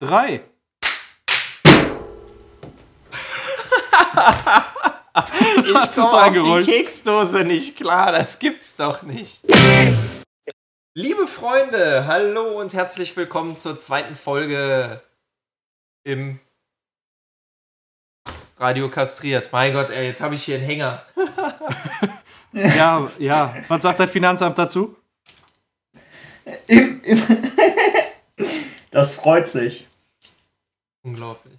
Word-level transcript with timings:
drei. 0.00 0.42
ich 5.64 5.74
Was 5.74 5.96
ist 5.96 6.10
komme 6.10 6.22
ein 6.22 6.32
Geräusch? 6.34 6.66
die 6.66 6.72
Keksdose 6.72 7.44
nicht 7.44 7.76
klar, 7.76 8.12
das 8.12 8.38
gibt's 8.38 8.74
doch 8.76 9.02
nicht. 9.02 9.40
Liebe 10.94 11.26
Freunde, 11.26 12.06
hallo 12.06 12.58
und 12.60 12.72
herzlich 12.74 13.16
willkommen 13.16 13.58
zur 13.58 13.80
zweiten 13.80 14.16
Folge 14.16 15.02
im 16.04 16.40
Radio 18.58 18.88
kastriert. 18.88 19.50
Mein 19.52 19.72
Gott, 19.74 19.90
ey, 19.90 20.06
jetzt 20.06 20.20
habe 20.20 20.34
ich 20.34 20.44
hier 20.44 20.56
einen 20.56 20.64
Hänger. 20.64 21.04
Ja, 22.52 23.10
ja. 23.18 23.54
Was 23.68 23.82
sagt 23.82 24.00
das 24.00 24.10
Finanzamt 24.10 24.56
dazu? 24.56 24.96
Im, 26.66 27.02
im 27.04 27.55
das 28.96 29.14
freut 29.14 29.46
sich. 29.46 29.86
Unglaublich. 31.02 31.58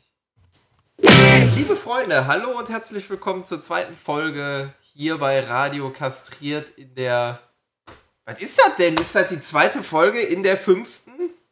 Liebe 1.56 1.76
Freunde, 1.76 2.26
hallo 2.26 2.58
und 2.58 2.68
herzlich 2.70 3.08
willkommen 3.12 3.46
zur 3.46 3.62
zweiten 3.62 3.94
Folge 3.94 4.74
hier 4.96 5.20
bei 5.20 5.42
Radio 5.42 5.92
Kastriert 5.92 6.72
in 6.72 6.96
der. 6.96 7.40
Was 8.26 8.40
ist 8.40 8.58
das 8.58 8.76
denn? 8.78 8.96
Ist 8.96 9.14
das 9.14 9.28
die 9.28 9.40
zweite 9.40 9.84
Folge 9.84 10.20
in 10.20 10.42
der 10.42 10.58
fünften 10.58 11.12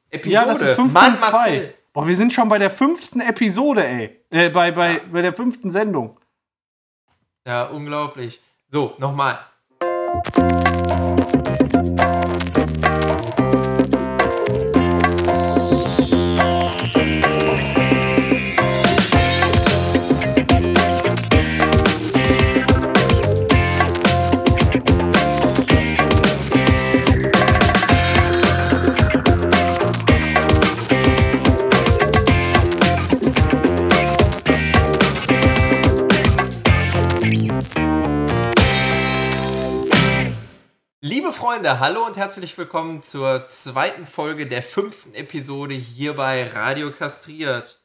Episode? 0.10 0.34
Ja, 0.34 0.46
das 0.46 0.62
ist 0.62 0.78
Mann, 0.80 1.18
5.2. 1.18 1.20
Marcel. 1.20 1.76
Boah, 1.94 2.08
wir 2.08 2.16
sind 2.16 2.34
schon 2.34 2.50
bei 2.50 2.58
der 2.58 2.72
fünften 2.72 3.22
Episode, 3.22 3.86
ey. 3.86 4.20
Äh, 4.32 4.50
bei, 4.50 4.72
bei, 4.72 5.02
bei 5.12 5.22
der 5.22 5.34
fünften 5.34 5.70
Sendung. 5.70 6.20
Ja, 7.46 7.66
unglaublich. 7.66 8.42
So, 8.72 8.96
nochmal. 8.98 9.38
Liebe 13.76 13.95
Freunde, 41.56 41.80
hallo 41.80 42.06
und 42.06 42.18
herzlich 42.18 42.58
willkommen 42.58 43.02
zur 43.02 43.48
zweiten 43.48 44.06
Folge 44.06 44.46
der 44.46 44.62
fünften 44.62 45.14
Episode 45.14 45.74
hier 45.74 46.14
bei 46.16 46.46
Radio 46.48 46.92
Kastriert. 46.92 47.80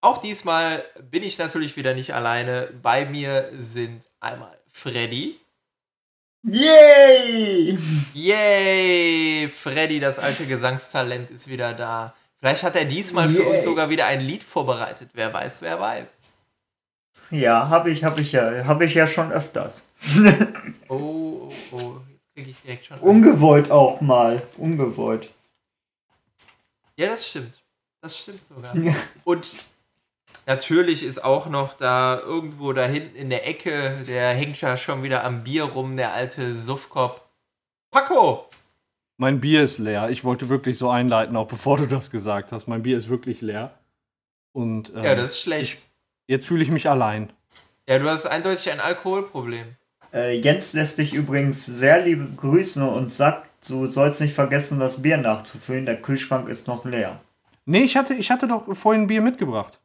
Auch 0.00 0.18
diesmal 0.18 0.84
bin 1.08 1.22
ich 1.22 1.38
natürlich 1.38 1.76
wieder 1.76 1.94
nicht 1.94 2.14
alleine. 2.14 2.70
Bei 2.82 3.06
mir 3.06 3.48
sind 3.56 4.08
einmal 4.18 4.58
Freddy. 4.72 5.38
Yay! 6.42 7.78
Yay! 8.12 9.48
Freddy, 9.48 10.00
das 10.00 10.18
alte 10.18 10.44
Gesangstalent, 10.46 11.30
ist 11.30 11.46
wieder 11.46 11.74
da. 11.74 12.16
Vielleicht 12.40 12.64
hat 12.64 12.74
er 12.74 12.86
diesmal 12.86 13.28
für 13.28 13.44
Yay. 13.44 13.54
uns 13.54 13.64
sogar 13.64 13.88
wieder 13.88 14.06
ein 14.06 14.20
Lied 14.20 14.42
vorbereitet. 14.42 15.10
Wer 15.14 15.32
weiß, 15.32 15.62
wer 15.62 15.78
weiß. 15.78 16.22
Ja, 17.30 17.68
habe 17.68 17.92
ich, 17.92 18.02
habe 18.02 18.20
ich 18.20 18.32
ja, 18.32 18.64
habe 18.64 18.84
ich 18.84 18.94
ja 18.94 19.06
schon 19.06 19.30
öfters. 19.30 19.92
Oh, 20.88 21.48
oh, 21.70 21.76
oh. 21.76 22.00
Kriege 22.34 22.50
ich 22.50 22.62
direkt 22.62 22.86
schon. 22.86 22.98
Ungewollt 23.00 23.70
auch 23.70 24.00
mal, 24.00 24.42
ungewollt. 24.56 25.30
Ja, 26.96 27.08
das 27.08 27.28
stimmt. 27.28 27.62
Das 28.00 28.18
stimmt 28.18 28.44
sogar. 28.46 28.74
Und 29.24 29.54
natürlich 30.46 31.02
ist 31.02 31.22
auch 31.22 31.46
noch 31.46 31.74
da 31.74 32.18
irgendwo 32.20 32.72
da 32.72 32.84
hinten 32.86 33.16
in 33.16 33.30
der 33.30 33.46
Ecke, 33.46 34.02
der 34.06 34.30
hängt 34.34 34.60
ja 34.60 34.76
schon 34.76 35.02
wieder 35.02 35.24
am 35.24 35.44
Bier 35.44 35.64
rum, 35.64 35.96
der 35.96 36.12
alte 36.14 36.54
Suffkopf. 36.54 37.20
Paco! 37.90 38.46
Mein 39.18 39.40
Bier 39.40 39.62
ist 39.62 39.78
leer. 39.78 40.08
Ich 40.10 40.24
wollte 40.24 40.48
wirklich 40.48 40.78
so 40.78 40.90
einleiten, 40.90 41.36
auch 41.36 41.46
bevor 41.46 41.76
du 41.76 41.86
das 41.86 42.10
gesagt 42.10 42.50
hast. 42.50 42.66
Mein 42.66 42.82
Bier 42.82 42.96
ist 42.96 43.08
wirklich 43.08 43.40
leer. 43.40 43.78
Und 44.52 44.90
ähm, 44.96 45.04
Ja, 45.04 45.14
das 45.14 45.32
ist 45.32 45.40
schlecht. 45.40 45.86
jetzt 46.26 46.46
fühle 46.46 46.62
ich 46.62 46.70
mich 46.70 46.88
allein. 46.88 47.32
Ja, 47.88 47.98
du 47.98 48.08
hast 48.08 48.26
eindeutig 48.26 48.70
ein 48.72 48.80
Alkoholproblem. 48.80 49.76
Äh, 50.12 50.38
Jens 50.38 50.72
lässt 50.72 50.98
dich 50.98 51.14
übrigens 51.14 51.64
sehr 51.64 52.04
lieb 52.04 52.36
grüßen 52.36 52.82
und 52.82 53.12
sagt, 53.12 53.48
du 53.68 53.86
sollst 53.86 54.20
nicht 54.20 54.34
vergessen, 54.34 54.78
das 54.78 55.02
Bier 55.02 55.16
nachzufüllen. 55.16 55.86
Der 55.86 56.00
Kühlschrank 56.00 56.48
ist 56.48 56.66
noch 56.66 56.84
leer. 56.84 57.20
Nee, 57.64 57.82
ich 57.82 57.96
hatte, 57.96 58.14
ich 58.14 58.30
hatte 58.30 58.46
doch 58.46 58.74
vorhin 58.76 59.06
Bier 59.06 59.22
mitgebracht. 59.22 59.78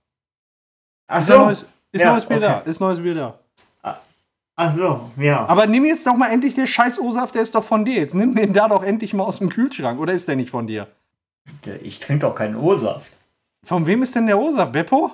Ach 1.08 1.22
Ist, 1.22 1.30
ja 1.30 1.38
neues, 1.38 1.66
ist 1.92 2.02
Ja, 2.02 2.12
neues 2.12 2.26
Bier 2.26 2.38
okay. 2.38 2.46
da. 2.46 2.60
Ist 2.60 2.80
neues 2.80 3.00
Bier 3.02 3.16
da. 3.16 3.40
Ach 4.60 4.74
so, 4.74 5.12
ja. 5.18 5.46
Aber 5.46 5.68
nimm 5.68 5.86
jetzt 5.86 6.08
doch 6.08 6.16
mal 6.16 6.32
endlich 6.32 6.56
den 6.56 6.66
scheiß 6.66 6.98
O-Saft, 7.00 7.36
der 7.36 7.44
ist 7.44 7.54
doch 7.54 7.64
von 7.64 7.86
dir. 7.86 7.98
Jetzt 8.00 8.16
nimm 8.16 8.34
den 8.34 8.54
da 8.54 8.68
doch 8.68 8.82
endlich 8.84 9.14
mal 9.14 9.24
aus 9.24 9.38
dem 9.38 9.50
Kühlschrank. 9.50 10.00
Oder 10.00 10.14
ist 10.14 10.28
der 10.28 10.36
nicht 10.36 10.50
von 10.50 10.66
dir? 10.66 10.88
Ich 11.84 12.00
trinke 12.00 12.26
doch 12.26 12.34
keinen 12.34 12.56
O-Saft. 12.56 13.12
Von 13.64 13.86
wem 13.86 14.02
ist 14.02 14.16
denn 14.16 14.26
der 14.26 14.40
O-Saft? 14.40 14.74
Beppo? 14.74 15.12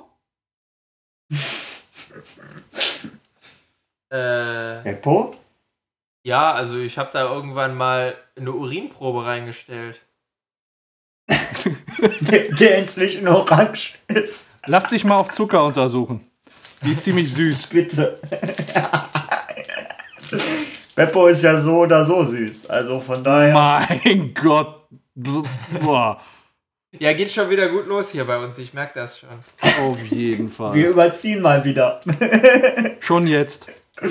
Äh, 4.14 4.82
Beppo? 4.84 5.34
ja, 6.24 6.54
also 6.54 6.78
ich 6.78 6.98
habe 6.98 7.10
da 7.12 7.24
irgendwann 7.34 7.76
mal 7.76 8.16
eine 8.38 8.52
Urinprobe 8.52 9.26
reingestellt. 9.26 10.02
Der, 12.20 12.52
der 12.52 12.78
inzwischen 12.80 13.28
orange 13.30 13.94
ist. 14.08 14.50
Lass 14.66 14.88
dich 14.88 15.06
mal 15.06 15.16
auf 15.16 15.30
Zucker 15.32 15.64
untersuchen. 15.64 16.30
Die 16.84 16.92
ist 16.92 17.06
ziemlich 17.06 17.34
süß. 17.34 17.68
Bitte. 17.68 18.20
Beppo 20.96 21.28
ist 21.28 21.44
ja 21.44 21.58
so 21.60 21.80
oder 21.80 22.04
so 22.04 22.24
süß. 22.26 22.70
Also 22.70 23.00
von 23.00 23.24
daher. 23.24 23.54
Mein 23.54 24.34
Gott. 24.34 24.88
Boah. 25.16 26.20
Ja, 27.00 27.14
geht 27.14 27.32
schon 27.32 27.50
wieder 27.50 27.70
gut 27.70 27.88
los 27.88 28.12
hier 28.12 28.26
bei 28.26 28.38
uns, 28.38 28.58
ich 28.60 28.74
merke 28.74 29.00
das 29.00 29.18
schon. 29.20 29.30
Auf 29.82 30.06
jeden 30.08 30.48
Wir 30.48 30.54
Fall. 30.54 30.78
überziehen 30.78 31.42
mal 31.42 31.64
wieder. 31.64 32.02
Schon 33.00 33.26
jetzt. 33.26 33.68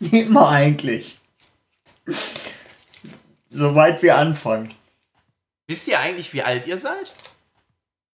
Immer 0.00 0.48
eigentlich. 0.48 1.20
Soweit 3.48 4.02
wir 4.02 4.16
anfangen. 4.16 4.68
Wisst 5.66 5.88
ihr 5.88 6.00
eigentlich, 6.00 6.32
wie 6.32 6.42
alt 6.42 6.66
ihr 6.66 6.78
seid? 6.78 7.12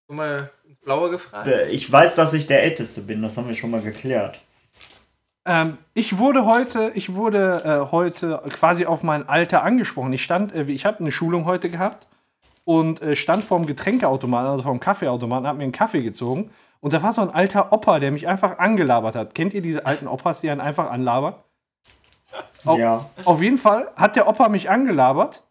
So 0.08 0.14
mal 0.14 0.50
ins 0.66 0.78
Blaue 0.78 1.10
gefragt. 1.10 1.46
Äh, 1.46 1.68
Ich 1.68 1.90
weiß, 1.90 2.16
dass 2.16 2.32
ich 2.32 2.46
der 2.46 2.62
Älteste 2.62 3.02
bin, 3.02 3.22
das 3.22 3.36
haben 3.36 3.48
wir 3.48 3.54
schon 3.54 3.70
mal 3.70 3.82
geklärt. 3.82 4.40
Ähm, 5.46 5.76
ich 5.92 6.18
wurde 6.18 6.46
heute, 6.46 6.90
ich 6.94 7.14
wurde 7.14 7.62
äh, 7.64 7.92
heute 7.92 8.42
quasi 8.50 8.86
auf 8.86 9.02
mein 9.02 9.28
Alter 9.28 9.62
angesprochen. 9.62 10.12
Ich 10.12 10.24
stand, 10.24 10.54
äh, 10.54 10.64
ich 10.64 10.86
habe 10.86 11.00
eine 11.00 11.12
Schulung 11.12 11.44
heute 11.44 11.68
gehabt 11.68 12.06
und 12.64 13.02
äh, 13.02 13.14
stand 13.14 13.44
vorm 13.44 13.66
Getränkeautomaten, 13.66 14.50
also 14.50 14.62
vorm 14.62 14.80
Kaffeeautomaten, 14.80 15.46
habe 15.46 15.58
mir 15.58 15.64
einen 15.64 15.72
Kaffee 15.72 16.02
gezogen 16.02 16.50
und 16.84 16.92
da 16.92 17.02
war 17.02 17.14
so 17.14 17.22
ein 17.22 17.30
alter 17.30 17.72
Opa, 17.72 17.98
der 17.98 18.10
mich 18.10 18.28
einfach 18.28 18.58
angelabert 18.58 19.14
hat. 19.14 19.34
Kennt 19.34 19.54
ihr 19.54 19.62
diese 19.62 19.86
alten 19.86 20.06
Opas, 20.06 20.42
die 20.42 20.50
einen 20.50 20.60
einfach 20.60 20.90
anlabern? 20.90 21.34
Ja. 22.76 23.08
Auf 23.24 23.40
jeden 23.40 23.56
Fall 23.56 23.90
hat 23.96 24.16
der 24.16 24.28
Opa 24.28 24.50
mich 24.50 24.68
angelabert 24.68 25.44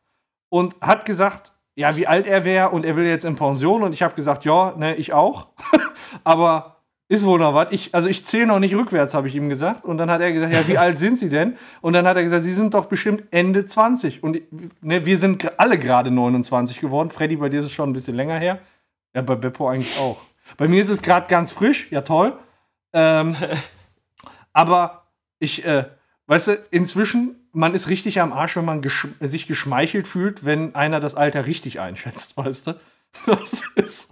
und 0.50 0.76
hat 0.80 1.06
gesagt, 1.06 1.54
ja, 1.74 1.96
wie 1.96 2.06
alt 2.06 2.28
er 2.28 2.46
wäre 2.46 2.70
und 2.70 2.86
er 2.86 2.96
will 2.96 3.06
jetzt 3.06 3.26
in 3.26 3.36
Pension 3.36 3.82
und 3.82 3.94
ich 3.94 4.04
habe 4.04 4.14
gesagt, 4.14 4.46
ja, 4.46 4.76
ne, 4.78 4.94
ich 4.94 5.14
auch. 5.14 5.48
Aber 6.24 6.84
ist 7.08 7.26
wohl 7.26 7.40
noch 7.40 7.56
was. 7.56 7.72
Ich, 7.72 7.96
also 7.96 8.10
ich 8.10 8.24
zähle 8.28 8.46
noch 8.46 8.60
nicht 8.60 8.76
rückwärts, 8.76 9.16
habe 9.16 9.28
ich 9.28 9.34
ihm 9.34 9.50
gesagt. 9.50 9.86
Und 9.86 9.98
dann 9.98 10.12
hat 10.12 10.22
er 10.22 10.32
gesagt, 10.34 10.54
ja, 10.54 10.68
wie 10.68 10.78
alt 10.78 11.00
sind 11.00 11.18
Sie 11.18 11.30
denn? 11.30 11.58
Und 11.82 11.94
dann 11.94 12.08
hat 12.08 12.16
er 12.16 12.24
gesagt, 12.24 12.44
Sie 12.44 12.54
sind 12.54 12.76
doch 12.76 12.86
bestimmt 12.86 13.24
Ende 13.32 13.66
20. 13.66 14.22
Und 14.22 14.40
ne, 14.84 15.04
wir 15.04 15.18
sind 15.18 15.60
alle 15.60 15.80
gerade 15.80 16.12
29 16.12 16.80
geworden. 16.80 17.10
Freddy, 17.10 17.38
bei 17.38 17.50
dir 17.50 17.60
ist 17.60 17.66
es 17.66 17.72
schon 17.72 17.90
ein 17.90 17.94
bisschen 17.94 18.14
länger 18.14 18.38
her. 18.38 18.60
Ja, 19.16 19.24
bei 19.24 19.34
Beppo 19.34 19.68
eigentlich 19.68 19.98
auch. 20.00 20.18
Bei 20.58 20.68
mir 20.68 20.82
ist 20.82 20.90
es 20.90 21.02
gerade 21.02 21.28
ganz 21.28 21.52
frisch, 21.52 21.92
ja 21.92 22.02
toll. 22.02 22.38
Ähm, 22.94 23.36
aber 24.54 25.08
ich, 25.40 25.66
äh, 25.66 25.86
weißt 26.28 26.48
du, 26.48 26.54
inzwischen, 26.72 27.48
man 27.52 27.76
ist 27.76 27.90
richtig 27.90 28.20
am 28.22 28.34
Arsch, 28.34 28.56
wenn 28.56 28.66
man 28.66 28.82
gesch 28.82 29.08
sich 29.20 29.48
geschmeichelt 29.48 30.08
fühlt, 30.08 30.46
wenn 30.46 30.76
einer 30.76 31.00
das 31.00 31.16
Alter 31.16 31.46
richtig 31.46 31.80
einschätzt, 31.80 32.38
weißt 32.38 32.68
du? 32.68 32.80
Das 33.26 33.64
ist, 33.76 34.10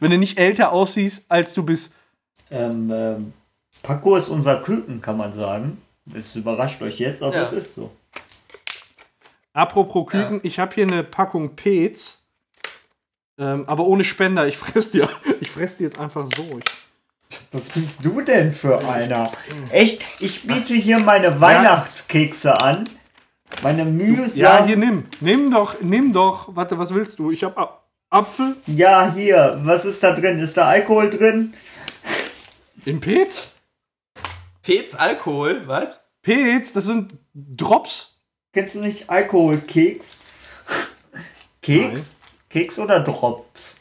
wenn 0.00 0.10
du 0.10 0.18
nicht 0.18 0.38
älter 0.38 0.72
aussiehst, 0.72 1.30
als 1.30 1.54
du 1.54 1.64
bist. 1.64 1.94
Ähm, 2.50 2.90
ähm, 2.92 3.32
Paco 3.82 4.16
ist 4.16 4.28
unser 4.28 4.60
Küken, 4.62 5.00
kann 5.00 5.16
man 5.16 5.32
sagen. 5.32 5.82
Es 6.14 6.34
überrascht 6.36 6.80
euch 6.82 6.98
jetzt, 6.98 7.22
aber 7.22 7.34
Ja. 7.36 7.42
es 7.42 7.52
ist 7.52 7.74
so. 7.74 7.94
Apropos 9.52 10.06
Küken, 10.10 10.40
ich 10.44 10.58
habe 10.58 10.74
hier 10.74 10.86
eine 10.86 11.02
Packung 11.02 11.56
Pez, 11.56 12.27
ähm, 13.38 13.64
aber 13.66 13.86
ohne 13.86 14.04
Spender. 14.04 14.46
Ich 14.46 14.56
fress 14.56 14.90
die, 14.90 15.02
ich 15.40 15.50
fress 15.50 15.76
die 15.78 15.84
jetzt 15.84 15.98
einfach 15.98 16.26
so. 16.26 16.58
Ich, 16.58 17.38
Was 17.52 17.68
bist 17.68 18.04
du 18.04 18.20
denn 18.20 18.52
für 18.52 18.86
einer? 18.86 19.30
Echt? 19.70 20.02
Ich 20.20 20.46
biete 20.46 20.74
hier 20.74 20.98
meine 20.98 21.40
Weihnachtskekse 21.40 22.60
an. 22.60 22.88
Meine 23.62 23.82
ja, 23.82 23.88
mühsam. 23.88 24.66
hier 24.66 24.76
nimm. 24.76 25.06
Nimm 25.20 25.50
doch, 25.50 25.80
nimm 25.80 26.12
doch. 26.12 26.54
Warte, 26.54 26.78
was 26.78 26.92
willst 26.92 27.18
du? 27.18 27.30
Ich 27.30 27.44
hab. 27.44 27.56
ah, 27.56 27.82
Apfel? 28.10 28.56
Ja, 28.66 29.12
hier. 29.14 29.60
Was 29.62 29.84
ist 29.84 30.02
da 30.02 30.12
drin? 30.12 30.38
Ist 30.38 30.56
da 30.56 30.66
Alkohol 30.66 31.10
drin? 31.10 31.52
In 32.84 33.00
Pilz? 33.00 33.56
Pez 34.62 34.94
Alkohol, 34.94 35.62
was? 35.66 35.98
Pilz, 36.22 36.72
das 36.72 36.86
sind 36.86 37.14
Drops. 37.34 38.20
Kennst 38.52 38.74
du 38.74 38.80
nicht 38.80 39.08
Alkoholkeks? 39.08 40.18
Keks? 41.62 41.90
Keks 41.90 42.17
oder 42.78 43.00
Drops? 43.00 43.76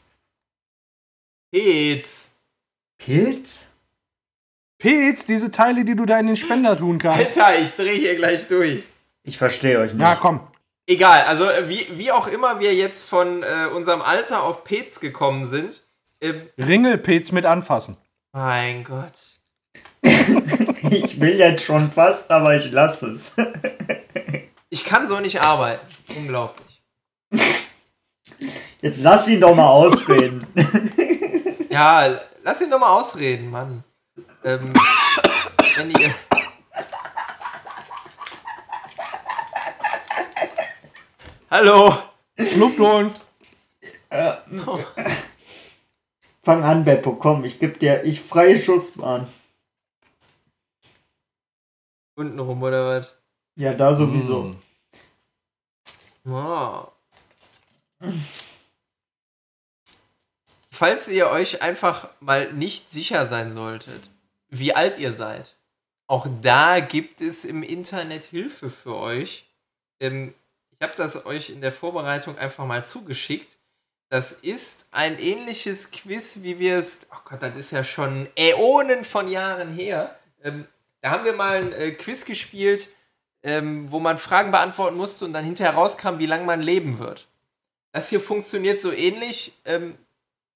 Pez. 1.51 2.29
Pilz? 2.97 3.67
Pilz, 4.79 5.25
diese 5.25 5.51
Teile, 5.51 5.85
die 5.85 5.95
du 5.95 6.05
da 6.05 6.19
in 6.19 6.27
den 6.27 6.35
Spender 6.35 6.77
tun 6.77 6.99
kannst. 6.99 7.37
Alter, 7.39 7.59
ich 7.59 7.75
drehe 7.75 7.93
hier 7.93 8.15
gleich 8.15 8.47
durch. 8.47 8.83
Ich 9.23 9.37
verstehe 9.37 9.79
euch 9.79 9.93
nicht. 9.93 10.01
Ja, 10.01 10.15
komm. 10.15 10.41
Egal, 10.85 11.23
also 11.23 11.49
äh, 11.49 11.67
wie, 11.67 11.85
wie 11.97 12.11
auch 12.11 12.27
immer 12.27 12.59
wir 12.59 12.73
jetzt 12.73 13.07
von 13.09 13.43
äh, 13.43 13.67
unserem 13.73 14.01
Alter 14.01 14.43
auf 14.43 14.63
Pez 14.63 14.99
gekommen 14.99 15.49
sind. 15.49 15.81
Ähm, 16.21 16.47
Ringelpilz 16.57 17.31
mit 17.31 17.45
anfassen. 17.45 17.97
mein 18.31 18.83
Gott. 18.83 19.13
Ich 20.89 21.19
will 21.19 21.37
jetzt 21.37 21.65
schon 21.65 21.91
fast, 21.91 22.31
aber 22.31 22.55
ich 22.55 22.71
lasse 22.71 23.07
es. 23.07 23.33
Ich 24.69 24.83
kann 24.83 25.07
so 25.07 25.19
nicht 25.19 25.41
arbeiten. 25.41 25.85
Unglaublich. 26.17 26.81
Jetzt 28.81 29.01
lass 29.01 29.27
ihn 29.27 29.41
doch 29.41 29.55
mal 29.55 29.69
ausreden. 29.69 30.45
Ja, 31.69 32.09
lass 32.43 32.61
ihn 32.61 32.71
doch 32.71 32.79
mal 32.79 32.93
ausreden, 32.93 33.51
Mann. 33.51 33.83
Ähm, 34.43 34.73
wenn 35.75 35.91
ihr. 35.91 36.15
Hallo. 41.51 41.97
Luft 42.55 42.79
holen. 42.79 43.11
Fang 46.41 46.63
an, 46.63 46.83
Beppo, 46.85 47.13
komm, 47.15 47.43
ich 47.45 47.59
geb 47.59 47.79
dir, 47.79 48.03
ich 48.05 48.21
freie 48.21 48.57
Schussbahn. 48.57 49.27
Untenrum 52.15 52.63
oder 52.63 52.87
was? 52.87 53.15
Ja, 53.55 53.73
da 53.73 53.93
sowieso. 53.93 54.55
Oh. 56.25 56.87
Falls 60.71 61.07
ihr 61.07 61.29
euch 61.29 61.61
einfach 61.61 62.09
mal 62.19 62.53
nicht 62.53 62.91
sicher 62.91 63.25
sein 63.25 63.51
solltet, 63.51 64.09
wie 64.49 64.73
alt 64.73 64.97
ihr 64.99 65.13
seid, 65.13 65.55
auch 66.05 66.27
da 66.41 66.79
gibt 66.79 67.19
es 67.21 67.43
im 67.45 67.63
Internet 67.63 68.25
Hilfe 68.25 68.69
für 68.69 68.95
euch. 68.95 69.45
Ähm, 69.99 70.33
ich 70.71 70.81
habe 70.81 70.93
das 70.95 71.25
euch 71.25 71.49
in 71.49 71.61
der 71.61 71.71
Vorbereitung 71.71 72.37
einfach 72.37 72.65
mal 72.65 72.85
zugeschickt. 72.85 73.57
Das 74.09 74.31
ist 74.31 74.87
ein 74.91 75.19
ähnliches 75.19 75.91
Quiz, 75.91 76.39
wie 76.43 76.59
wir 76.59 76.77
es, 76.77 77.07
oh 77.11 77.19
Gott, 77.25 77.41
das 77.41 77.55
ist 77.57 77.71
ja 77.71 77.83
schon 77.83 78.29
Äonen 78.37 79.03
von 79.03 79.27
Jahren 79.27 79.73
her. 79.73 80.17
Ähm, 80.43 80.65
da 81.01 81.09
haben 81.09 81.25
wir 81.25 81.33
mal 81.33 81.57
ein 81.57 81.73
äh, 81.73 81.91
Quiz 81.91 82.23
gespielt, 82.23 82.87
ähm, 83.43 83.91
wo 83.91 83.99
man 83.99 84.17
Fragen 84.17 84.51
beantworten 84.51 84.95
musste 84.95 85.25
und 85.25 85.33
dann 85.33 85.43
hinterher 85.43 85.73
rauskam, 85.73 86.19
wie 86.19 86.25
lange 86.25 86.45
man 86.45 86.61
leben 86.61 86.99
wird. 86.99 87.26
Das 87.97 88.09
hier 88.09 88.21
funktioniert 88.21 88.79
so 88.79 88.91
ähnlich, 88.91 89.53
ähm, 89.65 89.97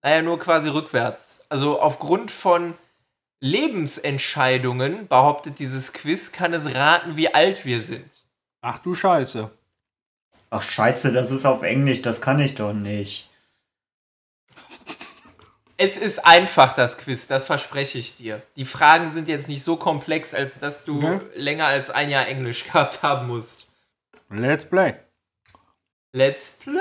naja, 0.03 0.21
nur 0.21 0.37
quasi 0.37 0.69
rückwärts. 0.69 1.43
Also 1.49 1.81
aufgrund 1.81 2.29
von 2.29 2.75
Lebensentscheidungen, 3.39 5.07
behauptet 5.07 5.57
dieses 5.57 5.91
Quiz, 5.91 6.31
kann 6.31 6.53
es 6.53 6.75
raten, 6.75 7.17
wie 7.17 7.33
alt 7.33 7.65
wir 7.65 7.81
sind. 7.81 8.21
Ach 8.61 8.77
du 8.77 8.93
Scheiße. 8.93 9.49
Ach 10.51 10.61
scheiße, 10.61 11.11
das 11.13 11.31
ist 11.31 11.47
auf 11.47 11.63
Englisch, 11.63 12.03
das 12.03 12.21
kann 12.21 12.39
ich 12.39 12.53
doch 12.53 12.73
nicht. 12.73 13.27
Es 15.77 15.97
ist 15.97 16.23
einfach, 16.23 16.73
das 16.73 16.99
Quiz, 16.99 17.25
das 17.25 17.45
verspreche 17.45 17.97
ich 17.97 18.15
dir. 18.15 18.43
Die 18.55 18.65
Fragen 18.65 19.09
sind 19.09 19.27
jetzt 19.27 19.47
nicht 19.47 19.63
so 19.63 19.77
komplex, 19.77 20.35
als 20.35 20.59
dass 20.59 20.85
du 20.85 21.01
Mhm. 21.01 21.21
länger 21.33 21.65
als 21.65 21.89
ein 21.89 22.09
Jahr 22.11 22.27
Englisch 22.27 22.65
gehabt 22.65 23.01
haben 23.01 23.25
musst. 23.25 23.65
Let's 24.29 24.63
play. 24.63 24.93
Let's 26.13 26.51
play! 26.51 26.79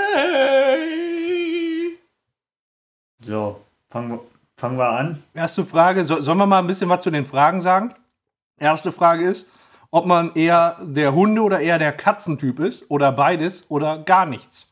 So, 3.22 3.60
fangen 3.88 4.10
wir, 4.10 4.20
fangen 4.56 4.76
wir 4.76 4.88
an. 4.88 5.22
Erste 5.34 5.64
Frage, 5.64 6.04
so, 6.04 6.20
sollen 6.20 6.38
wir 6.38 6.46
mal 6.46 6.58
ein 6.58 6.66
bisschen 6.66 6.88
was 6.88 7.04
zu 7.04 7.12
den 7.12 7.24
Fragen 7.24 7.62
sagen? 7.62 7.94
Erste 8.58 8.90
Frage 8.90 9.24
ist, 9.24 9.52
ob 9.92 10.06
man 10.06 10.34
eher 10.34 10.78
der 10.80 11.14
Hunde- 11.14 11.42
oder 11.42 11.60
eher 11.60 11.78
der 11.78 11.92
Katzentyp 11.92 12.58
ist 12.58 12.90
oder 12.90 13.12
beides 13.12 13.70
oder 13.70 13.98
gar 13.98 14.26
nichts. 14.26 14.66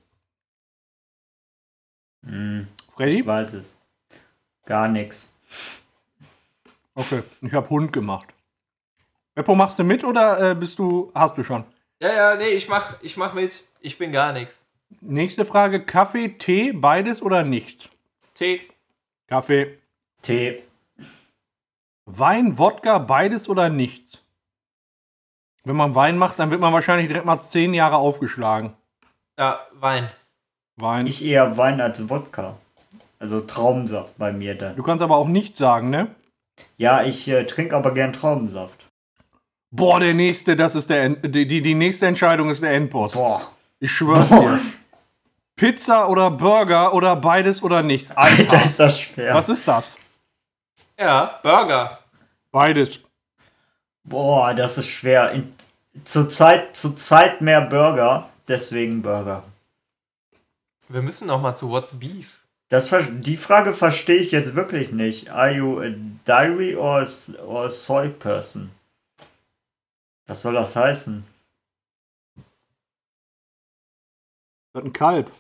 Hm, 2.24 2.66
Freddy? 2.94 3.20
ich 3.20 3.26
weiß 3.26 3.54
es. 3.54 3.76
Gar 4.66 4.88
nichts. 4.88 5.30
Okay, 6.96 7.22
ich 7.42 7.54
habe 7.54 7.70
Hund 7.70 7.92
gemacht. 7.92 8.26
Beppo, 9.36 9.54
machst 9.54 9.78
du 9.78 9.84
mit 9.84 10.02
oder 10.02 10.50
äh, 10.50 10.54
bist 10.56 10.80
du, 10.80 11.12
hast 11.14 11.38
du 11.38 11.44
schon? 11.44 11.64
Ja, 12.00 12.12
ja, 12.12 12.36
nee, 12.36 12.48
ich 12.48 12.68
mach, 12.68 13.00
ich 13.02 13.16
mach 13.16 13.34
mit. 13.34 13.67
Ich 13.80 13.98
bin 13.98 14.12
gar 14.12 14.32
nichts. 14.32 14.64
Nächste 15.00 15.44
Frage, 15.44 15.84
Kaffee, 15.84 16.30
Tee, 16.38 16.72
beides 16.72 17.22
oder 17.22 17.44
nicht? 17.44 17.90
Tee. 18.34 18.60
Kaffee. 19.26 19.78
Tee. 20.22 20.56
Wein, 22.06 22.58
Wodka, 22.58 22.98
beides 22.98 23.48
oder 23.48 23.68
nicht? 23.68 24.24
Wenn 25.64 25.76
man 25.76 25.94
Wein 25.94 26.16
macht, 26.16 26.38
dann 26.38 26.50
wird 26.50 26.60
man 26.60 26.72
wahrscheinlich 26.72 27.08
direkt 27.08 27.26
mal 27.26 27.38
zehn 27.38 27.74
Jahre 27.74 27.96
aufgeschlagen. 27.96 28.72
Ja, 29.38 29.60
Wein. 29.74 30.08
Wein. 30.76 31.06
Ich 31.06 31.24
eher 31.24 31.56
Wein 31.58 31.80
als 31.80 32.08
Wodka. 32.08 32.56
Also 33.18 33.40
Traubensaft 33.40 34.16
bei 34.16 34.32
mir 34.32 34.54
dann. 34.54 34.76
du 34.76 34.82
kannst 34.82 35.02
aber 35.02 35.16
auch 35.16 35.28
nicht 35.28 35.56
sagen, 35.56 35.90
ne? 35.90 36.14
Ja, 36.76 37.02
ich 37.02 37.28
äh, 37.28 37.44
trinke 37.44 37.76
aber 37.76 37.92
gern 37.92 38.12
Traubensaft. 38.12 38.86
Boah, 39.70 40.00
der 40.00 40.14
nächste, 40.14 40.56
das 40.56 40.74
ist 40.74 40.88
der 40.88 41.02
End, 41.04 41.34
die, 41.34 41.46
die, 41.46 41.60
die 41.60 41.74
nächste 41.74 42.06
Entscheidung 42.06 42.48
ist 42.48 42.62
der 42.62 42.72
Endboss. 42.72 43.12
Boah. 43.12 43.52
Ich 43.80 43.92
schwör's 43.92 44.28
dir. 44.28 44.60
Pizza 45.56 46.08
oder 46.08 46.30
Burger 46.30 46.94
oder 46.94 47.16
beides 47.16 47.62
oder 47.62 47.82
nichts. 47.82 48.10
Alter, 48.12 48.42
Alter, 48.42 48.64
ist 48.64 48.78
das 48.78 49.00
schwer. 49.00 49.34
was 49.34 49.48
ist 49.48 49.66
das? 49.66 49.98
Ja, 50.98 51.38
Burger. 51.42 51.98
Beides. 52.50 53.00
Boah, 54.04 54.54
das 54.54 54.78
ist 54.78 54.88
schwer. 54.88 55.32
In, 55.32 55.52
zur, 56.04 56.28
Zeit, 56.28 56.76
zur 56.76 56.96
Zeit 56.96 57.40
mehr 57.40 57.60
Burger, 57.60 58.28
deswegen 58.46 59.02
Burger. 59.02 59.42
Wir 60.88 61.02
müssen 61.02 61.26
noch 61.26 61.40
mal 61.40 61.54
zu 61.54 61.70
What's 61.70 61.98
Beef. 61.98 62.38
Das, 62.70 62.90
die 63.08 63.36
Frage 63.36 63.72
verstehe 63.72 64.18
ich 64.18 64.30
jetzt 64.30 64.54
wirklich 64.54 64.92
nicht. 64.92 65.30
Are 65.30 65.52
you 65.52 65.80
a 65.80 65.88
dairy 66.24 66.76
or 66.76 67.00
a, 67.00 67.06
or 67.46 67.64
a 67.64 67.70
soy 67.70 68.08
person? 68.08 68.70
Was 70.26 70.42
soll 70.42 70.54
das 70.54 70.76
heißen? 70.76 71.24
Das 74.72 74.84
ein 74.84 74.92
Kalb. 74.92 75.30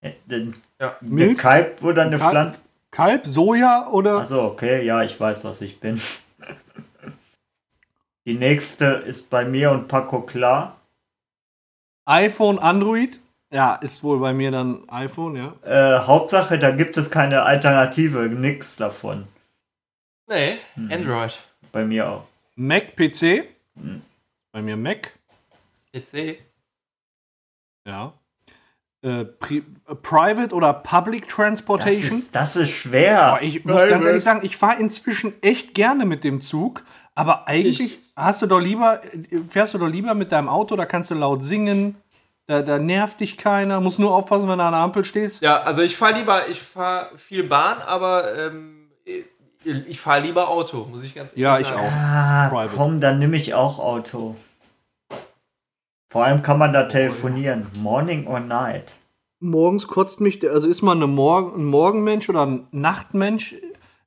Äh, 0.00 0.12
Ein 0.30 0.54
Ja. 0.80 0.96
Milch? 1.00 1.38
Kalb 1.38 1.82
oder 1.82 2.02
eine 2.02 2.18
Kalb? 2.18 2.30
Pflanze? 2.30 2.60
Kalb, 2.90 3.26
Soja 3.26 3.88
oder. 3.90 4.18
Achso, 4.18 4.46
okay, 4.46 4.84
ja, 4.84 5.02
ich 5.02 5.18
weiß, 5.18 5.44
was 5.44 5.60
ich 5.60 5.80
bin. 5.80 6.00
Die 8.26 8.34
nächste 8.34 8.84
ist 8.86 9.28
bei 9.30 9.44
mir 9.44 9.70
und 9.70 9.88
Paco 9.88 10.22
klar. 10.22 10.80
iPhone, 12.06 12.58
Android? 12.58 13.18
Ja, 13.50 13.74
ist 13.76 14.02
wohl 14.02 14.18
bei 14.18 14.32
mir 14.32 14.50
dann 14.50 14.88
iPhone, 14.88 15.36
ja. 15.36 15.54
Äh, 15.62 16.00
Hauptsache, 16.06 16.58
da 16.58 16.70
gibt 16.70 16.96
es 16.96 17.10
keine 17.10 17.42
Alternative, 17.42 18.28
nix 18.28 18.76
davon. 18.76 19.28
Nee, 20.28 20.58
Mhm. 20.74 20.90
Android. 20.92 21.38
Bei 21.70 21.84
mir 21.84 22.08
auch. 22.08 22.24
Mac, 22.56 22.96
PC? 22.96 23.44
Hm. 23.76 24.02
Bei 24.52 24.62
mir 24.62 24.76
Mac, 24.76 25.12
PC. 25.92 26.38
ja. 27.86 28.12
Äh, 29.04 29.24
Pri 29.26 29.58
äh, 29.86 29.94
Private 29.96 30.54
oder 30.54 30.72
Public 30.72 31.26
Das 31.26 31.34
Transportation? 31.34 32.18
ist, 32.18 32.34
das 32.34 32.56
ist 32.56 32.70
schwer. 32.70 33.32
Boah, 33.32 33.42
ich 33.42 33.64
muss 33.64 33.86
ganz 33.86 34.04
ehrlich 34.04 34.22
sagen, 34.22 34.40
ich 34.42 34.56
fahre 34.56 34.80
inzwischen 34.80 35.34
echt 35.42 35.74
gerne 35.74 36.06
mit 36.06 36.24
dem 36.24 36.40
Zug, 36.40 36.82
aber 37.14 37.46
eigentlich 37.46 37.98
hast 38.16 38.40
du 38.42 38.46
doch 38.46 38.60
lieber, 38.60 39.02
fährst 39.50 39.74
du 39.74 39.78
doch 39.78 39.88
lieber 39.88 40.14
mit 40.14 40.32
deinem 40.32 40.48
Auto, 40.48 40.74
da 40.74 40.86
kannst 40.86 41.10
du 41.10 41.14
laut 41.16 41.42
singen, 41.44 41.96
da, 42.46 42.62
da 42.62 42.78
nervt 42.78 43.20
dich 43.20 43.36
keiner, 43.36 43.80
muss 43.80 43.98
nur 43.98 44.14
aufpassen, 44.14 44.48
wenn 44.48 44.58
du 44.58 44.64
an 44.64 44.72
der 44.72 44.80
Ampel 44.80 45.04
stehst. 45.04 45.42
Ja, 45.42 45.60
also 45.62 45.82
ich 45.82 45.96
fahre 45.96 46.18
lieber, 46.18 46.48
ich 46.48 46.60
fahre 46.60 47.16
viel 47.18 47.44
Bahn, 47.44 47.78
aber 47.86 48.24
ähm, 48.38 48.88
ich 49.64 50.00
fahre 50.00 50.20
lieber 50.22 50.48
Auto, 50.48 50.86
muss 50.90 51.02
ich 51.04 51.14
ganz 51.14 51.30
ehrlich 51.30 51.42
Ja, 51.42 51.58
ich 51.58 51.66
sagen. 51.66 51.80
auch. 51.80 51.92
Ah, 51.92 52.66
komm, 52.74 53.00
dann 53.00 53.18
nehme 53.18 53.36
ich 53.36 53.54
auch 53.54 53.78
Auto. 53.78 54.34
Vor 56.14 56.24
allem 56.24 56.42
kann 56.42 56.58
man 56.60 56.72
da 56.72 56.84
telefonieren. 56.84 57.66
Morning 57.80 58.28
or 58.28 58.38
night? 58.38 58.92
Morgens 59.40 59.88
kotzt 59.88 60.20
mich, 60.20 60.38
der- 60.38 60.52
also 60.52 60.68
ist 60.68 60.80
man 60.80 60.98
eine 60.98 61.08
Morgen, 61.08 61.60
ein 61.60 61.64
Morgenmensch 61.64 62.28
oder 62.28 62.46
ein 62.46 62.68
Nachtmensch. 62.70 63.56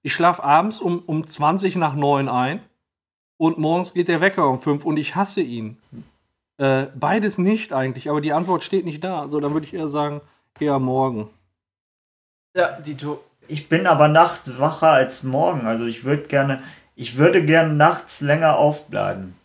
Ich 0.03 0.13
schlafe 0.13 0.41
abends 0.41 0.79
um, 0.79 0.99
um 1.05 1.27
20 1.27 1.75
nach 1.75 1.95
9 1.95 2.29
ein 2.29 2.61
und 3.35 3.57
morgens 3.57 3.93
geht 3.93 4.07
der 4.07 4.21
Wecker 4.21 4.47
um 4.47 4.61
5 4.61 4.85
und 4.85 4.95
ich 4.95 5.17
hasse 5.17 5.41
ihn. 5.41 5.79
Äh, 6.57 6.85
beides 6.95 7.39
nicht 7.39 7.73
eigentlich, 7.73 8.09
aber 8.09 8.21
die 8.21 8.31
Antwort 8.31 8.63
steht 8.63 8.85
nicht 8.85 9.03
da. 9.03 9.19
Also 9.19 9.41
dann 9.41 9.51
würde 9.51 9.65
ich 9.65 9.73
eher 9.73 9.89
sagen, 9.89 10.21
eher 10.61 10.79
morgen. 10.79 11.29
Ja, 12.55 12.79
Dito. 12.79 13.21
Ich 13.49 13.67
bin 13.67 13.85
aber 13.85 14.07
nachts 14.07 14.57
wacher 14.59 14.91
als 14.91 15.23
morgen. 15.23 15.67
Also 15.67 15.85
ich 15.85 16.05
würde 16.05 16.23
gerne, 16.23 16.63
ich 16.95 17.17
würde 17.17 17.43
gerne 17.43 17.73
nachts 17.73 18.21
länger 18.21 18.55
aufbleiben. 18.55 19.35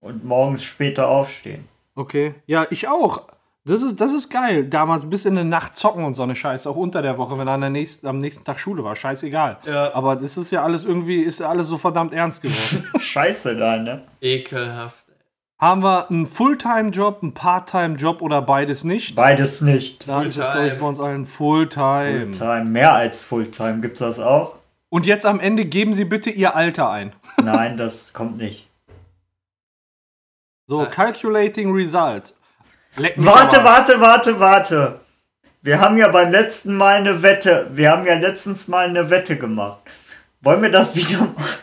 Und 0.00 0.24
morgens 0.24 0.64
später 0.64 1.06
aufstehen. 1.10 1.68
Okay. 2.00 2.34
Ja, 2.46 2.66
ich 2.70 2.88
auch. 2.88 3.24
Das 3.66 3.82
ist, 3.82 4.00
das 4.00 4.12
ist 4.12 4.30
geil. 4.30 4.64
Damals 4.64 5.08
bis 5.08 5.26
in 5.26 5.36
die 5.36 5.44
Nacht 5.44 5.76
zocken 5.76 6.02
und 6.04 6.14
so 6.14 6.22
eine 6.22 6.34
Scheiße. 6.34 6.68
Auch 6.68 6.76
unter 6.76 7.02
der 7.02 7.18
Woche, 7.18 7.38
wenn 7.38 7.46
an 7.46 7.60
der 7.60 7.68
nächsten, 7.68 8.06
am 8.06 8.18
nächsten 8.18 8.42
Tag 8.42 8.58
Schule 8.58 8.82
war. 8.82 8.96
Scheißegal. 8.96 9.58
Ja. 9.66 9.94
Aber 9.94 10.16
das 10.16 10.38
ist 10.38 10.50
ja 10.50 10.62
alles 10.62 10.86
irgendwie, 10.86 11.20
ist 11.20 11.40
ja 11.40 11.50
alles 11.50 11.68
so 11.68 11.76
verdammt 11.76 12.14
ernst 12.14 12.40
geworden. 12.40 12.88
Scheiße 12.98 13.56
da, 13.56 13.76
ne? 13.76 14.02
Ekelhaft. 14.22 15.04
Haben 15.58 15.82
wir 15.82 16.08
einen 16.08 16.26
Fulltime-Job, 16.26 17.18
einen 17.20 17.34
Part-Time-Job 17.34 18.22
oder 18.22 18.40
beides 18.40 18.82
nicht? 18.84 19.14
Beides 19.14 19.60
nicht. 19.60 20.08
Dann 20.08 20.26
ist 20.26 20.38
es, 20.38 20.44
Fulltime. 20.46 20.52
glaube 20.62 20.74
ich, 20.74 20.80
bei 20.80 20.86
uns 20.86 21.00
allen 21.00 21.26
Fulltime. 21.26 22.20
Fulltime, 22.32 22.64
mehr 22.64 22.94
als 22.94 23.22
Fulltime. 23.22 23.80
Gibt's 23.80 23.98
das 23.98 24.20
auch? 24.20 24.54
Und 24.88 25.04
jetzt 25.04 25.26
am 25.26 25.38
Ende 25.38 25.66
geben 25.66 25.92
Sie 25.92 26.06
bitte 26.06 26.30
Ihr 26.30 26.56
Alter 26.56 26.88
ein. 26.90 27.12
Nein, 27.44 27.76
das 27.76 28.14
kommt 28.14 28.38
nicht. 28.38 28.69
So, 30.70 30.86
Calculating 30.86 31.72
Results. 31.72 32.38
Warte, 33.16 33.64
warte, 33.64 34.00
warte, 34.00 34.38
warte. 34.38 35.00
Wir 35.62 35.80
haben 35.80 35.98
ja 35.98 36.06
beim 36.06 36.30
letzten 36.30 36.76
Mal 36.76 36.98
eine 36.98 37.24
Wette. 37.24 37.66
Wir 37.72 37.90
haben 37.90 38.06
ja 38.06 38.14
letztens 38.14 38.68
mal 38.68 38.86
eine 38.86 39.10
Wette 39.10 39.36
gemacht. 39.36 39.80
Wollen 40.42 40.62
wir 40.62 40.70
das 40.70 40.94
wieder 40.94 41.18
machen? 41.36 41.58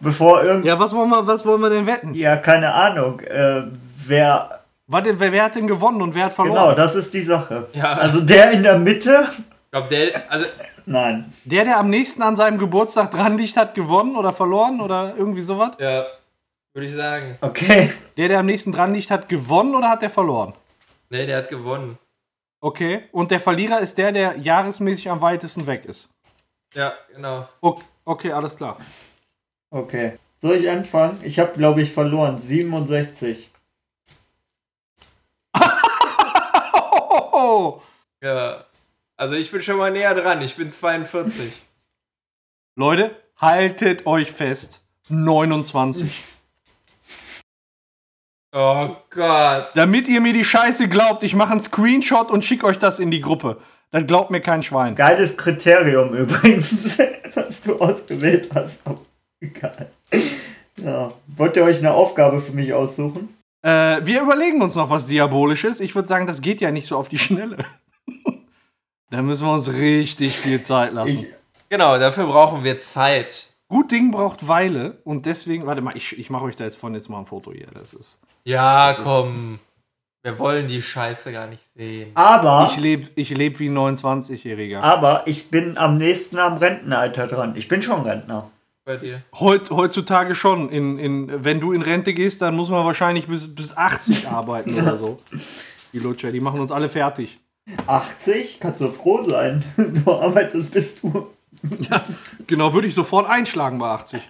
Bevor 0.00 0.42
irgend. 0.42 0.64
Ja. 0.64 0.74
Ja, 0.74 0.80
was 0.80 0.92
wollen 0.92 1.10
wir, 1.10 1.24
was 1.24 1.46
wollen 1.46 1.60
wir 1.60 1.70
denn 1.70 1.86
wetten? 1.86 2.12
keine 2.36 2.74
Ahnung. 2.74 3.20
Äh, 3.20 3.62
wer. 4.08 4.62
Warte, 4.88 5.20
wer, 5.20 5.30
wer 5.30 5.44
hat 5.44 5.54
denn 5.54 5.68
gewonnen 5.68 6.02
und 6.02 6.16
wer 6.16 6.24
hat 6.24 6.32
verloren? 6.32 6.56
Genau, 6.56 6.74
das 6.74 6.96
ist 6.96 7.14
die 7.14 7.22
Sache. 7.22 7.68
Ja. 7.72 7.92
Also 7.92 8.20
der 8.20 8.50
in 8.50 8.64
der 8.64 8.80
Mitte. 8.80 9.28
Ich 9.30 9.70
glaube, 9.70 9.86
der, 9.90 10.24
also, 10.28 10.44
Nein. 10.86 11.32
Der, 11.44 11.64
der 11.64 11.78
am 11.78 11.88
nächsten 11.88 12.20
an 12.22 12.34
seinem 12.34 12.58
Geburtstag 12.58 13.12
dran 13.12 13.38
liegt, 13.38 13.56
hat 13.56 13.76
gewonnen 13.76 14.16
oder 14.16 14.32
verloren 14.32 14.80
oder 14.80 15.14
irgendwie 15.16 15.42
sowas? 15.42 15.70
ja, 15.78 16.04
würde 16.72 16.86
ich 16.86 16.92
sagen. 16.94 17.36
Okay. 17.40 17.92
Der, 18.16 18.28
der 18.28 18.40
am 18.40 18.46
nächsten 18.46 18.72
dran 18.72 18.94
liegt, 18.94 19.10
hat 19.10 19.28
gewonnen 19.28 19.74
oder 19.74 19.88
hat 19.88 20.02
der 20.02 20.10
verloren? 20.10 20.54
Nee, 21.08 21.26
der 21.26 21.38
hat 21.38 21.48
gewonnen. 21.48 21.98
Okay. 22.60 23.04
Und 23.12 23.30
der 23.30 23.40
Verlierer 23.40 23.80
ist 23.80 23.98
der, 23.98 24.12
der 24.12 24.36
jahresmäßig 24.38 25.10
am 25.10 25.20
weitesten 25.20 25.66
weg 25.66 25.84
ist. 25.84 26.08
Ja, 26.74 26.94
genau. 27.14 27.48
Okay, 27.60 27.84
okay 28.04 28.32
alles 28.32 28.56
klar. 28.56 28.78
Okay. 29.70 30.18
Soll 30.38 30.56
ich 30.56 30.70
anfangen? 30.70 31.18
Ich 31.22 31.38
habe, 31.38 31.52
glaube 31.52 31.82
ich, 31.82 31.92
verloren. 31.92 32.38
67. 32.38 33.50
Oh, 37.32 37.80
Ja. 38.22 38.64
Also 39.16 39.34
ich 39.34 39.50
bin 39.50 39.60
schon 39.62 39.76
mal 39.76 39.90
näher 39.90 40.14
dran. 40.14 40.40
Ich 40.40 40.56
bin 40.56 40.72
42. 40.72 41.52
Leute, 42.76 43.14
haltet 43.36 44.06
euch 44.06 44.32
fest. 44.32 44.80
29. 45.08 46.22
Oh 48.52 48.96
Gott. 49.10 49.68
Damit 49.74 50.08
ihr 50.08 50.20
mir 50.20 50.32
die 50.32 50.44
Scheiße 50.44 50.88
glaubt, 50.88 51.22
ich 51.22 51.34
mache 51.34 51.52
einen 51.52 51.60
Screenshot 51.60 52.30
und 52.30 52.44
schicke 52.44 52.66
euch 52.66 52.78
das 52.78 52.98
in 52.98 53.10
die 53.10 53.20
Gruppe. 53.20 53.58
Dann 53.90 54.06
glaubt 54.06 54.30
mir 54.30 54.40
kein 54.40 54.62
Schwein. 54.62 54.94
Geiles 54.94 55.36
Kriterium 55.36 56.14
übrigens, 56.14 56.98
was 57.34 57.62
du 57.62 57.78
ausgewählt 57.78 58.50
hast. 58.54 58.82
Oh, 58.88 58.96
egal. 59.40 59.90
Ja. 60.76 61.12
Wollt 61.26 61.56
ihr 61.56 61.64
euch 61.64 61.78
eine 61.78 61.92
Aufgabe 61.92 62.40
für 62.40 62.52
mich 62.52 62.72
aussuchen? 62.72 63.36
Äh, 63.62 64.04
wir 64.04 64.22
überlegen 64.22 64.62
uns 64.62 64.74
noch 64.74 64.90
was 64.90 65.06
Diabolisches. 65.06 65.80
Ich 65.80 65.94
würde 65.94 66.08
sagen, 66.08 66.26
das 66.26 66.40
geht 66.40 66.60
ja 66.60 66.70
nicht 66.70 66.86
so 66.86 66.96
auf 66.96 67.08
die 67.08 67.18
Schnelle. 67.18 67.58
da 69.10 69.22
müssen 69.22 69.46
wir 69.46 69.52
uns 69.52 69.72
richtig 69.72 70.38
viel 70.38 70.62
Zeit 70.62 70.92
lassen. 70.92 71.18
Ich, 71.18 71.26
Genau, 71.70 71.96
dafür 71.98 72.26
brauchen 72.26 72.64
wir 72.64 72.80
Zeit. 72.80 73.49
Gut 73.70 73.90
Ding 73.90 74.10
braucht 74.10 74.46
Weile 74.46 74.98
und 75.04 75.24
deswegen, 75.24 75.64
warte 75.64 75.80
mal, 75.80 75.96
ich, 75.96 76.18
ich 76.18 76.28
mache 76.28 76.44
euch 76.44 76.56
da 76.56 76.64
jetzt 76.64 76.76
von 76.76 76.92
jetzt 76.92 77.08
mal 77.08 77.20
ein 77.20 77.24
Foto 77.26 77.52
hier. 77.52 77.68
Das 77.72 77.94
ist. 77.94 78.20
Ja, 78.44 78.90
ist- 78.90 79.00
komm. 79.02 79.58
Wir 80.22 80.38
wollen 80.38 80.68
die 80.68 80.82
Scheiße 80.82 81.32
gar 81.32 81.46
nicht 81.46 81.62
sehen. 81.74 82.10
aber, 82.14 82.68
Ich 82.70 82.76
lebe 82.78 83.08
ich 83.14 83.30
leb 83.30 83.58
wie 83.58 83.70
ein 83.70 83.78
29-Jähriger. 83.78 84.80
aber 84.82 85.22
ich 85.24 85.48
bin 85.50 85.78
am 85.78 85.96
nächsten 85.96 86.38
am 86.38 86.58
Rentenalter 86.58 87.26
dran. 87.26 87.54
Ich 87.56 87.68
bin 87.68 87.80
schon 87.80 88.02
Rentner. 88.02 88.50
Bei 88.84 88.96
dir. 88.98 89.22
Heut, 89.38 89.70
heutzutage 89.70 90.34
schon. 90.34 90.68
In, 90.68 90.98
in, 90.98 91.44
wenn 91.44 91.58
du 91.60 91.72
in 91.72 91.80
Rente 91.80 92.12
gehst, 92.12 92.42
dann 92.42 92.54
muss 92.56 92.68
man 92.68 92.84
wahrscheinlich 92.84 93.28
bis, 93.28 93.54
bis 93.54 93.74
80 93.74 94.28
arbeiten 94.28 94.74
oder 94.78 94.96
so. 94.98 95.16
Die 95.94 95.98
Lutscher, 96.00 96.32
die 96.32 96.40
machen 96.40 96.60
uns 96.60 96.70
alle 96.70 96.88
fertig. 96.90 97.38
80? 97.86 98.58
Kannst 98.60 98.80
du 98.82 98.88
froh 98.90 99.22
sein. 99.22 99.64
Du 100.04 100.12
arbeitest 100.12 100.70
bis 100.72 101.00
du. 101.00 101.28
Genau, 102.46 102.74
würde 102.74 102.88
ich 102.88 102.94
sofort 102.94 103.28
einschlagen 103.28 103.78
bei 103.78 103.88
80. 103.88 104.20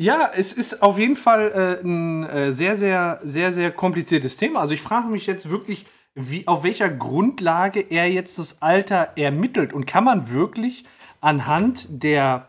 Ja, 0.00 0.30
es 0.32 0.52
ist 0.52 0.80
auf 0.80 0.96
jeden 0.96 1.16
Fall 1.16 1.80
äh, 1.82 1.84
ein 1.84 2.22
äh, 2.24 2.52
sehr, 2.52 2.76
sehr, 2.76 3.18
sehr, 3.24 3.50
sehr 3.50 3.72
kompliziertes 3.72 4.36
Thema. 4.36 4.60
Also 4.60 4.72
ich 4.72 4.80
frage 4.80 5.08
mich 5.08 5.26
jetzt 5.26 5.50
wirklich, 5.50 5.86
wie, 6.14 6.46
auf 6.46 6.62
welcher 6.62 6.88
Grundlage 6.88 7.80
er 7.80 8.08
jetzt 8.08 8.38
das 8.38 8.62
Alter 8.62 9.10
ermittelt. 9.16 9.72
Und 9.72 9.86
kann 9.86 10.04
man 10.04 10.30
wirklich 10.30 10.84
anhand 11.20 11.86
der, 11.88 12.46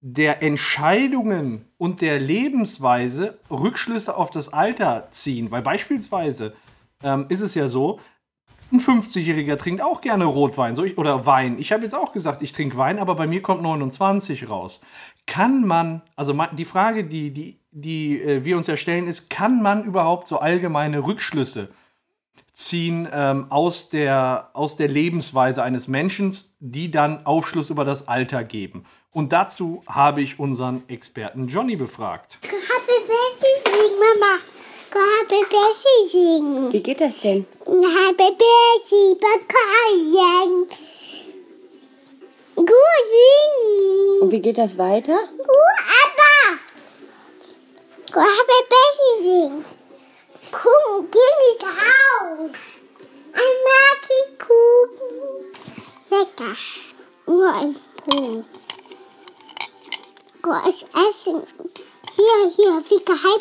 der 0.00 0.42
Entscheidungen 0.42 1.66
und 1.76 2.00
der 2.00 2.18
Lebensweise 2.18 3.38
Rückschlüsse 3.50 4.16
auf 4.16 4.30
das 4.30 4.50
Alter 4.50 5.06
ziehen? 5.10 5.50
Weil 5.50 5.60
beispielsweise 5.60 6.54
ähm, 7.02 7.26
ist 7.28 7.40
es 7.40 7.54
ja 7.54 7.68
so, 7.68 8.00
ein 8.72 8.80
50-Jähriger 8.80 9.56
trinkt 9.56 9.82
auch 9.82 10.00
gerne 10.00 10.24
Rotwein 10.24 10.74
so 10.74 10.84
ich, 10.84 10.96
oder 10.96 11.26
Wein. 11.26 11.58
Ich 11.58 11.72
habe 11.72 11.82
jetzt 11.82 11.94
auch 11.94 12.12
gesagt, 12.12 12.40
ich 12.42 12.52
trinke 12.52 12.76
Wein, 12.76 12.98
aber 12.98 13.14
bei 13.14 13.26
mir 13.26 13.42
kommt 13.42 13.62
29 13.62 14.48
raus. 14.48 14.80
Kann 15.26 15.66
man, 15.66 16.02
also 16.14 16.36
die 16.52 16.64
Frage, 16.64 17.04
die, 17.04 17.30
die, 17.30 17.58
die 17.72 18.20
äh, 18.22 18.44
wir 18.44 18.56
uns 18.56 18.68
ja 18.68 18.76
stellen, 18.76 19.08
ist, 19.08 19.28
kann 19.28 19.62
man 19.62 19.84
überhaupt 19.84 20.28
so 20.28 20.38
allgemeine 20.38 21.04
Rückschlüsse 21.04 21.70
ziehen 22.52 23.08
ähm, 23.12 23.46
aus, 23.50 23.90
der, 23.90 24.50
aus 24.52 24.76
der 24.76 24.88
Lebensweise 24.88 25.62
eines 25.62 25.88
Menschen, 25.88 26.34
die 26.60 26.90
dann 26.90 27.26
Aufschluss 27.26 27.70
über 27.70 27.84
das 27.84 28.06
Alter 28.06 28.44
geben? 28.44 28.84
Und 29.10 29.32
dazu 29.32 29.82
habe 29.88 30.22
ich 30.22 30.38
unseren 30.38 30.88
Experten 30.88 31.48
Johnny 31.48 31.74
befragt. 31.74 32.38
Happy 32.42 33.06
Birthday 33.06 33.90
Mama. 33.98 34.59
Happy 34.92 35.44
Birthday 35.48 36.08
singen. 36.10 36.72
Wie 36.72 36.82
geht 36.82 37.00
das 37.00 37.20
denn? 37.20 37.46
Happy 37.64 38.36
Birthday, 38.40 39.14
Bakayen. 39.20 40.66
Gut 42.56 42.66
singen. 43.12 44.20
Und 44.20 44.32
wie 44.32 44.40
geht 44.40 44.58
das 44.58 44.76
weiter? 44.76 45.16
Gut, 45.36 45.80
aber. 46.02 46.58
Gut, 48.12 48.24
Happy 48.24 48.60
Birthday 48.68 49.14
singen. 49.22 49.64
Kuchen, 50.50 51.08
geh 51.12 51.32
nicht 51.44 51.62
raus. 51.62 52.50
Ein 53.32 53.54
Maki-Kuchen. 53.68 55.14
Lecker. 56.10 56.56
Nur 57.26 57.54
ein 57.54 57.76
Kuchen. 58.04 58.44
Gut, 60.42 60.62
ich 60.68 60.82
essen. 60.82 61.42
Hier, 62.16 62.50
hier, 62.56 62.82
wie 62.88 63.04
geheim 63.04 63.40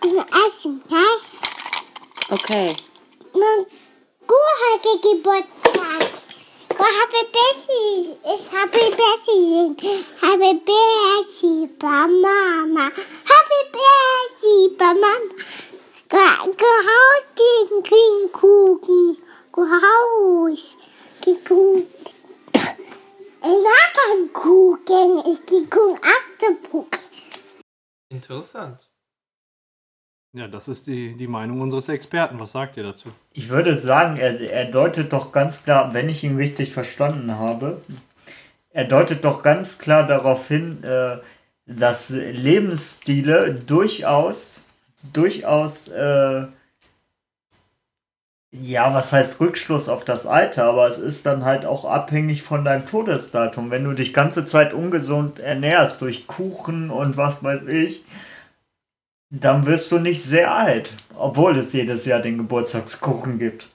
packen 0.00 0.16
und 0.16 0.26
essen, 0.46 0.82
ja? 0.88 1.04
Okay. 2.30 2.76
Mein 3.32 3.66
Gurhake 4.26 5.00
Geburtstag. 5.00 6.10
Go 6.76 6.84
Happy 6.84 7.26
Bessie. 7.32 8.16
Ist 8.24 8.52
Happy 8.52 8.90
Bessie. 8.90 9.76
Happy 10.20 10.60
Bessie 10.64 11.66
bei 11.78 12.06
Mama. 12.06 12.84
Happy 12.84 13.60
Bessie 13.72 14.76
bei 14.76 14.94
Mama. 14.94 15.34
Go, 16.08 16.52
go 16.52 16.66
raus, 16.66 17.24
den 17.38 17.82
grünen 17.82 18.32
Kuchen. 18.32 19.16
Go 19.52 19.62
raus. 19.62 20.76
Geh 21.20 21.36
Kuchen. 21.36 21.86
Ich 23.42 23.62
mag 23.62 23.94
keinen 23.94 24.32
Kuchen. 24.32 25.18
Ich 25.32 25.46
geh 25.46 25.66
Kuchen 25.66 26.00
Aktepuk. 26.02 26.88
Interessant. 28.08 28.89
Ja, 30.32 30.46
das 30.46 30.68
ist 30.68 30.86
die, 30.86 31.16
die 31.16 31.26
Meinung 31.26 31.60
unseres 31.60 31.88
Experten. 31.88 32.38
Was 32.38 32.52
sagt 32.52 32.76
ihr 32.76 32.84
dazu? 32.84 33.08
Ich 33.32 33.48
würde 33.48 33.74
sagen, 33.74 34.16
er, 34.16 34.40
er 34.40 34.66
deutet 34.66 35.12
doch 35.12 35.32
ganz 35.32 35.64
klar, 35.64 35.92
wenn 35.92 36.08
ich 36.08 36.22
ihn 36.22 36.36
richtig 36.36 36.72
verstanden 36.72 37.36
habe, 37.36 37.80
er 38.72 38.84
deutet 38.84 39.24
doch 39.24 39.42
ganz 39.42 39.78
klar 39.78 40.06
darauf 40.06 40.46
hin, 40.46 40.84
äh, 40.84 41.16
dass 41.66 42.10
Lebensstile 42.10 43.54
durchaus, 43.54 44.60
durchaus, 45.12 45.88
äh, 45.88 46.44
ja, 48.52 48.94
was 48.94 49.12
heißt 49.12 49.40
Rückschluss 49.40 49.88
auf 49.88 50.04
das 50.04 50.26
Alter, 50.26 50.64
aber 50.64 50.86
es 50.86 50.98
ist 50.98 51.26
dann 51.26 51.44
halt 51.44 51.66
auch 51.66 51.84
abhängig 51.84 52.42
von 52.42 52.64
deinem 52.64 52.86
Todesdatum. 52.86 53.72
Wenn 53.72 53.84
du 53.84 53.94
dich 53.94 54.14
ganze 54.14 54.44
Zeit 54.44 54.74
ungesund 54.74 55.40
ernährst 55.40 56.02
durch 56.02 56.28
Kuchen 56.28 56.90
und 56.90 57.16
was 57.16 57.42
weiß 57.42 57.64
ich, 57.66 58.04
Dann 59.30 59.64
wirst 59.64 59.92
du 59.92 60.00
nicht 60.00 60.22
sehr 60.22 60.52
alt, 60.52 60.90
obwohl 61.14 61.56
es 61.56 61.72
jedes 61.72 62.04
Jahr 62.04 62.20
den 62.20 62.36
Geburtstagskuchen 62.36 63.38
gibt. 63.38 63.70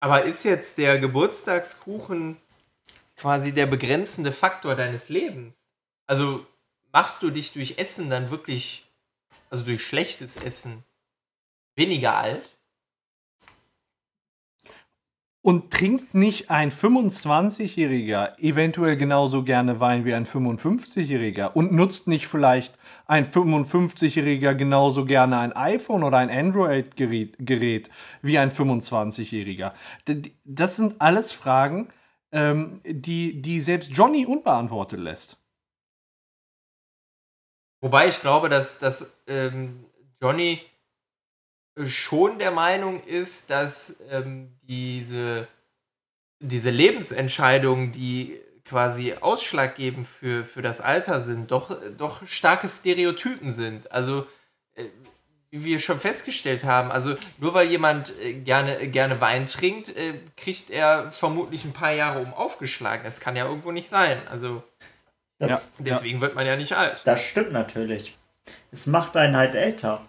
Aber 0.00 0.24
ist 0.24 0.44
jetzt 0.44 0.78
der 0.78 0.98
Geburtstagskuchen 0.98 2.38
quasi 3.16 3.52
der 3.52 3.66
begrenzende 3.66 4.32
Faktor 4.32 4.74
deines 4.74 5.10
Lebens? 5.10 5.58
Also 6.06 6.46
machst 6.90 7.22
du 7.22 7.30
dich 7.30 7.52
durch 7.52 7.78
Essen 7.78 8.08
dann 8.08 8.30
wirklich, 8.30 8.86
also 9.50 9.64
durch 9.64 9.86
schlechtes 9.86 10.36
Essen, 10.36 10.84
weniger 11.76 12.16
alt? 12.16 12.48
Und 15.44 15.70
trinkt 15.70 16.14
nicht 16.14 16.48
ein 16.50 16.72
25-Jähriger 16.72 18.38
eventuell 18.38 18.96
genauso 18.96 19.42
gerne 19.44 19.78
Wein 19.78 20.06
wie 20.06 20.14
ein 20.14 20.24
55-Jähriger? 20.24 21.52
Und 21.52 21.70
nutzt 21.70 22.08
nicht 22.08 22.26
vielleicht 22.26 22.78
ein 23.06 23.26
55-Jähriger 23.26 24.54
genauso 24.54 25.04
gerne 25.04 25.36
ein 25.40 25.52
iPhone 25.52 26.02
oder 26.02 26.16
ein 26.16 26.30
Android-Gerät 26.30 27.36
Gerät 27.38 27.90
wie 28.22 28.38
ein 28.38 28.50
25-Jähriger? 28.50 29.74
D- 30.08 30.32
Das 30.44 30.76
sind 30.76 30.98
alles 31.02 31.32
Fragen, 31.32 31.88
ähm, 32.32 32.80
die, 32.86 33.42
die 33.42 33.60
selbst 33.60 33.90
Johnny 33.92 34.24
unbeantwortet 34.24 34.98
lässt. 34.98 35.36
Wobei 37.82 38.08
ich 38.08 38.18
glaube, 38.22 38.48
dass, 38.48 38.78
dass 38.78 39.14
ähm, 39.26 39.84
Johnny 40.22 40.62
schon 41.86 42.38
der 42.38 42.50
Meinung 42.50 43.02
ist, 43.02 43.50
dass 43.50 43.96
ähm, 44.10 44.52
diese, 44.62 45.48
diese 46.40 46.70
Lebensentscheidungen, 46.70 47.92
die 47.92 48.40
quasi 48.64 49.14
ausschlaggebend 49.20 50.06
für, 50.06 50.44
für 50.44 50.62
das 50.62 50.80
Alter 50.80 51.20
sind, 51.20 51.50
doch, 51.50 51.76
doch 51.98 52.26
starke 52.26 52.68
Stereotypen 52.68 53.50
sind. 53.50 53.92
Also, 53.92 54.26
äh, 54.74 54.84
wie 55.50 55.64
wir 55.64 55.78
schon 55.78 56.00
festgestellt 56.00 56.64
haben, 56.64 56.90
also 56.90 57.14
nur 57.38 57.54
weil 57.54 57.66
jemand 57.68 58.12
äh, 58.20 58.32
gerne, 58.32 58.88
gerne 58.88 59.20
Wein 59.20 59.46
trinkt, 59.46 59.90
äh, 59.90 60.14
kriegt 60.36 60.70
er 60.70 61.12
vermutlich 61.12 61.64
ein 61.64 61.72
paar 61.72 61.92
Jahre 61.92 62.20
um 62.20 62.32
aufgeschlagen. 62.34 63.04
Das 63.04 63.20
kann 63.20 63.36
ja 63.36 63.46
irgendwo 63.46 63.70
nicht 63.72 63.88
sein. 63.88 64.18
Also, 64.30 64.62
Das, 65.38 65.50
Ja. 65.50 65.60
deswegen 65.78 66.20
wird 66.20 66.34
man 66.36 66.46
ja 66.46 66.56
nicht 66.56 66.76
alt. 66.76 67.02
das 67.04 67.22
stimmt 67.24 67.52
natürlich. 67.52 68.16
Es 68.72 68.86
macht 68.86 69.16
einen 69.16 69.36
halt 69.36 69.54
älter. 69.54 70.06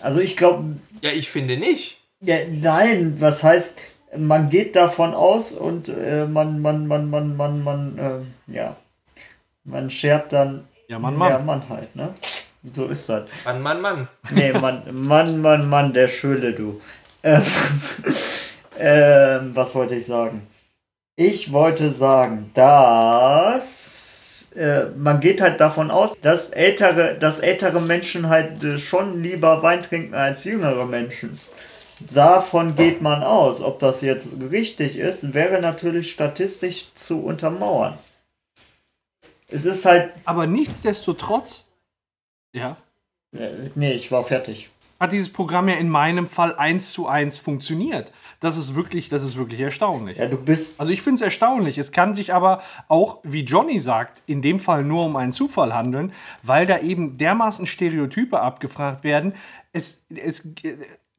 Also 0.00 0.20
ich 0.20 0.36
glaube, 0.36 0.76
Ja, 1.02 1.10
ich 1.10 1.28
finde 1.30 1.56
nicht. 1.56 1.98
ja, 2.20 2.36
nein, 2.48 3.16
was 3.18 3.42
heißt, 3.42 3.78
man 4.16 4.48
geht 4.50 4.74
davon 4.76 5.14
aus 5.14 5.52
und 5.52 5.88
äh, 5.88 6.26
man, 6.26 6.60
man, 6.60 6.86
man, 6.86 7.08
man, 7.10 7.36
man, 7.36 7.62
man, 7.64 7.98
äh, 7.98 8.52
ja, 8.52 8.76
man 9.64 9.90
schert 9.90 10.32
dann, 10.32 10.66
Ja, 10.88 10.98
Mann, 10.98 11.14
ja, 11.14 11.38
Mann. 11.38 11.46
Mann 11.46 11.68
halt, 11.68 11.94
ne? 11.96 12.12
So 12.72 12.86
ist 12.88 13.08
das. 13.08 13.24
Mann, 13.44 13.62
Mann, 13.62 13.80
Mann. 13.80 14.08
Nee, 14.32 14.52
Mann, 14.52 14.82
Mann, 14.92 15.40
Mann, 15.40 15.68
Mann, 15.68 15.92
der 15.94 16.08
Schöle, 16.08 16.52
du. 16.52 16.80
Ähm, 17.22 17.42
ähm, 18.78 19.50
was 19.54 19.74
wollte 19.74 19.94
ich 19.94 20.06
sagen? 20.06 20.46
Ich 21.16 21.52
wollte 21.52 21.92
sagen, 21.92 22.50
dass 22.54 24.09
äh, 24.54 24.86
man 24.96 25.20
geht 25.20 25.40
halt 25.40 25.60
davon 25.60 25.90
aus, 25.90 26.14
dass 26.22 26.50
ältere, 26.50 27.16
dass 27.18 27.38
ältere 27.38 27.80
Menschen 27.80 28.28
halt 28.28 28.62
äh, 28.64 28.78
schon 28.78 29.22
lieber 29.22 29.62
Wein 29.62 29.80
trinken 29.80 30.14
als 30.14 30.44
jüngere 30.44 30.86
Menschen. 30.86 31.38
Davon 32.12 32.76
geht 32.76 33.02
man 33.02 33.22
aus. 33.22 33.60
Ob 33.60 33.78
das 33.78 34.00
jetzt 34.00 34.28
richtig 34.50 34.98
ist, 34.98 35.34
wäre 35.34 35.60
natürlich 35.60 36.10
statistisch 36.10 36.92
zu 36.94 37.22
untermauern. 37.22 37.98
Es 39.48 39.66
ist 39.66 39.84
halt. 39.84 40.12
Aber 40.24 40.46
nichtsdestotrotz, 40.46 41.66
ja, 42.52 42.76
Äh, 43.32 43.70
nee, 43.74 43.92
ich 43.92 44.10
war 44.10 44.24
fertig. 44.24 44.70
Hat 45.00 45.12
dieses 45.12 45.32
Programm 45.32 45.68
ja 45.68 45.76
in 45.76 45.88
meinem 45.88 46.26
Fall 46.26 46.54
eins 46.56 46.92
zu 46.92 47.08
eins 47.08 47.38
funktioniert. 47.38 48.12
Das 48.38 48.58
ist 48.58 48.74
wirklich, 48.74 49.08
das 49.08 49.22
ist 49.22 49.36
wirklich 49.36 49.58
erstaunlich. 49.60 50.18
Ja, 50.18 50.26
du 50.26 50.36
bist. 50.36 50.78
Also 50.78 50.92
ich 50.92 51.00
finde 51.00 51.16
es 51.16 51.22
erstaunlich. 51.22 51.78
Es 51.78 51.90
kann 51.90 52.14
sich 52.14 52.34
aber 52.34 52.62
auch, 52.86 53.18
wie 53.22 53.42
Johnny 53.42 53.78
sagt, 53.78 54.22
in 54.26 54.42
dem 54.42 54.60
Fall 54.60 54.84
nur 54.84 55.06
um 55.06 55.16
einen 55.16 55.32
Zufall 55.32 55.74
handeln, 55.74 56.12
weil 56.42 56.66
da 56.66 56.78
eben 56.78 57.16
dermaßen 57.16 57.64
Stereotype 57.64 58.38
abgefragt 58.38 59.02
werden. 59.02 59.32
Es, 59.72 60.04
es, 60.10 60.52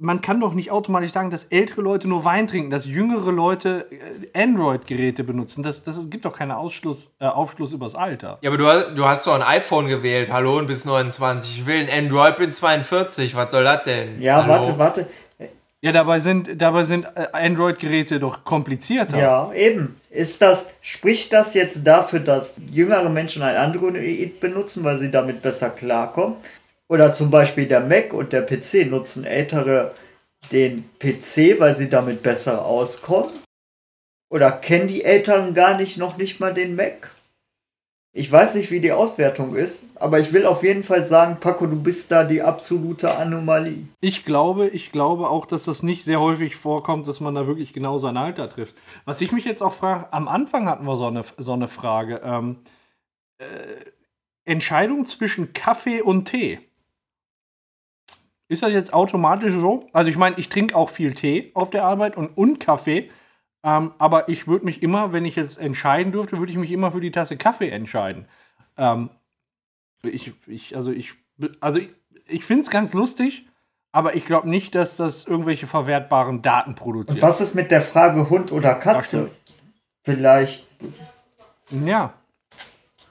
man 0.02 0.20
kann 0.20 0.40
doch 0.42 0.56
nicht 0.56 0.72
automatisch 0.72 1.12
sagen, 1.12 1.30
dass 1.30 1.46
ältere 1.46 1.82
Leute 1.82 2.08
nur 2.08 2.26
Wein 2.26 2.48
trinken, 2.48 2.72
dass 2.72 2.88
jüngere 2.88 3.32
Leute 3.32 3.86
äh, 3.92 4.44
Android-Geräte 4.44 5.24
benutzen. 5.24 5.62
Das, 5.62 5.84
das 5.84 6.10
gibt 6.10 6.26
doch 6.26 6.36
keinen 6.36 6.52
Ausschluss, 6.52 7.12
äh, 7.20 7.26
Aufschluss 7.26 7.72
übers 7.72 7.94
Alter. 7.94 8.40
Ja, 8.42 8.50
aber 8.50 8.58
du 8.58 8.66
hast, 8.66 8.96
du 8.96 9.06
hast 9.06 9.28
doch 9.28 9.36
ein 9.36 9.44
iPhone 9.44 9.88
gewählt. 9.88 10.32
Hallo 10.34 10.58
und 10.58 10.66
bis 10.66 10.86
29. 10.86 11.60
Ich 11.60 11.66
will 11.68 11.88
ein 11.88 12.06
Android, 12.06 12.38
bin 12.38 12.52
42. 12.52 13.36
Was 13.36 13.52
soll 13.52 13.64
das 13.64 13.84
denn? 13.84 14.20
Ja, 14.20 14.38
Hallo? 14.38 14.48
warte, 14.48 14.80
warte. 14.80 15.08
Ja, 15.84 15.92
dabei 15.92 16.20
sind, 16.20 16.62
dabei 16.62 16.84
sind 16.84 17.06
äh, 17.16 17.28
Android-Geräte 17.32 18.20
doch 18.20 18.44
komplizierter. 18.44 19.20
Ja, 19.20 19.54
eben. 19.54 19.98
Ist 20.10 20.42
das, 20.42 20.74
spricht 20.82 21.32
das 21.32 21.54
jetzt 21.54 21.86
dafür, 21.86 22.20
dass 22.20 22.60
jüngere 22.72 23.10
Menschen 23.10 23.44
ein 23.44 23.56
Android 23.56 24.40
benutzen, 24.40 24.84
weil 24.84 24.98
sie 24.98 25.12
damit 25.12 25.44
besser 25.44 25.70
klarkommen? 25.70 26.36
Oder 26.92 27.14
zum 27.14 27.32
Beispiel 27.32 27.68
der 27.68 27.80
Mac 27.80 28.14
und 28.14 28.34
der 28.34 28.42
PC 28.42 28.86
nutzen 28.90 29.24
ältere 29.24 29.94
den 30.52 30.90
PC, 31.00 31.58
weil 31.58 31.74
sie 31.74 31.90
damit 31.90 32.22
besser 32.22 32.66
auskommen? 32.66 33.32
Oder 34.30 34.52
kennen 34.52 34.90
die 34.90 35.06
Eltern 35.06 35.54
gar 35.54 35.78
nicht 35.78 35.98
noch 35.98 36.18
nicht 36.18 36.42
mal 36.42 36.54
den 36.54 36.76
Mac? 36.76 37.10
Ich 38.12 38.30
weiß 38.30 38.56
nicht, 38.56 38.72
wie 38.72 38.82
die 38.82 38.92
Auswertung 38.92 39.56
ist, 39.56 39.92
aber 39.96 40.20
ich 40.20 40.34
will 40.34 40.46
auf 40.46 40.64
jeden 40.64 40.84
Fall 40.84 41.06
sagen, 41.06 41.38
Paco, 41.40 41.66
du 41.66 41.82
bist 41.82 42.12
da 42.12 42.26
die 42.26 42.42
absolute 42.42 43.16
Anomalie. 43.16 43.88
Ich 44.02 44.26
glaube, 44.26 44.68
ich 44.68 44.92
glaube 44.92 45.30
auch, 45.30 45.46
dass 45.46 45.64
das 45.64 45.84
nicht 45.84 46.04
sehr 46.04 46.20
häufig 46.20 46.58
vorkommt, 46.58 47.08
dass 47.08 47.22
man 47.22 47.36
da 47.36 47.48
wirklich 47.48 47.72
genau 47.72 48.00
sein 48.00 48.18
Alter 48.18 48.50
trifft. 48.50 48.76
Was 49.06 49.22
ich 49.22 49.32
mich 49.32 49.46
jetzt 49.46 49.64
auch 49.64 49.74
frage, 49.74 50.12
am 50.12 50.28
Anfang 50.28 50.68
hatten 50.68 50.84
wir 50.84 50.98
so 50.98 51.08
eine, 51.08 51.24
so 51.38 51.54
eine 51.54 51.70
Frage. 51.70 52.20
Ähm, 52.22 52.58
äh, 53.38 53.46
Entscheidung 54.44 55.06
zwischen 55.06 55.54
Kaffee 55.54 56.02
und 56.02 56.26
Tee. 56.26 56.60
Ist 58.52 58.64
das 58.64 58.74
jetzt 58.74 58.92
automatisch 58.94 59.54
so? 59.54 59.88
Also 59.94 60.10
ich 60.10 60.18
meine, 60.18 60.38
ich 60.38 60.50
trinke 60.50 60.76
auch 60.76 60.90
viel 60.90 61.14
Tee 61.14 61.52
auf 61.54 61.70
der 61.70 61.86
Arbeit 61.86 62.18
und, 62.18 62.36
und 62.36 62.60
Kaffee. 62.60 63.10
Ähm, 63.64 63.94
aber 63.98 64.28
ich 64.28 64.46
würde 64.46 64.66
mich 64.66 64.84
immer, 64.84 65.14
wenn 65.14 65.24
ich 65.24 65.38
jetzt 65.38 65.58
entscheiden 65.58 66.12
dürfte, 66.12 66.38
würde 66.38 66.52
ich 66.52 66.58
mich 66.58 66.72
immer 66.72 66.92
für 66.92 67.00
die 67.00 67.12
Tasse 67.12 67.38
Kaffee 67.38 67.70
entscheiden. 67.70 68.26
Ähm, 68.76 69.10
ich, 70.04 70.34
ich, 70.48 70.76
also 70.76 70.92
ich, 70.92 71.14
also 71.62 71.80
ich, 71.80 71.92
ich 72.28 72.44
finde 72.44 72.64
es 72.64 72.70
ganz 72.70 72.94
lustig, 72.94 73.48
aber 73.94 74.16
ich 74.16 74.26
glaube 74.26 74.50
nicht, 74.50 74.76
dass 74.76 74.98
das 74.98 75.26
irgendwelche 75.26 75.66
verwertbaren 75.66 76.42
Daten 76.42 76.72
Und 76.72 76.76
produziert. 76.76 77.22
was 77.22 77.40
ist 77.40 77.56
mit 77.56 77.72
der 77.72 77.82
Frage 77.82 78.30
Hund 78.30 78.52
oder 78.52 78.76
Katze? 78.76 79.32
Vielleicht 80.04 80.68
Ja, 81.86 82.14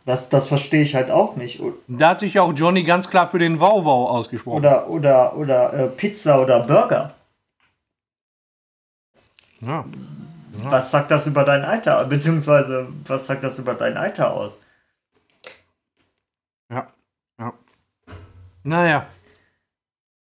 Das, 0.06 0.28
das 0.28 0.48
verstehe 0.48 0.82
ich 0.82 0.94
halt 0.94 1.10
auch 1.10 1.36
nicht. 1.36 1.60
Da 1.86 2.10
hat 2.10 2.20
sich 2.20 2.34
ja 2.34 2.42
auch 2.42 2.52
Johnny 2.54 2.84
ganz 2.84 3.08
klar 3.08 3.26
für 3.26 3.38
den 3.38 3.60
Wow-Wow 3.60 4.10
ausgesprochen. 4.10 4.58
Oder, 4.58 4.88
oder, 4.88 5.36
oder 5.36 5.72
äh, 5.72 5.88
Pizza 5.88 6.40
oder 6.40 6.60
Burger. 6.60 7.14
ja. 9.60 9.84
Was 10.62 10.90
sagt 10.90 11.10
das 11.10 11.26
über 11.26 11.44
dein 11.44 11.64
Alter? 11.64 12.04
Beziehungsweise, 12.04 12.88
was 13.06 13.26
sagt 13.26 13.44
das 13.44 13.58
über 13.58 13.74
dein 13.74 13.96
Alter 13.96 14.34
aus? 14.34 14.62
Ja, 16.70 16.88
ja. 17.38 17.52
Naja. 18.62 19.06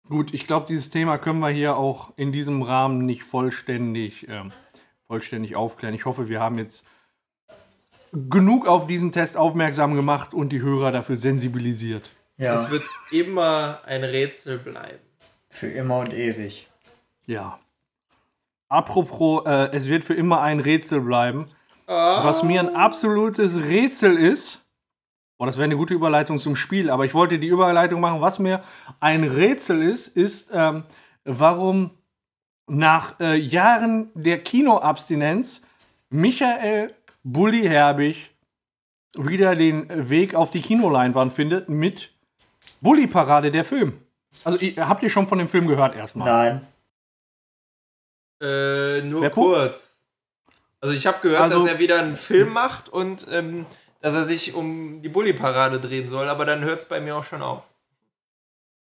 Gut, 0.09 0.33
ich 0.33 0.47
glaube, 0.47 0.67
dieses 0.67 0.91
Thema 0.91 1.19
können 1.19 1.41
wir 1.41 1.51
hier 1.51 1.77
auch 1.77 2.13
in 2.17 2.33
diesem 2.33 2.63
Rahmen 2.63 3.03
nicht 3.03 3.25
vollständig, 3.25 4.27
ähm, 4.29 4.53
vollständig 5.07 5.55
aufklären. 5.55 5.95
Ich 5.95 6.07
hoffe, 6.07 6.29
wir 6.29 6.41
haben 6.41 6.59
jetzt 6.59 6.87
genug 8.13 8.67
auf 8.67 8.87
diesen 8.87 9.13
Test 9.13 9.37
aufmerksam 9.37 9.95
gemacht 9.95 10.35
und 10.35 10.51
die 10.51 10.61
Hörer 10.63 10.93
dafür 10.93 11.17
sensibilisiert. 11.17 12.05
Ja, 12.37 12.55
Es 12.55 12.71
wird 12.71 12.85
immer 13.11 13.81
ein 13.85 14.05
Rätsel 14.05 14.59
bleiben. 14.59 14.99
für 15.51 15.69
immer 15.69 15.99
und 15.99 16.13
ewig. 16.13 16.69
Ja. 17.27 17.59
Apropos, 18.69 19.45
äh, 19.47 19.71
es 19.73 19.89
wird 19.89 20.05
für 20.05 20.15
immer 20.15 20.41
ein 20.43 20.61
Rätsel 20.61 21.01
bleiben. 21.01 21.51
Was 21.87 22.43
mir 22.43 22.61
ein 22.61 22.77
absolutes 22.77 23.57
Rätsel 23.57 24.19
ist, 24.19 24.71
boah, 25.39 25.47
das 25.47 25.57
wäre 25.57 25.65
eine 25.65 25.77
gute 25.79 25.95
Überleitung 25.95 26.39
zum 26.39 26.55
Spiel, 26.55 26.91
aber 26.91 27.07
ich 27.07 27.15
wollte 27.15 27.39
die 27.39 27.47
Überleitung 27.47 28.03
machen. 28.03 28.21
Was 28.21 28.39
mir 28.39 28.63
ein 29.01 29.25
Rätsel 29.25 29.83
ist, 29.83 30.09
ist, 30.09 30.51
ähm, 30.53 30.85
warum 31.25 31.93
nach 32.67 33.19
äh, 33.21 33.37
Jahren 33.37 34.11
der 34.15 34.43
Kinoabstinenz 34.43 35.67
Michael 36.11 36.93
Bulli 37.33 37.63
Herbig 37.67 38.31
wieder 39.17 39.55
den 39.55 40.09
Weg 40.09 40.35
auf 40.35 40.51
die 40.51 40.63
Kinoleinwand 40.63 41.33
findet 41.33 41.69
mit 41.69 42.11
Bulli 42.81 43.07
Parade, 43.07 43.51
der 43.51 43.65
Film. 43.65 44.01
Also, 44.45 44.59
ihr, 44.65 44.89
habt 44.89 45.03
ihr 45.03 45.11
schon 45.11 45.27
von 45.29 45.39
dem 45.39 45.49
Film 45.49 45.67
gehört 45.67 45.95
erstmal? 45.95 46.29
Nein. 46.29 46.67
Äh, 48.41 49.03
nur 49.03 49.23
Wer 49.23 49.31
kurz. 49.31 50.01
Also 50.81 50.95
ich 50.95 51.07
habe 51.07 51.19
gehört, 51.21 51.43
Also- 51.43 51.63
dass 51.65 51.73
er 51.73 51.79
wieder 51.79 51.99
einen 51.99 52.17
Film 52.17 52.53
macht 52.53 52.89
und 52.89 53.27
ähm, 53.33 53.67
dass 54.01 54.15
er 54.15 54.25
sich 54.25 54.55
um 54.55 55.03
die 55.03 55.09
Bulli-Parade 55.09 55.81
drehen 55.81 56.09
soll, 56.09 56.29
aber 56.29 56.45
dann 56.45 56.63
hört 56.63 56.81
es 56.81 56.89
bei 56.89 57.01
mir 57.01 57.17
auch 57.17 57.25
schon 57.25 57.43
auf. 57.43 57.63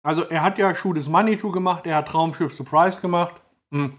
Also 0.02 0.22
er 0.24 0.42
hat 0.42 0.58
ja 0.58 0.74
Schuh 0.74 0.92
des 0.92 1.08
Manitou 1.08 1.50
gemacht, 1.50 1.86
er 1.86 1.96
hat 1.96 2.08
Traumschiff 2.08 2.52
Surprise 2.52 3.00
gemacht. 3.00 3.34
Hm. 3.72 3.98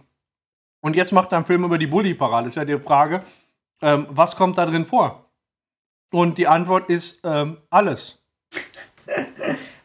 Und 0.82 0.96
jetzt 0.96 1.12
macht 1.12 1.32
er 1.34 1.38
einen 1.38 1.46
Film 1.46 1.64
über 1.66 1.78
die 1.78 1.88
Bulli-Parade. 1.88 2.48
Ist 2.48 2.56
ja 2.56 2.64
die 2.64 2.80
Frage, 2.80 3.22
ähm, 3.82 4.08
was 4.10 4.36
kommt 4.36 4.58
da 4.58 4.66
drin 4.66 4.86
vor? 4.86 5.26
Und 6.12 6.38
die 6.38 6.48
Antwort 6.48 6.90
ist 6.90 7.22
ähm, 7.24 7.58
alles. 7.70 8.20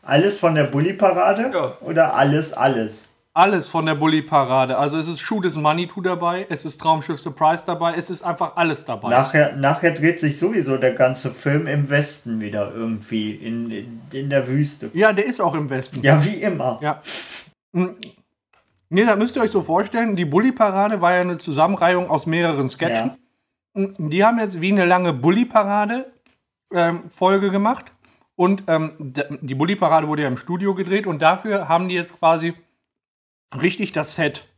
Alles 0.07 0.39
von 0.39 0.55
der 0.55 0.65
Bulli-Parade? 0.65 1.51
Ja. 1.53 1.79
Oder 1.81 2.15
alles, 2.15 2.53
alles? 2.53 3.15
Alles 3.33 3.67
von 3.67 3.87
der 3.87 3.95
Bulli-Parade. 3.95 4.77
Also 4.77 4.99
es 4.99 5.09
ist 5.09 5.21
Schuh 5.21 5.41
des 5.41 5.57
Manitou 5.57 6.03
dabei, 6.03 6.47
es 6.51 6.65
ist 6.65 6.79
Traumschiff 6.81 7.19
Surprise 7.19 7.65
dabei, 7.67 7.95
es 7.95 8.11
ist 8.11 8.23
einfach 8.23 8.55
alles 8.57 8.85
dabei. 8.85 9.09
Nachher, 9.09 9.57
nachher 9.57 9.93
dreht 9.93 10.21
sich 10.21 10.39
sowieso 10.39 10.77
der 10.77 10.93
ganze 10.93 11.31
Film 11.31 11.67
im 11.67 11.89
Westen 11.91 12.39
wieder 12.39 12.73
irgendwie, 12.75 13.33
in, 13.33 13.71
in, 13.71 14.01
in 14.13 14.31
der 14.31 14.47
Wüste. 14.47 14.91
ja, 14.93 15.13
der 15.13 15.25
ist 15.25 15.41
auch 15.41 15.55
im 15.55 15.71
Westen. 15.71 16.03
Ja, 16.03 16.23
wie 16.25 16.43
immer. 16.43 16.79
Ja. 16.81 17.03
Hm. 17.73 17.97
Nee, 18.91 19.05
da 19.05 19.17
müsst 19.17 19.35
ihr 19.35 19.43
euch 19.43 19.51
so 19.51 19.63
vorstellen, 19.63 20.15
die 20.15 20.27
Bulli-Parade 20.27 21.01
war 21.01 21.15
ja 21.15 21.23
eine 21.23 21.39
Zusammenreihung 21.39 22.11
aus 22.11 22.27
mehreren 22.27 22.69
Sketchen. 22.69 23.13
Hm, 23.13 23.17
Die 23.75 24.25
haben 24.25 24.39
jetzt 24.39 24.61
wie 24.61 24.73
eine 24.73 24.85
lange 24.85 25.13
Bulli-Parade-Folge 25.13 27.51
gemacht. 27.51 27.93
Und 28.37 28.65
ähm, 28.67 29.15
die 29.41 29.55
Bulli-Parade 29.55 30.09
wurde 30.09 30.23
ja 30.23 30.29
im 30.29 30.37
Studio 30.37 30.75
gedreht 30.75 31.07
und 31.07 31.23
dafür 31.23 31.69
haben 31.69 31.89
die 31.89 31.95
jetzt 31.95 32.19
quasi 32.19 32.55
richtig 33.61 33.93
das 33.93 34.17
Set 34.17 34.49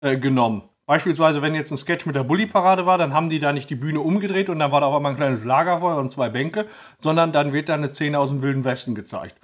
äh, 0.00 0.18
genommen. 0.18 0.64
Beispielsweise, 0.84 1.40
wenn 1.40 1.54
jetzt 1.54 1.70
ein 1.70 1.76
Sketch 1.76 2.04
mit 2.04 2.16
der 2.16 2.24
Bulli-Parade 2.24 2.84
war, 2.84 2.98
dann 2.98 3.14
haben 3.14 3.30
die 3.30 3.38
da 3.38 3.52
nicht 3.52 3.70
die 3.70 3.76
Bühne 3.76 4.00
umgedreht 4.00 4.50
und 4.50 4.58
dann 4.58 4.72
war 4.72 4.80
da 4.80 4.88
auf 4.88 4.96
einmal 4.96 5.12
ein 5.12 5.16
kleines 5.16 5.44
Lagerfeuer 5.44 5.96
und 5.96 6.10
zwei 6.10 6.28
Bänke, 6.28 6.66
sondern 6.98 7.32
dann 7.32 7.52
wird 7.52 7.68
da 7.68 7.74
eine 7.74 7.88
Szene 7.88 8.18
aus 8.18 8.30
dem 8.30 8.42
Wilden 8.42 8.64
Westen 8.64 8.94
gezeigt. 8.94 9.36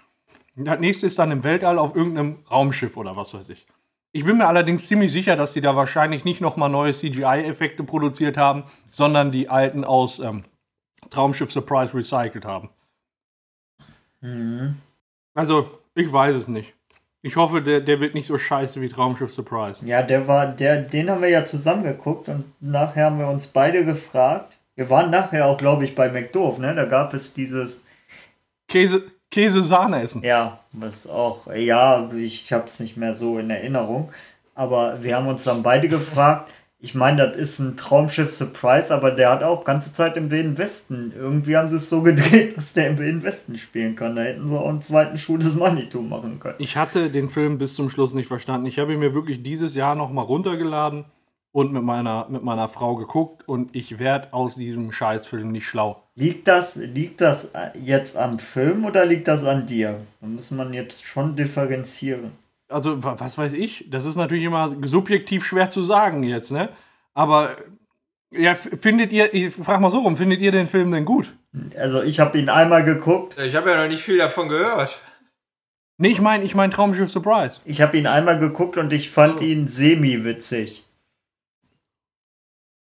Das 0.57 0.81
nächste 0.81 1.07
ist 1.07 1.19
dann 1.19 1.31
im 1.31 1.45
Weltall 1.45 1.79
auf 1.79 1.95
irgendeinem 1.95 2.39
Raumschiff 2.51 2.97
oder 2.97 3.17
was 3.17 3.33
weiß 3.33 3.51
ich. 3.51 3.67
Ich 4.17 4.25
bin 4.25 4.39
mir 4.39 4.49
allerdings 4.49 4.89
ziemlich 4.89 5.13
sicher, 5.13 5.37
dass 5.37 5.53
die 5.53 5.61
da 5.61 5.77
wahrscheinlich 5.77 6.25
nicht 6.25 6.41
nochmal 6.41 6.71
neue 6.71 6.95
CGI-Effekte 6.95 7.85
produziert 7.85 8.39
haben, 8.39 8.65
sondern 8.91 9.31
die 9.31 9.51
alten 9.51 9.85
aus 9.85 10.21
ähm, 10.21 10.45
Traumschiff 11.11 11.53
Surprise 11.53 11.93
recycelt 11.93 12.47
haben. 12.47 12.71
Also, 15.35 15.81
ich 15.95 16.11
weiß 16.11 16.35
es 16.35 16.49
nicht. 16.49 16.73
Ich 17.21 17.37
hoffe, 17.37 17.61
der, 17.61 17.83
der 17.83 18.01
wird 18.01 18.15
nicht 18.15 18.27
so 18.27 18.39
scheiße 18.39 18.81
wie 18.81 18.89
Traumschiff 18.89 19.35
Surprise. 19.35 19.85
Ja, 19.85 20.03
der 20.03 20.27
war, 20.27 20.47
der, 20.47 20.81
den 20.81 21.11
haben 21.11 21.21
wir 21.21 21.29
ja 21.29 21.45
zusammen 21.45 21.83
geguckt 21.83 22.31
und 22.31 22.47
nachher 22.59 23.05
haben 23.05 23.19
wir 23.19 23.29
uns 23.29 23.49
beide 23.49 23.85
gefragt. 23.85 24.57
Wir 24.77 24.89
waren 24.89 25.11
nachher 25.11 25.45
auch, 25.45 25.59
glaube 25.59 25.85
ich, 25.85 25.95
bei 25.95 26.09
McDoof, 26.09 26.57
ne? 26.57 26.75
Da 26.75 26.87
gab 26.87 27.13
es 27.13 27.35
dieses, 27.35 27.87
Käse, 28.69 29.05
Käse 29.37 29.63
Sahne 29.63 30.01
essen. 30.03 30.23
ja, 30.23 30.61
was 30.73 31.07
auch, 31.07 31.47
ja, 31.55 32.09
ich 32.17 32.51
habe 32.55 32.65
es 32.65 32.81
nicht 32.81 32.97
mehr 32.97 33.15
so 33.15 33.39
in 33.39 33.51
Erinnerung. 33.51 34.11
Aber 34.55 35.03
wir 35.03 35.15
haben 35.15 35.27
uns 35.27 35.45
dann 35.45 35.63
beide 35.63 35.89
gefragt. 35.89 36.51
Ich 36.79 36.95
meine, 36.95 37.29
das 37.29 37.37
ist 37.37 37.59
ein 37.59 37.77
Traumschiff 37.77 38.31
Surprise, 38.31 38.95
aber 38.95 39.11
der 39.11 39.31
hat 39.31 39.43
auch 39.43 39.63
ganze 39.65 39.93
Zeit 39.93 40.17
im 40.17 40.31
Wilden 40.31 40.57
Westen. 40.57 41.13
Irgendwie 41.15 41.55
haben 41.55 41.69
sie 41.69 41.77
es 41.77 41.91
so 41.91 42.01
gedreht, 42.01 42.57
dass 42.57 42.73
der 42.73 42.89
im 42.89 42.97
Wilden 42.97 43.25
Westen 43.25 43.59
spielen 43.59 43.95
kann. 43.95 44.17
Da 44.17 44.23
hätten 44.23 44.49
sie 44.49 44.59
auch 44.59 44.71
einen 44.71 44.81
zweiten 44.81 45.19
Schuh 45.19 45.37
des 45.37 45.55
Manitou 45.55 46.01
machen 46.01 46.41
können. 46.41 46.55
Ich 46.57 46.79
hatte 46.79 47.11
den 47.11 47.29
Film 47.29 47.59
bis 47.59 47.75
zum 47.75 47.91
Schluss 47.91 48.15
nicht 48.15 48.29
verstanden. 48.29 48.67
Ich 48.67 48.79
habe 48.79 48.95
ihn 48.95 49.01
mir 49.01 49.13
wirklich 49.13 49.43
dieses 49.43 49.75
Jahr 49.75 49.97
nochmal 49.97 50.25
runtergeladen 50.25 51.05
und 51.53 51.75
mit 51.75 51.83
meiner, 51.83 52.27
mit 52.31 52.43
meiner 52.43 52.69
Frau 52.69 52.97
geguckt 52.97 53.47
und 53.47 53.77
ich 53.77 53.99
werde 53.99 54.33
aus 54.33 54.55
diesem 54.55 54.93
Scheißfilm 54.93 55.53
nicht 55.53 55.67
schlau. 55.67 56.06
Liegt 56.19 56.49
das, 56.49 56.77
liegt 56.77 57.21
das 57.21 57.53
jetzt 57.83 58.17
am 58.17 58.39
Film 58.39 58.87
oder 58.87 59.05
liegt 59.05 59.29
das 59.29 59.45
an 59.45 59.67
dir? 59.67 60.01
Da 60.21 60.27
muss 60.27 60.51
man 60.51 60.73
jetzt 60.73 61.05
schon 61.05 61.37
differenzieren. 61.37 62.33
Also, 62.69 63.05
wa- 63.05 63.17
was 63.19 63.37
weiß 63.37 63.53
ich? 63.53 63.85
Das 63.91 64.07
ist 64.07 64.17
natürlich 64.17 64.45
immer 64.45 64.75
subjektiv 64.87 65.45
schwer 65.45 65.69
zu 65.69 65.83
sagen 65.85 66.23
jetzt, 66.23 66.51
ne? 66.51 66.71
Aber 67.13 67.57
ja, 68.31 68.55
findet 68.55 69.13
ihr, 69.13 69.33
ich 69.35 69.53
frage 69.55 69.81
mal 69.81 69.91
so 69.91 70.01
rum, 70.01 70.17
findet 70.17 70.41
ihr 70.41 70.53
den 70.53 70.67
Film 70.67 70.91
denn 70.91 71.05
gut? 71.05 71.35
Also 71.77 72.03
ich 72.03 72.19
habe 72.19 72.39
ihn 72.39 72.49
einmal 72.49 72.83
geguckt. 72.85 73.37
Ich 73.39 73.55
habe 73.55 73.71
ja 73.71 73.83
noch 73.83 73.89
nicht 73.89 74.03
viel 74.03 74.19
davon 74.19 74.49
gehört. 74.49 74.99
Nee, 75.99 76.09
ich 76.09 76.21
meine, 76.21 76.45
ich 76.45 76.55
meine 76.55 76.73
Traumschiff 76.73 77.11
Surprise. 77.11 77.61
Ich 77.65 77.81
habe 77.83 77.97
ihn 77.97 78.07
einmal 78.07 78.39
geguckt 78.39 78.77
und 78.79 78.93
ich 78.93 79.11
fand 79.11 79.41
ihn 79.43 79.69
semi-witzig. 79.69 80.85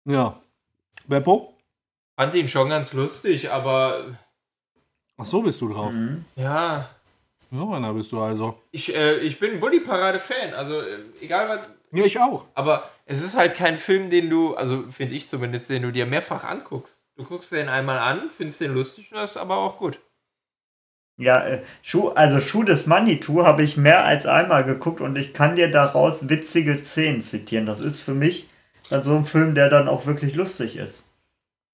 Ja. 0.05 0.39
Beppo? 1.07 1.54
Fand 2.17 2.33
ihn 2.35 2.47
schon 2.47 2.69
ganz 2.69 2.93
lustig, 2.93 3.51
aber 3.51 4.17
Ach 5.17 5.25
so 5.25 5.41
bist 5.41 5.61
du 5.61 5.71
drauf. 5.71 5.93
ja, 6.35 6.89
So 7.51 7.73
einer 7.73 7.93
bist 7.93 8.11
du 8.11 8.21
also. 8.21 8.59
ich, 8.71 8.93
äh, 8.95 9.17
ich 9.19 9.39
bin 9.39 9.59
Bulli-Parade-Fan. 9.59 10.53
Also 10.53 10.79
äh, 10.81 10.99
egal 11.21 11.49
was. 11.49 11.59
Ja, 11.91 12.03
ich 12.03 12.19
auch. 12.19 12.45
Aber 12.55 12.89
es 13.05 13.23
ist 13.23 13.37
halt 13.37 13.55
kein 13.55 13.77
Film, 13.77 14.09
den 14.09 14.29
du, 14.29 14.55
also 14.55 14.83
finde 14.91 15.15
ich 15.15 15.29
zumindest, 15.29 15.69
den 15.69 15.83
du 15.83 15.91
dir 15.91 16.05
mehrfach 16.05 16.43
anguckst. 16.43 17.05
Du 17.15 17.23
guckst 17.23 17.51
den 17.51 17.69
einmal 17.69 17.99
an, 17.99 18.29
findest 18.29 18.59
den 18.61 18.73
lustig 18.73 19.11
und 19.11 19.17
das 19.17 19.31
ist 19.31 19.37
aber 19.37 19.57
auch 19.57 19.77
gut. 19.77 19.99
Ja, 21.17 21.45
äh, 21.45 21.63
Schuh, 21.81 22.09
also 22.09 22.41
Schuh 22.41 22.63
des 22.63 22.87
Manitou 22.87 23.45
habe 23.45 23.63
ich 23.63 23.77
mehr 23.77 24.03
als 24.03 24.25
einmal 24.25 24.65
geguckt 24.65 24.99
und 24.99 25.15
ich 25.15 25.33
kann 25.33 25.55
dir 25.55 25.71
daraus 25.71 26.27
witzige 26.27 26.77
Szenen 26.77 27.21
zitieren. 27.21 27.65
Das 27.65 27.79
ist 27.79 28.01
für 28.01 28.13
mich 28.13 28.49
dann 28.89 29.01
so 29.03 29.15
ein 29.15 29.25
Film, 29.25 29.55
der 29.55 29.69
dann 29.69 29.87
auch 29.87 30.05
wirklich 30.05 30.35
lustig 30.35 30.75
ist. 30.75 31.09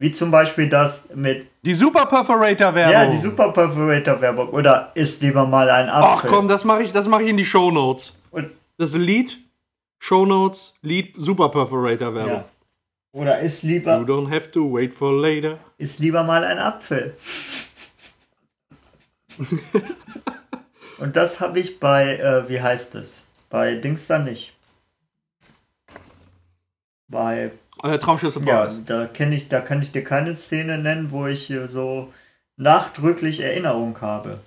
Wie 0.01 0.11
zum 0.11 0.31
Beispiel 0.31 0.67
das 0.67 1.09
mit, 1.13 1.45
Die 1.61 1.75
Super 1.75 2.07
Perforator-Werbung. 2.07 2.91
ja, 2.91 3.05
die 3.05 3.19
Super 3.19 3.51
Perforator 3.51 4.19
Werbung 4.19 4.49
oder 4.49 4.91
isst 4.95 5.21
lieber 5.21 5.45
mal 5.45 5.69
ein 5.69 5.89
Ach 5.91 6.15
Apfel. 6.17 6.29
komm, 6.31 6.47
das 6.47 6.63
mache 6.63 6.81
ich, 6.81 6.91
das 6.91 7.07
mach 7.07 7.19
ich 7.19 7.29
in 7.29 7.37
die 7.37 7.45
Shownotes. 7.45 8.19
Und, 8.31 8.49
Das 8.79 8.95
Lied, 8.95 9.37
Shownotes, 9.99 10.73
Lied 10.81 11.13
Super 11.17 11.49
Perforator-Werbung. 11.49 12.33
ja. 12.33 12.45
Oder 13.13 13.39
isst 13.41 13.61
You 13.61 13.69
lieber, 13.73 13.97
don't 13.97 14.27
have 14.33 14.51
to 14.53 14.73
wait 14.73 14.91
for 14.91 15.13
later. 15.13 15.59
isst 15.77 15.99
lieber 15.99 16.23
mal 16.23 16.43
ein 16.45 16.57
Apfel. 16.57 17.15
Und 20.97 21.15
das 21.15 21.39
habe 21.41 21.59
ich 21.59 21.79
bei, 21.79 22.15
äh, 22.17 22.49
wie 22.49 22.59
heißt 22.59 22.95
es? 22.95 23.25
Bei 23.51 23.75
Dings 23.75 24.07
da 24.07 24.17
nicht. 24.17 24.53
Bei 27.07 27.51
Äh, 27.83 27.97
Traumschiff 27.99 28.35
Ja, 28.45 28.69
Surprise. 28.69 28.81
da 28.85 29.05
kenne 29.07 29.35
ich, 29.35 29.49
da 29.49 29.59
kann 29.61 29.81
ich 29.81 29.91
dir 29.91 30.03
keine 30.03 30.35
Szene 30.35 30.77
nennen, 30.77 31.11
wo 31.11 31.27
ich 31.27 31.43
hier 31.45 31.67
so 31.67 32.11
nachdrücklich 32.57 33.39
Erinnerung 33.41 33.99
habe. 34.01 34.39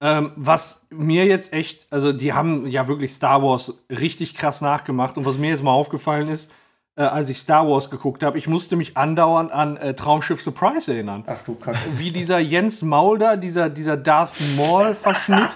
Ähm, 0.00 0.32
was 0.36 0.86
mir 0.90 1.24
jetzt 1.24 1.52
echt, 1.52 1.86
also 1.90 2.12
die 2.12 2.32
haben 2.34 2.66
ja 2.66 2.86
wirklich 2.86 3.12
Star 3.14 3.42
Wars 3.42 3.82
richtig 3.90 4.34
krass 4.34 4.60
nachgemacht. 4.60 5.16
Und 5.16 5.24
was 5.26 5.38
mir 5.38 5.50
jetzt 5.50 5.62
mal 5.64 5.72
aufgefallen 5.72 6.28
ist, 6.28 6.52
äh, 6.96 7.02
als 7.02 7.30
ich 7.30 7.38
Star 7.38 7.66
Wars 7.66 7.90
geguckt 7.90 8.22
habe, 8.22 8.36
ich 8.38 8.46
musste 8.46 8.76
mich 8.76 8.96
andauernd 8.96 9.50
an 9.52 9.76
äh, 9.78 9.94
Traumschiff 9.94 10.40
Surprise 10.42 10.92
erinnern. 10.92 11.24
Ach 11.26 11.42
du 11.44 11.54
Kacke. 11.54 11.78
Wie 11.96 12.10
dieser 12.10 12.38
Jens 12.38 12.82
Maulder, 12.82 13.36
dieser, 13.38 13.70
dieser 13.70 13.96
Darth 13.96 14.32
Maul-Verschnitt 14.56 15.48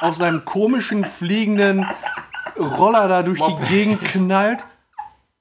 auf 0.00 0.14
seinem 0.14 0.44
komischen 0.44 1.04
fliegenden 1.04 1.84
Roller 2.56 3.08
da 3.08 3.22
durch 3.22 3.40
Moped. 3.40 3.58
die 3.68 3.72
Gegend 3.72 4.04
knallt. 4.04 4.64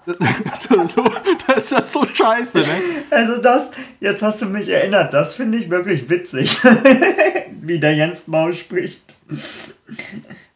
Das, 0.08 0.94
so, 0.94 1.04
das 1.48 1.58
ist 1.58 1.72
das 1.74 1.94
so 1.94 2.06
scheiße, 2.06 2.60
ne? 2.60 2.66
Also 3.10 3.42
das, 3.42 3.72
jetzt 4.00 4.22
hast 4.22 4.42
du 4.42 4.46
mich 4.46 4.70
erinnert, 4.70 5.14
das 5.14 5.34
finde 5.34 5.58
ich 5.58 5.70
wirklich 5.70 6.10
witzig, 6.10 6.58
wie 7.62 7.80
der 7.80 7.94
Jens 7.94 8.28
Maul 8.28 8.54
spricht. 8.54 9.18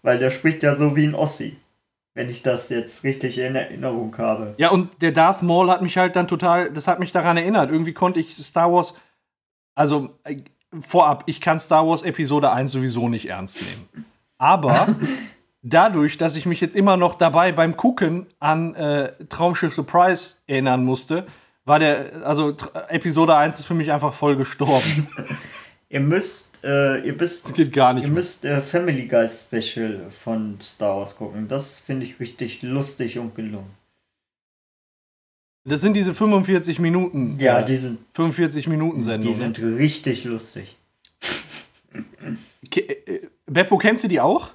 Weil 0.02 0.20
der 0.20 0.32
spricht 0.32 0.64
ja 0.64 0.76
so 0.76 0.96
wie 0.96 1.06
ein 1.06 1.16
Ossi, 1.16 1.58
wenn 2.14 2.30
ich 2.30 2.44
das 2.44 2.70
jetzt 2.70 3.04
richtig 3.04 3.38
in 3.40 3.56
Erinnerung 3.56 4.18
habe. 4.18 4.54
Ja, 4.58 4.70
und 4.70 5.02
der 5.02 5.12
Darth 5.12 5.44
Maul 5.44 5.70
hat 5.70 5.82
mich 5.82 5.98
halt 5.98 6.16
dann 6.16 6.30
total, 6.30 6.72
das 6.72 6.88
hat 6.88 7.00
mich 7.00 7.12
daran 7.12 7.36
erinnert. 7.36 7.72
Irgendwie 7.72 7.94
konnte 7.94 8.22
ich 8.22 8.34
Star 8.34 8.72
Wars, 8.72 8.96
also 9.76 10.18
äh, 10.24 10.38
vorab, 10.80 11.24
ich 11.26 11.42
kann 11.42 11.60
Star 11.60 11.86
Wars 11.86 12.04
Episode 12.04 12.52
1 12.52 12.72
sowieso 12.72 13.10
nicht 13.10 13.28
ernst 13.28 13.62
nehmen. 13.62 14.06
Aber 14.38 14.88
dadurch, 15.63 16.17
dass 16.17 16.36
ich 16.36 16.45
mich 16.45 16.62
jetzt 16.62 16.76
immer 16.76 16.97
noch 16.97 17.15
dabei 17.15 17.52
beim 17.52 17.76
Gucken 17.78 18.28
an 18.39 18.76
äh, 18.76 19.13
Traumschiff 19.30 19.74
Surprise 19.74 20.36
erinnern 20.47 20.84
musste, 20.84 21.26
war 21.65 21.80
der, 21.80 22.26
also 22.26 22.56
Episode 22.89 23.36
1 23.38 23.60
ist 23.60 23.65
für 23.65 23.74
mich 23.76 23.91
einfach 23.91 24.13
voll 24.13 24.36
gestorben. 24.36 25.08
Ihr 25.89 26.00
müsst, 26.00 26.63
äh, 26.63 27.02
ihr 27.06 27.17
Das 27.17 27.43
müsst, 27.43 27.54
geht 27.54 27.74
gar 27.74 27.93
nicht. 27.93 28.04
ihr 28.04 28.08
mehr. 28.08 28.15
müsst 28.15 28.45
äh, 28.45 28.62
Family 28.62 29.08
Guy 29.10 29.28
Special 29.30 30.06
von 30.10 30.56
Star 30.62 30.95
Wars 30.97 31.17
gucken. 31.17 31.50
Das 31.50 31.80
finde 31.80 32.06
ich 32.06 32.17
richtig 32.21 32.62
lustig 32.62 33.19
und 33.19 33.36
gelungen. 33.36 33.69
Das 35.65 35.82
sind 35.82 35.93
diese 35.95 36.13
45 36.13 36.80
Minuten. 36.80 37.36
Ja, 37.39 37.60
äh, 37.60 37.65
die 37.65 37.76
sind, 37.76 38.00
45 38.13 38.67
Minuten 38.67 39.00
die 39.00 39.04
Sendung. 39.06 39.34
sind 39.34 39.60
richtig 39.60 40.24
lustig. 40.24 40.78
Ke 42.69 42.82
äh, 43.08 43.28
Beppo, 43.45 43.78
kennst 43.78 44.06
du 44.06 44.08
die 44.08 44.21
auch? 44.21 44.52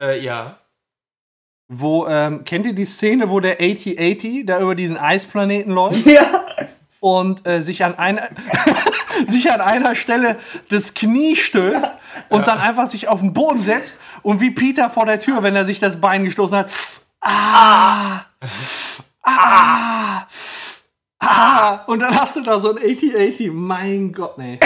Äh, 0.00 0.20
ja. 0.20 0.58
Wo, 1.68 2.06
ähm, 2.08 2.44
kennt 2.44 2.66
ihr 2.66 2.72
die 2.72 2.84
Szene, 2.84 3.30
wo 3.30 3.38
der 3.38 3.60
8080 3.60 4.46
da 4.46 4.60
über 4.60 4.74
diesen 4.74 4.96
Eisplaneten 4.96 5.72
läuft 5.72 6.04
Ja, 6.06 6.46
und 6.98 7.46
äh, 7.46 7.62
sich 7.62 7.84
an 7.84 7.96
eine. 7.96 8.28
sich 9.26 9.50
an 9.52 9.60
einer 9.60 9.94
Stelle 9.94 10.36
das 10.70 10.94
Knie 10.94 11.36
stößt 11.36 11.98
und 12.28 12.48
dann 12.48 12.58
einfach 12.58 12.86
sich 12.86 13.08
auf 13.08 13.20
den 13.20 13.32
Boden 13.32 13.60
setzt 13.60 14.00
und 14.22 14.40
wie 14.40 14.50
Peter 14.50 14.88
vor 14.88 15.04
der 15.04 15.20
Tür, 15.20 15.42
wenn 15.42 15.54
er 15.54 15.64
sich 15.64 15.78
das 15.78 16.00
Bein 16.00 16.24
gestoßen 16.24 16.56
hat. 16.58 16.72
Ah! 17.20 18.24
Ah! 19.22 19.30
Ah! 20.22 20.26
Und 21.86 22.00
dann 22.00 22.18
hast 22.18 22.36
du 22.36 22.40
da 22.42 22.58
so 22.58 22.74
ein 22.74 22.78
80-80. 22.78 23.52
Mein 23.52 24.12
Gott, 24.12 24.38
nee. 24.38 24.58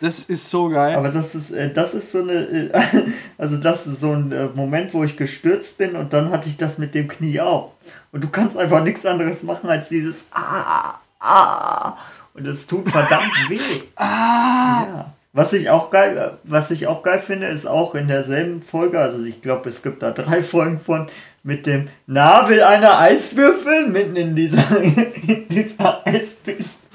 Das 0.00 0.20
ist 0.24 0.50
so 0.50 0.68
geil. 0.68 0.94
Aber 0.94 1.08
das 1.08 1.34
ist, 1.34 1.50
äh, 1.50 1.72
das 1.72 1.94
ist 1.94 2.12
so 2.12 2.20
eine, 2.20 2.32
äh, 2.32 2.70
also 3.38 3.56
das 3.56 3.86
ist 3.86 4.00
so 4.00 4.12
ein 4.12 4.30
äh, 4.30 4.46
Moment, 4.54 4.94
wo 4.94 5.02
ich 5.04 5.16
gestürzt 5.16 5.78
bin 5.78 5.96
und 5.96 6.12
dann 6.12 6.30
hatte 6.30 6.48
ich 6.48 6.56
das 6.56 6.78
mit 6.78 6.94
dem 6.94 7.08
Knie 7.08 7.40
auch. 7.40 7.72
Und 8.12 8.22
du 8.22 8.28
kannst 8.28 8.56
einfach 8.56 8.82
nichts 8.84 9.04
anderes 9.06 9.42
machen 9.42 9.68
als 9.70 9.88
dieses 9.88 10.26
Ah, 10.32 11.00
ah. 11.18 11.96
Und 12.34 12.46
es 12.46 12.66
tut 12.66 12.88
verdammt 12.90 13.32
weh. 13.48 13.58
ah. 13.96 14.86
Ja. 14.86 15.12
Was 15.32 15.52
ich 15.52 15.68
auch 15.68 15.90
geil, 15.90 16.38
was 16.44 16.70
ich 16.70 16.86
auch 16.86 17.02
geil 17.02 17.20
finde, 17.20 17.48
ist 17.48 17.66
auch 17.66 17.94
in 17.94 18.08
derselben 18.08 18.62
Folge, 18.62 19.00
also 19.00 19.22
ich 19.22 19.42
glaube, 19.42 19.68
es 19.68 19.82
gibt 19.82 20.02
da 20.02 20.10
drei 20.10 20.42
Folgen 20.42 20.80
von, 20.80 21.08
mit 21.46 21.64
dem 21.64 21.88
Nabel 22.06 22.62
einer 22.62 22.98
Eiswürfel 22.98 23.88
mitten 23.88 24.16
in 24.16 24.34
dieser, 24.34 24.80
in 24.82 25.48
dieser 25.48 26.04
Eisbüste. 26.04 26.86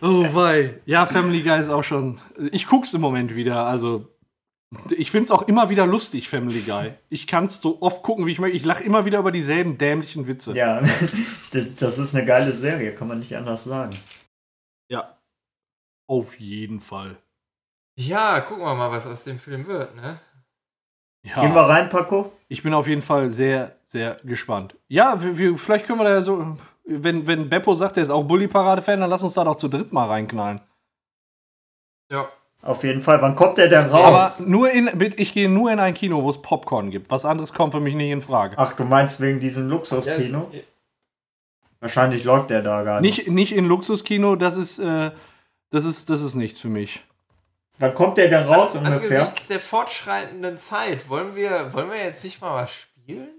Oh 0.00 0.24
wei. 0.34 0.80
Ja, 0.86 1.04
Family 1.04 1.42
Guy 1.42 1.60
ist 1.60 1.68
auch 1.68 1.84
schon. 1.84 2.20
Ich 2.52 2.66
guck's 2.66 2.94
im 2.94 3.00
Moment 3.00 3.34
wieder. 3.34 3.66
Also, 3.66 4.08
ich 4.90 5.10
find's 5.10 5.32
auch 5.32 5.42
immer 5.42 5.68
wieder 5.68 5.86
lustig, 5.86 6.28
Family 6.28 6.60
Guy. 6.60 6.94
Ich 7.08 7.26
kann's 7.26 7.60
so 7.60 7.82
oft 7.82 8.04
gucken, 8.04 8.24
wie 8.26 8.32
ich 8.32 8.38
möchte. 8.38 8.56
Ich 8.56 8.64
lache 8.64 8.84
immer 8.84 9.04
wieder 9.04 9.18
über 9.18 9.32
dieselben 9.32 9.76
dämlichen 9.76 10.28
Witze. 10.28 10.54
Ja, 10.54 10.80
das, 11.52 11.74
das 11.74 11.98
ist 11.98 12.14
eine 12.14 12.24
geile 12.24 12.52
Serie, 12.52 12.94
kann 12.94 13.08
man 13.08 13.18
nicht 13.18 13.36
anders 13.36 13.64
sagen. 13.64 13.96
Ja. 14.88 15.18
Auf 16.08 16.38
jeden 16.38 16.80
Fall. 16.80 17.18
Ja, 17.98 18.40
gucken 18.40 18.64
wir 18.64 18.74
mal, 18.74 18.92
was 18.92 19.06
aus 19.06 19.24
dem 19.24 19.38
Film 19.38 19.66
wird, 19.66 19.94
ne? 19.96 20.20
Ja. 21.22 21.40
Gehen 21.40 21.54
wir 21.54 21.62
rein, 21.62 21.88
Paco? 21.88 22.32
Ich 22.48 22.62
bin 22.62 22.72
auf 22.72 22.88
jeden 22.88 23.02
Fall 23.02 23.30
sehr, 23.30 23.76
sehr 23.84 24.16
gespannt. 24.24 24.74
Ja, 24.88 25.22
wir, 25.22 25.36
wir, 25.36 25.58
vielleicht 25.58 25.86
können 25.86 26.00
wir 26.00 26.04
da 26.04 26.10
ja 26.14 26.22
so. 26.22 26.56
Wenn, 26.84 27.26
wenn 27.26 27.48
Beppo 27.48 27.74
sagt, 27.74 27.98
er 27.98 28.02
ist 28.02 28.10
auch 28.10 28.24
Bully-Parade-Fan, 28.24 29.00
dann 29.00 29.10
lass 29.10 29.22
uns 29.22 29.34
da 29.34 29.44
doch 29.44 29.56
zu 29.56 29.68
dritt 29.68 29.92
mal 29.92 30.08
reinknallen. 30.08 30.60
Ja. 32.10 32.28
Auf 32.62 32.82
jeden 32.84 33.00
Fall. 33.00 33.22
Wann 33.22 33.36
kommt 33.36 33.58
der 33.58 33.68
denn 33.68 33.90
Aber 33.90 34.16
raus? 34.16 34.40
nur 34.40 34.70
in, 34.70 34.90
ich 35.16 35.32
gehe 35.32 35.48
nur 35.48 35.70
in 35.72 35.78
ein 35.78 35.94
Kino, 35.94 36.22
wo 36.22 36.28
es 36.28 36.42
Popcorn 36.42 36.90
gibt. 36.90 37.10
Was 37.10 37.24
anderes 37.24 37.54
kommt 37.54 37.72
für 37.72 37.80
mich 37.80 37.94
nicht 37.94 38.10
in 38.10 38.20
Frage. 38.20 38.56
Ach, 38.58 38.74
du 38.74 38.84
meinst 38.84 39.20
wegen 39.20 39.40
diesem 39.40 39.68
Luxuskino? 39.68 40.50
Wahrscheinlich 41.80 42.24
läuft 42.24 42.50
der 42.50 42.60
da 42.60 42.82
gar 42.82 43.00
nicht. 43.00 43.18
Nicht, 43.18 43.30
nicht 43.30 43.52
in 43.52 43.64
Luxuskino, 43.64 44.36
das 44.36 44.58
ist, 44.58 44.78
äh, 44.78 45.10
das 45.70 45.86
ist, 45.86 46.10
das 46.10 46.20
ist 46.20 46.34
nichts 46.34 46.60
für 46.60 46.68
mich. 46.68 47.02
Wann 47.80 47.94
kommt 47.94 48.18
der 48.18 48.28
denn 48.28 48.46
raus 48.46 48.74
ungefähr? 48.74 49.20
Angesichts 49.20 49.48
der 49.48 49.58
fortschreitenden 49.58 50.58
Zeit, 50.58 51.08
wollen 51.08 51.34
wir, 51.34 51.72
wollen 51.72 51.90
wir 51.90 51.96
jetzt 51.96 52.22
nicht 52.22 52.38
mal 52.38 52.62
was 52.62 52.74
spielen? 52.74 53.30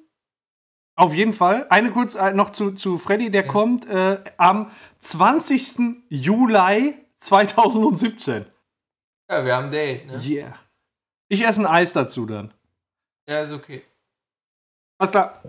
Auf 0.95 1.13
jeden 1.13 1.32
Fall. 1.32 1.67
Eine 1.69 1.91
kurz 1.91 2.15
äh, 2.15 2.34
noch 2.34 2.49
zu, 2.49 2.71
zu 2.71 2.97
Freddy, 2.97 3.30
der 3.30 3.45
kommt 3.45 3.88
äh, 3.88 4.17
am 4.38 4.71
20. 4.99 6.06
Juli 6.10 6.95
2017. 7.17 8.47
Ja, 9.30 9.45
wir 9.45 9.56
haben 9.56 9.65
ein 9.65 9.71
Date, 9.71 10.08
ne? 10.08 10.19
Yeah. 10.19 10.54
Ich 11.27 11.45
esse 11.45 11.62
ein 11.62 11.67
Eis 11.67 11.93
dazu 11.93 12.25
dann. 12.25 12.51
Ja, 13.30 13.41
ist 13.41 13.51
okay. 13.51 13.86
Alles 14.97 15.12
klar. 15.12 15.39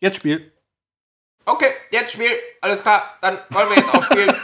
Jetzt 0.00 0.16
Spiel. 0.16 0.52
Okay, 1.44 1.72
jetzt 1.92 2.14
Spiel. 2.14 2.32
Alles 2.60 2.82
klar, 2.82 3.16
dann 3.20 3.38
wollen 3.50 3.68
wir 3.70 3.76
jetzt 3.76 3.94
auch 3.94 4.02
spielen. 4.02 4.34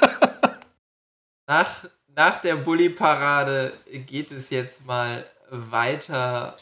nach, 1.48 1.84
nach 2.16 2.40
der 2.40 2.56
Bully-Parade 2.56 3.72
geht 4.06 4.32
es 4.32 4.50
jetzt 4.50 4.86
mal 4.86 5.24
weiter 5.50 6.56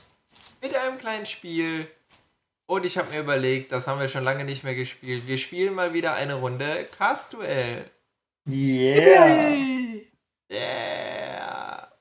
mit 0.60 0.74
einem 0.76 0.98
kleinen 0.98 1.26
Spiel. 1.26 1.88
Und 2.66 2.84
ich 2.84 2.98
habe 2.98 3.12
mir 3.12 3.20
überlegt, 3.20 3.70
das 3.70 3.86
haben 3.86 4.00
wir 4.00 4.08
schon 4.08 4.24
lange 4.24 4.44
nicht 4.44 4.64
mehr 4.64 4.74
gespielt. 4.74 5.26
Wir 5.26 5.38
spielen 5.38 5.74
mal 5.74 5.94
wieder 5.94 6.14
eine 6.14 6.34
Runde 6.34 6.86
Cast-Duell. 6.98 7.88
Yeah. 8.48 10.00
Yeah. 10.50 11.92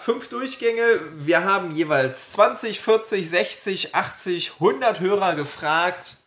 Fünf 0.00 0.28
Durchgänge. 0.28 1.00
Wir 1.14 1.44
haben 1.44 1.70
jeweils 1.70 2.32
20, 2.32 2.80
40, 2.80 3.30
60, 3.30 3.94
80, 3.94 4.52
100 4.54 5.00
Hörer 5.00 5.36
gefragt 5.36 6.18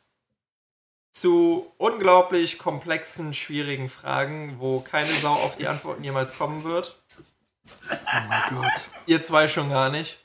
zu 1.12 1.71
unglaublich 1.78 2.58
komplexen, 2.58 3.34
schwierigen 3.34 3.89
Fragen, 3.89 4.56
wo 4.60 4.80
keine 4.80 5.10
Sau 5.10 5.34
auf 5.34 5.58
die 5.58 5.67
Antworten 5.67 6.04
jemals 6.04 6.38
kommen 6.38 6.63
wird. 6.63 6.97
Oh 7.91 7.95
mein 8.28 8.41
Gott. 8.62 8.71
Ihr 9.06 9.21
zwei 9.24 9.47
schon 9.47 9.69
gar 9.69 9.89
nicht. 9.89 10.19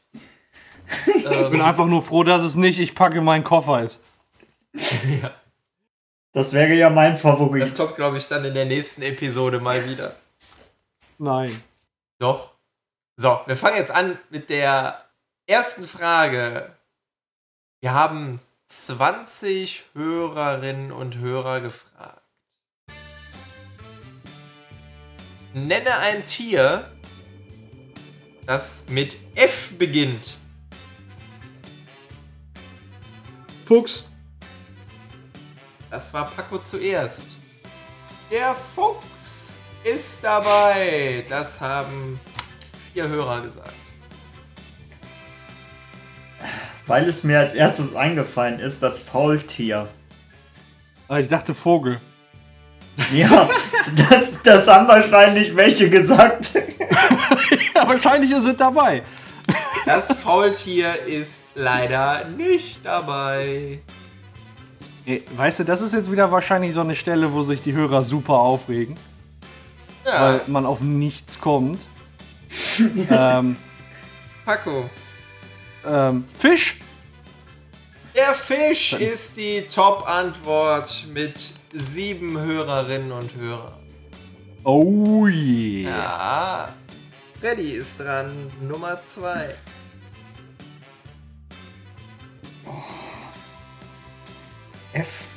Ich 1.06 1.24
bin 1.50 1.60
einfach 1.60 1.86
nur 1.86 2.02
froh, 2.02 2.22
dass 2.22 2.42
es 2.44 2.54
nicht 2.54 2.78
ich 2.78 2.94
packe 2.94 3.20
meinen 3.20 3.44
Koffer 3.44 3.82
ist. 3.82 4.02
Das 6.32 6.52
wäre 6.52 6.74
ja 6.74 6.90
mein 6.90 7.12
Das 7.12 7.22
Favorit. 7.22 7.74
kommt, 7.74 7.96
glaube 7.96 8.18
ich, 8.18 8.28
dann 8.28 8.44
in 8.44 8.52
der 8.52 8.66
nächsten 8.66 9.00
Episode 9.00 9.58
mal 9.58 9.88
wieder. 9.88 10.14
Nein. 11.16 11.50
Doch. 12.18 12.52
So, 13.16 13.40
wir 13.46 13.56
fangen 13.56 13.78
jetzt 13.78 13.90
an 13.90 14.18
mit 14.28 14.50
der 14.50 15.02
ersten 15.46 15.88
Frage. 15.88 16.76
Wir 17.80 17.94
haben 17.94 18.40
20 18.68 19.84
Hörerinnen 19.94 20.90
und 20.90 21.18
Hörer 21.18 21.60
gefragt. 21.60 22.22
Nenne 25.54 25.96
ein 25.98 26.26
Tier, 26.26 26.90
das 28.44 28.84
mit 28.88 29.16
F 29.34 29.72
beginnt. 29.78 30.36
Fuchs. 33.64 34.08
Das 35.90 36.12
war 36.12 36.28
Paco 36.30 36.58
zuerst. 36.58 37.36
Der 38.30 38.54
Fuchs 38.54 39.58
ist 39.82 40.22
dabei. 40.22 41.24
Das 41.28 41.60
haben 41.60 42.20
vier 42.92 43.08
Hörer 43.08 43.40
gesagt. 43.42 43.75
Weil 46.86 47.08
es 47.08 47.24
mir 47.24 47.40
als 47.40 47.54
erstes 47.54 47.94
eingefallen 47.96 48.60
ist, 48.60 48.82
das 48.82 49.00
Faultier. 49.00 49.88
Ah, 51.08 51.18
Ich 51.18 51.28
dachte 51.28 51.54
Vogel. 51.54 52.00
Ja, 53.12 53.48
das, 54.10 54.40
das 54.42 54.66
haben 54.68 54.88
wahrscheinlich 54.88 55.54
welche 55.56 55.90
gesagt. 55.90 56.50
Ja, 57.74 57.86
wahrscheinlich 57.86 58.30
ist 58.30 58.46
es 58.46 58.56
dabei. 58.56 59.02
Das 59.84 60.10
Faultier 60.18 61.04
ist 61.04 61.44
leider 61.54 62.24
nicht 62.24 62.78
dabei. 62.82 63.80
Ey, 65.04 65.22
Weißt 65.36 65.58
du, 65.60 65.64
das 65.64 65.82
ist 65.82 65.92
jetzt 65.92 66.10
wieder 66.10 66.32
wahrscheinlich 66.32 66.72
so 66.72 66.80
eine 66.80 66.94
Stelle, 66.96 67.34
wo 67.34 67.42
sich 67.42 67.60
die 67.60 67.74
Hörer 67.74 68.02
super 68.02 68.34
aufregen, 68.34 68.96
Ja, 70.06 70.20
weil 70.20 70.40
man 70.46 70.64
auf 70.64 70.80
nichts 70.80 71.38
kommt. 71.38 71.80
ähm, 73.10 73.56
Paco. 74.46 74.88
Ähm, 75.86 76.24
Fisch? 76.38 76.78
Der 78.14 78.34
Fisch 78.34 78.94
ist 78.94 79.36
die 79.36 79.62
Top-Antwort 79.62 81.06
mit 81.12 81.52
sieben 81.72 82.38
Hörerinnen 82.38 83.12
und 83.12 83.34
Hörern. 83.36 83.72
Oh 84.64 85.26
yeah. 85.26 85.90
Ja. 85.90 86.74
Freddy 87.40 87.72
ist 87.72 88.00
dran. 88.00 88.50
Nummer 88.60 89.00
zwei. 89.06 89.54
F. 94.92 95.28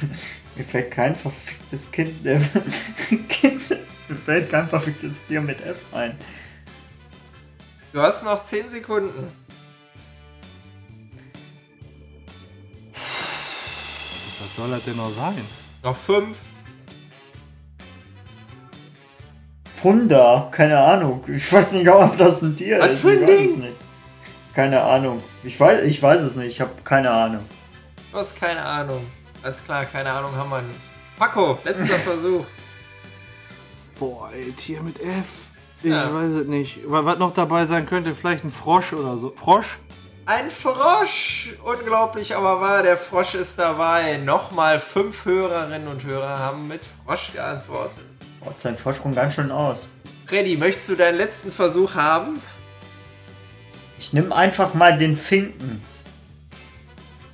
Mir 0.56 0.64
fällt 0.64 0.90
kein 0.90 1.14
verficktes 1.14 1.92
Kind, 1.92 2.26
äh, 2.26 2.40
kind. 3.28 3.70
Mir 4.08 4.16
fällt 4.16 4.50
kein 4.50 4.68
verficktes 4.68 5.26
Tier 5.26 5.42
mit 5.42 5.60
F 5.60 5.84
ein. 5.92 6.18
Du 7.92 8.00
hast 8.00 8.24
noch 8.24 8.44
zehn 8.44 8.70
Sekunden. 8.70 9.32
Was 12.92 14.56
soll 14.56 14.70
das 14.70 14.84
denn 14.84 14.96
noch 14.96 15.12
sein? 15.14 15.44
Noch 15.82 15.96
fünf. 15.96 16.38
Funda, 19.72 20.48
keine 20.50 20.78
Ahnung. 20.78 21.24
Ich 21.26 21.50
weiß 21.52 21.72
nicht, 21.72 21.88
ob 21.88 22.16
das 22.18 22.42
ein 22.42 22.56
Tier 22.56 22.78
Was 22.80 22.92
ist. 22.92 23.00
für 23.00 23.10
ein 23.10 23.22
ich 23.22 23.28
weiß 23.28 23.38
Ding? 23.38 23.50
es 23.52 23.56
nicht. 23.56 23.76
Keine 24.54 24.82
Ahnung. 24.82 25.22
Ich 25.42 25.58
weiß, 25.58 25.84
ich 25.84 26.02
weiß 26.02 26.20
es 26.22 26.36
nicht. 26.36 26.48
Ich 26.48 26.60
habe 26.60 26.70
keine 26.84 27.10
Ahnung. 27.10 27.44
Du 28.12 28.18
hast 28.18 28.36
keine 28.36 28.62
Ahnung. 28.62 29.06
Alles 29.42 29.64
klar, 29.64 29.86
keine 29.86 30.10
Ahnung 30.12 30.34
haben 30.36 30.50
wir 30.50 30.60
nicht. 30.62 30.80
Paco, 31.18 31.58
letzter 31.64 31.98
Versuch. 31.98 32.44
Boah, 33.98 34.30
ey, 34.32 34.52
Tier 34.52 34.82
mit 34.82 35.00
F. 35.00 35.26
Ich 35.82 35.90
Ja. 35.90 36.12
weiß 36.12 36.32
es 36.32 36.46
nicht. 36.46 36.78
Wa- 36.90 37.04
Was 37.04 37.18
noch 37.18 37.32
dabei 37.32 37.64
sein 37.66 37.86
könnte, 37.86 38.14
vielleicht 38.14 38.44
ein 38.44 38.50
Frosch 38.50 38.92
oder 38.92 39.16
so. 39.16 39.32
Frosch? 39.34 39.78
Ein 40.26 40.50
Frosch! 40.50 41.54
Unglaublich, 41.64 42.36
aber 42.36 42.60
wahr, 42.60 42.82
der 42.82 42.96
Frosch 42.98 43.34
ist 43.34 43.58
dabei. 43.58 44.18
Nochmal 44.18 44.78
fünf 44.78 45.24
Hörerinnen 45.24 45.88
und 45.88 46.04
Hörer 46.04 46.38
haben 46.38 46.68
mit 46.68 46.82
Frosch 47.04 47.32
geantwortet. 47.32 48.04
Baut 48.44 48.60
sein 48.60 48.76
Vorsprung 48.76 49.14
ganz 49.14 49.34
schön 49.34 49.50
aus. 49.50 49.88
Freddy, 50.26 50.56
möchtest 50.56 50.88
du 50.90 50.96
deinen 50.96 51.16
letzten 51.16 51.50
Versuch 51.50 51.94
haben? 51.94 52.40
Ich 53.98 54.12
nehme 54.12 54.34
einfach 54.34 54.74
mal 54.74 54.96
den 54.96 55.16
Finken. 55.16 55.82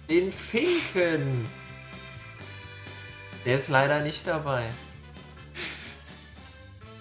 Den 0.08 0.32
Finken. 0.32 1.46
Der 3.44 3.56
ist 3.56 3.68
leider 3.68 4.00
nicht 4.00 4.26
dabei. 4.26 4.64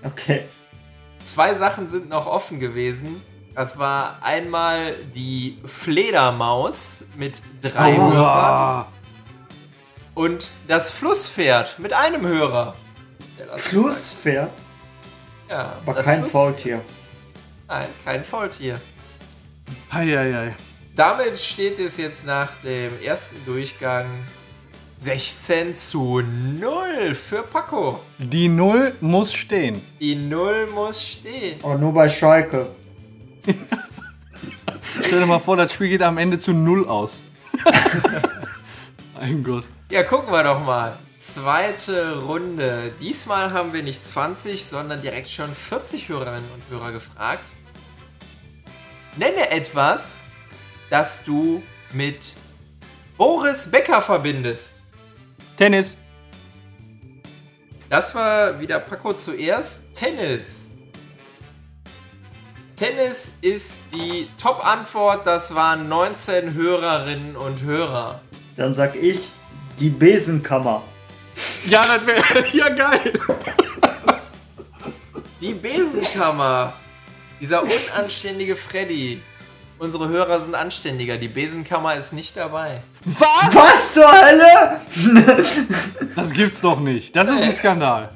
Okay. 0.03 0.43
Zwei 1.25 1.55
Sachen 1.55 1.89
sind 1.89 2.09
noch 2.09 2.27
offen 2.27 2.59
gewesen. 2.59 3.21
Das 3.55 3.77
war 3.77 4.19
einmal 4.21 4.93
die 5.13 5.57
Fledermaus 5.65 7.03
mit 7.15 7.41
drei 7.61 7.93
Oh. 7.97 8.11
Hörern 8.13 8.85
und 10.13 10.51
das 10.67 10.91
Flusspferd 10.91 11.79
mit 11.79 11.93
einem 11.93 12.25
Hörer. 12.27 12.75
Flusspferd, 13.55 14.51
Ja, 15.49 15.73
aber 15.85 16.01
kein 16.01 16.21
Fluss- 16.21 16.31
Faultier. 16.31 16.81
Nein, 17.67 17.87
kein 18.03 18.23
Faultier. 18.23 18.79
Eieiei. 19.89 20.55
Damit 20.95 21.39
steht 21.39 21.79
es 21.79 21.97
jetzt 21.97 22.25
nach 22.25 22.49
dem 22.63 22.91
ersten 23.01 23.43
Durchgang 23.45 24.05
16 24.97 25.75
zu 25.75 26.21
0 26.21 27.15
für 27.15 27.43
Paco. 27.43 27.99
Die 28.17 28.47
Null 28.47 28.95
muss 29.01 29.33
stehen. 29.33 29.81
Die 29.99 30.15
0 30.15 30.67
muss 30.73 31.05
stehen. 31.05 31.59
Aber 31.63 31.77
nur 31.77 31.93
bei 31.93 32.07
Schalke. 32.07 32.67
Stell 35.01 35.19
dir 35.19 35.25
mal 35.25 35.39
vor, 35.39 35.57
das 35.57 35.73
Spiel 35.73 35.89
geht 35.89 36.01
am 36.01 36.17
Ende 36.17 36.39
zu 36.39 36.53
Null 36.53 36.87
aus. 36.87 37.21
mein 39.13 39.43
Gott. 39.43 39.65
Ja, 39.89 40.03
gucken 40.03 40.31
wir 40.31 40.43
doch 40.43 40.63
mal. 40.63 40.97
Zweite 41.19 42.19
Runde. 42.19 42.93
Diesmal 43.01 43.51
haben 43.51 43.73
wir 43.73 43.83
nicht 43.83 44.05
20, 44.05 44.65
sondern 44.65 45.01
direkt 45.01 45.29
schon 45.29 45.53
40 45.53 46.07
Hörerinnen 46.07 46.49
und 46.53 46.63
Hörer 46.73 46.93
gefragt. 46.93 47.43
Nenne 49.17 49.51
etwas, 49.51 50.21
das 50.89 51.23
du 51.23 51.61
mit 51.91 52.33
Boris 53.17 53.69
Becker 53.69 54.01
verbindest. 54.01 54.74
Tennis. 55.57 55.97
Das 57.89 58.13
war 58.13 58.59
wieder 58.59 58.79
Paco 58.79 59.13
zuerst. 59.13 59.93
Tennis. 59.93 60.69
Tennis 62.75 63.31
ist 63.41 63.79
die 63.93 64.27
Top-Antwort. 64.41 65.25
Das 65.25 65.55
waren 65.55 65.87
19 65.87 66.53
Hörerinnen 66.53 67.35
und 67.37 67.61
Hörer. 67.61 68.21
Dann 68.57 68.73
sag 68.73 68.95
ich 68.95 69.31
die 69.79 69.89
Besenkammer. 69.89 70.83
Ja, 71.67 71.85
das 71.85 72.05
wäre 72.05 72.47
ja 72.53 72.69
geil. 72.69 73.13
Die 75.39 75.53
Besenkammer. 75.53 76.73
Dieser 77.39 77.63
unanständige 77.63 78.55
Freddy. 78.55 79.21
Unsere 79.77 80.07
Hörer 80.09 80.39
sind 80.39 80.55
anständiger. 80.55 81.17
Die 81.17 81.27
Besenkammer 81.27 81.95
ist 81.95 82.13
nicht 82.13 82.35
dabei. 82.35 82.81
Was? 83.05 83.55
Was 83.55 83.93
zur 83.93 84.11
Hölle? 84.11 84.81
Das 86.15 86.33
gibt's 86.33 86.61
doch 86.61 86.79
nicht. 86.79 87.15
Das 87.15 87.29
ist 87.29 87.41
ein 87.41 87.53
Skandal. 87.53 88.09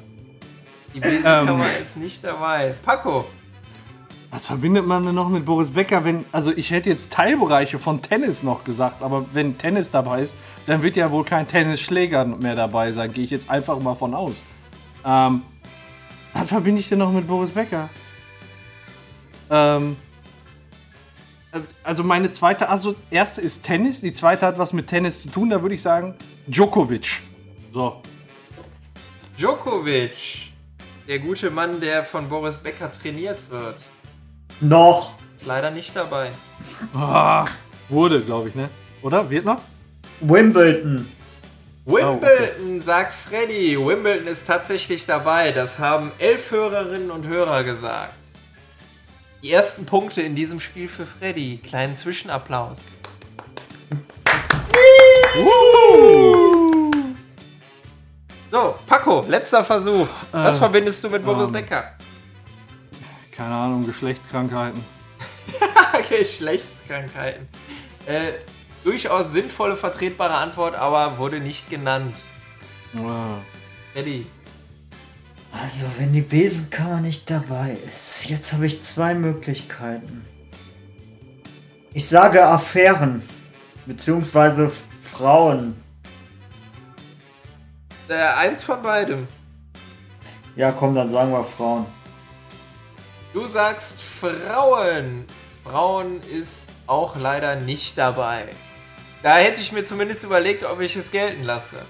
Die 0.94 1.00
Besenkammer 1.00 1.64
Ähm. 1.64 1.82
ist 1.82 1.96
nicht 1.96 2.24
dabei. 2.24 2.74
Paco. 2.82 3.24
Was 4.32 4.46
verbindet 4.46 4.86
man 4.86 5.04
denn 5.04 5.14
noch 5.14 5.28
mit 5.28 5.44
Boris 5.44 5.70
Becker, 5.70 6.04
wenn. 6.04 6.24
Also, 6.32 6.50
ich 6.52 6.70
hätte 6.70 6.88
jetzt 6.90 7.12
Teilbereiche 7.12 7.78
von 7.78 8.00
Tennis 8.02 8.42
noch 8.42 8.64
gesagt, 8.64 9.02
aber 9.02 9.26
wenn 9.32 9.58
Tennis 9.58 9.90
dabei 9.90 10.22
ist, 10.22 10.34
dann 10.66 10.82
wird 10.82 10.96
ja 10.96 11.10
wohl 11.10 11.24
kein 11.24 11.46
Tennisschläger 11.48 12.24
mehr 12.24 12.54
dabei 12.56 12.90
sein. 12.92 13.12
Gehe 13.12 13.24
ich 13.24 13.30
jetzt 13.30 13.48
einfach 13.50 13.78
mal 13.80 13.94
von 13.94 14.14
aus. 14.14 14.34
Ähm. 15.04 15.42
Was 16.32 16.48
verbinde 16.48 16.80
ich 16.80 16.88
denn 16.88 16.98
noch 17.00 17.10
mit 17.12 17.26
Boris 17.26 17.50
Becker? 17.50 17.88
Ähm. 19.50 19.96
Also, 21.82 22.04
meine 22.04 22.30
zweite. 22.30 22.68
Also, 22.68 22.94
erste 23.10 23.40
ist 23.40 23.64
Tennis, 23.64 24.00
die 24.00 24.12
zweite 24.12 24.46
hat 24.46 24.58
was 24.58 24.72
mit 24.72 24.86
Tennis 24.86 25.22
zu 25.22 25.30
tun. 25.30 25.50
Da 25.50 25.62
würde 25.62 25.74
ich 25.74 25.82
sagen, 25.82 26.14
Djokovic. 26.46 27.20
So. 27.72 28.02
Djokovic. 29.36 30.50
Der 31.08 31.18
gute 31.18 31.50
Mann, 31.50 31.80
der 31.80 32.04
von 32.04 32.28
Boris 32.28 32.58
Becker 32.58 32.92
trainiert 32.92 33.38
wird. 33.50 33.82
Noch. 34.60 35.14
Ist 35.34 35.46
leider 35.46 35.70
nicht 35.70 35.96
dabei. 35.96 36.30
Ach, 36.94 37.50
wurde, 37.88 38.20
glaube 38.20 38.50
ich, 38.50 38.54
ne? 38.54 38.68
Oder? 39.02 39.28
Wird 39.30 39.44
noch? 39.44 39.60
Wimbledon. 40.20 41.08
Wimbledon, 41.86 42.80
sagt 42.82 43.12
Freddy. 43.12 43.76
Wimbledon 43.78 44.26
ist 44.26 44.46
tatsächlich 44.46 45.06
dabei. 45.06 45.50
Das 45.50 45.78
haben 45.78 46.12
elf 46.18 46.50
Hörerinnen 46.50 47.10
und 47.10 47.26
Hörer 47.26 47.64
gesagt. 47.64 48.19
Die 49.42 49.52
ersten 49.52 49.86
Punkte 49.86 50.20
in 50.20 50.34
diesem 50.34 50.60
Spiel 50.60 50.88
für 50.88 51.06
Freddy. 51.06 51.60
Kleinen 51.64 51.96
Zwischenapplaus. 51.96 52.80
So, 58.50 58.74
Paco, 58.86 59.24
letzter 59.26 59.64
Versuch. 59.64 60.06
Was 60.32 60.58
verbindest 60.58 61.02
du 61.04 61.08
mit 61.08 61.24
Boris 61.24 61.44
ähm. 61.44 61.52
Becker? 61.52 61.92
Keine 63.32 63.54
Ahnung, 63.54 63.86
Geschlechtskrankheiten. 63.86 64.84
Geschlechtskrankheiten. 66.10 67.48
Äh, 68.04 68.32
durchaus 68.84 69.32
sinnvolle, 69.32 69.76
vertretbare 69.76 70.34
Antwort, 70.34 70.74
aber 70.74 71.16
wurde 71.16 71.40
nicht 71.40 71.70
genannt. 71.70 72.14
Ah. 72.94 73.38
Freddy. 73.94 74.26
Also, 75.52 75.86
wenn 75.98 76.12
die 76.12 76.20
Besenkammer 76.20 77.00
nicht 77.00 77.28
dabei 77.28 77.76
ist, 77.86 78.28
jetzt 78.28 78.52
habe 78.52 78.66
ich 78.66 78.82
zwei 78.82 79.14
Möglichkeiten. 79.14 80.24
Ich 81.92 82.08
sage 82.08 82.44
Affären. 82.44 83.22
Beziehungsweise 83.86 84.70
Frauen. 85.00 85.82
Äh, 88.08 88.14
eins 88.14 88.62
von 88.62 88.82
beidem. 88.82 89.26
Ja, 90.54 90.70
komm, 90.70 90.94
dann 90.94 91.08
sagen 91.08 91.32
wir 91.32 91.42
Frauen. 91.42 91.86
Du 93.32 93.46
sagst 93.46 94.00
Frauen. 94.00 95.24
Frauen 95.64 96.20
ist 96.22 96.62
auch 96.86 97.16
leider 97.16 97.56
nicht 97.56 97.98
dabei. 97.98 98.44
Da 99.22 99.36
hätte 99.36 99.60
ich 99.60 99.72
mir 99.72 99.84
zumindest 99.84 100.24
überlegt, 100.24 100.64
ob 100.64 100.80
ich 100.80 100.96
es 100.96 101.10
gelten 101.10 101.44
lasse. 101.44 101.84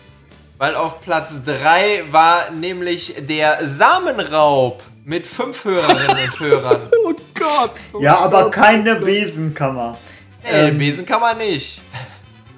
Weil 0.60 0.76
auf 0.76 1.00
Platz 1.00 1.30
3 1.46 2.04
war 2.10 2.50
nämlich 2.50 3.14
der 3.18 3.66
Samenraub 3.66 4.82
mit 5.06 5.26
fünf 5.26 5.64
Hörerinnen 5.64 6.18
und 6.28 6.38
Hörern. 6.38 6.80
Oh 7.02 7.14
Gott! 7.34 7.72
Ja, 8.02 8.18
aber 8.18 8.50
keine 8.50 8.96
Besenkammer. 8.96 9.96
Nee, 10.42 10.50
Ähm. 10.50 10.66
den 10.66 10.78
Besen 10.78 11.06
kann 11.06 11.22
man 11.22 11.38
nicht. 11.38 11.80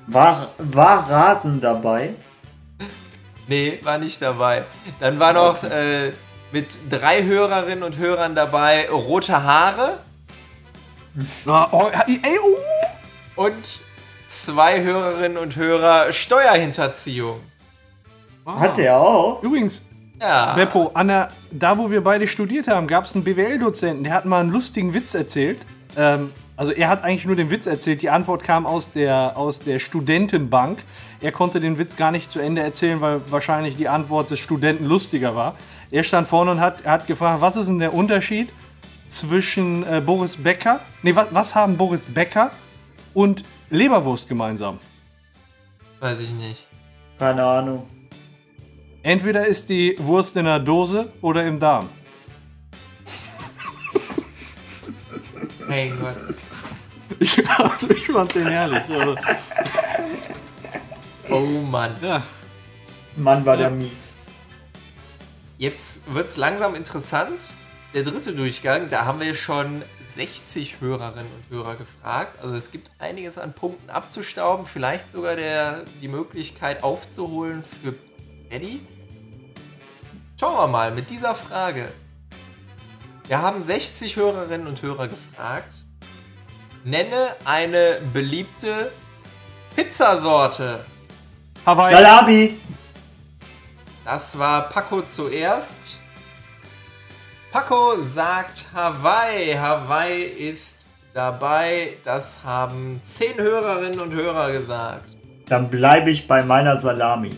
War, 0.09 0.51
war 0.59 1.09
Rasen 1.09 1.61
dabei? 1.61 2.17
Nee, 3.47 3.79
war 3.85 3.99
nicht 3.99 4.21
dabei. 4.21 4.65
Dann 4.99 5.21
war 5.21 5.33
noch 5.33 5.63
äh, 5.63 6.11
mit 6.51 6.77
drei 6.91 7.23
Hörerinnen 7.23 7.85
und 7.85 7.99
Hörern 7.99 8.35
dabei 8.35 8.91
rote 8.91 9.45
Haare 9.45 9.99
Ah, 11.47 11.69
oh, 11.71 11.89
ey, 12.09 12.39
oh. 12.43 13.43
und 13.45 13.81
zwei 14.29 14.83
Hörerinnen 14.83 15.39
und 15.39 15.55
Hörer 15.55 16.13
Steuerhinterziehung. 16.13 17.41
Ah. 18.45 18.59
Hat 18.61 18.79
er 18.79 18.97
auch? 18.99 19.43
Übrigens, 19.43 19.87
Ja. 20.21 20.55
Beppo, 20.55 20.91
an 20.95 21.09
der, 21.09 21.29
da 21.51 21.77
wo 21.79 21.91
wir 21.91 22.03
beide 22.03 22.27
studiert 22.29 22.69
haben, 22.69 22.87
gab 22.87 23.05
es 23.05 23.15
einen 23.15 23.25
BWL-Dozenten, 23.25 24.05
der 24.05 24.15
hat 24.15 24.25
mal 24.25 24.41
einen 24.41 24.51
lustigen 24.51 24.95
Witz 24.95 25.15
erzählt. 25.15 25.59
Ähm, 25.97 26.33
also 26.57 26.71
er 26.73 26.89
hat 26.89 27.03
eigentlich 27.03 27.25
nur 27.25 27.35
den 27.35 27.51
Witz 27.51 27.67
erzählt, 27.67 28.03
die 28.03 28.11
Antwort 28.11 28.45
kam 28.45 28.67
aus 28.67 28.93
der, 28.93 29.37
aus 29.37 29.59
der 29.59 29.79
Studentenbank. 29.81 30.79
Er 31.21 31.33
konnte 31.33 31.61
den 31.61 31.77
Witz 31.79 31.97
gar 31.97 32.13
nicht 32.13 32.31
zu 32.31 32.39
Ende 32.41 32.63
erzählen, 32.63 33.01
weil 33.01 33.21
wahrscheinlich 33.31 33.77
die 33.77 33.89
Antwort 33.89 34.31
des 34.31 34.39
Studenten 34.39 34.87
lustiger 34.87 35.35
war. 35.35 35.55
Er 35.91 36.05
stand 36.05 36.29
vorne 36.29 36.53
und 36.53 36.61
hat, 36.61 36.85
hat 36.85 37.07
gefragt, 37.07 37.41
was 37.41 37.57
ist 37.57 37.67
denn 37.67 37.79
der 37.79 37.93
Unterschied 37.95 38.49
zwischen 39.09 39.85
äh, 39.87 40.01
Boris 40.01 40.37
Becker, 40.37 40.81
nee, 41.03 41.15
was, 41.15 41.29
was 41.31 41.55
haben 41.55 41.77
Boris 41.77 42.07
Becker 42.07 42.51
und 43.13 43.45
Leberwurst 43.71 44.29
gemeinsam? 44.29 44.79
Weiß 46.01 46.21
ich 46.21 46.31
nicht. 46.33 46.67
Keine 47.19 47.45
Ahnung. 47.45 47.87
Entweder 49.03 49.47
ist 49.47 49.69
die 49.69 49.97
Wurst 49.99 50.37
in 50.37 50.45
der 50.45 50.61
Dose 50.61 51.13
oder 51.23 51.45
im 51.45 51.59
Darm. 51.59 51.89
Mein 55.69 55.99
Gott. 55.99 56.17
Ich, 57.19 57.49
also 57.49 57.91
ich 57.91 58.07
fand 58.07 58.35
den 58.35 58.47
herrlich. 58.49 58.83
Also, 58.89 59.17
Oh 61.31 61.41
Mann. 61.41 61.95
ja. 62.03 62.23
Mann, 63.17 63.45
war 63.47 63.57
der 63.57 63.71
mies. 63.71 64.15
Jetzt 65.59 66.01
wird's 66.13 66.37
langsam 66.37 66.75
interessant. 66.75 67.45
der 67.95 68.03
dritte 68.05 68.33
Durchgang. 68.35 68.89
Da 68.91 69.05
haben 69.05 69.21
wir 69.21 69.35
schon 69.35 69.83
60 70.09 70.81
Hörerinnen 70.81 71.27
und 71.27 71.57
Hörer 71.57 71.77
gefragt. 71.77 72.43
Also 72.43 72.55
es 72.55 72.71
gibt 72.71 72.91
einiges 72.99 73.39
an 73.39 73.53
Punkten 73.53 73.91
abzustauben. 73.91 74.67
Vielleicht 74.67 75.11
sogar 75.11 75.37
der, 75.37 75.85
die 76.01 76.09
Möglichkeit 76.09 76.83
aufzuholen 76.83 77.63
für 77.83 77.95
Eddie. 78.51 78.81
Schauen 80.43 80.57
wir 80.57 80.67
mal 80.67 80.91
mit 80.91 81.09
dieser 81.09 81.37
Frage. 81.37 81.87
Wir 83.29 83.41
haben 83.41 83.63
60 83.63 84.17
Hörerinnen 84.17 84.67
und 84.67 84.83
Hörer 84.83 85.07
gefragt. 85.07 85.73
Nenne 86.83 87.29
eine 87.45 87.99
beliebte 88.13 88.91
Pizzasorte. 89.77 90.85
Hawaii. 91.65 91.95
Salami. 91.95 92.61
Das 94.05 94.37
war 94.37 94.69
Paco 94.69 95.03
zuerst. 95.03 96.01
Paco 97.53 98.03
sagt 98.03 98.67
Hawaii. 98.75 99.55
Hawaii 99.55 100.25
ist 100.25 100.89
dabei. 101.15 101.99
Das 102.05 102.43
haben 102.43 103.01
10 103.05 103.39
Hörerinnen 103.39 104.01
und 104.01 104.13
Hörer 104.13 104.51
gesagt. 104.51 105.07
Dann 105.47 105.71
bleibe 105.71 106.11
ich 106.11 106.27
bei 106.27 106.43
meiner 106.43 106.77
Salami. 106.79 107.31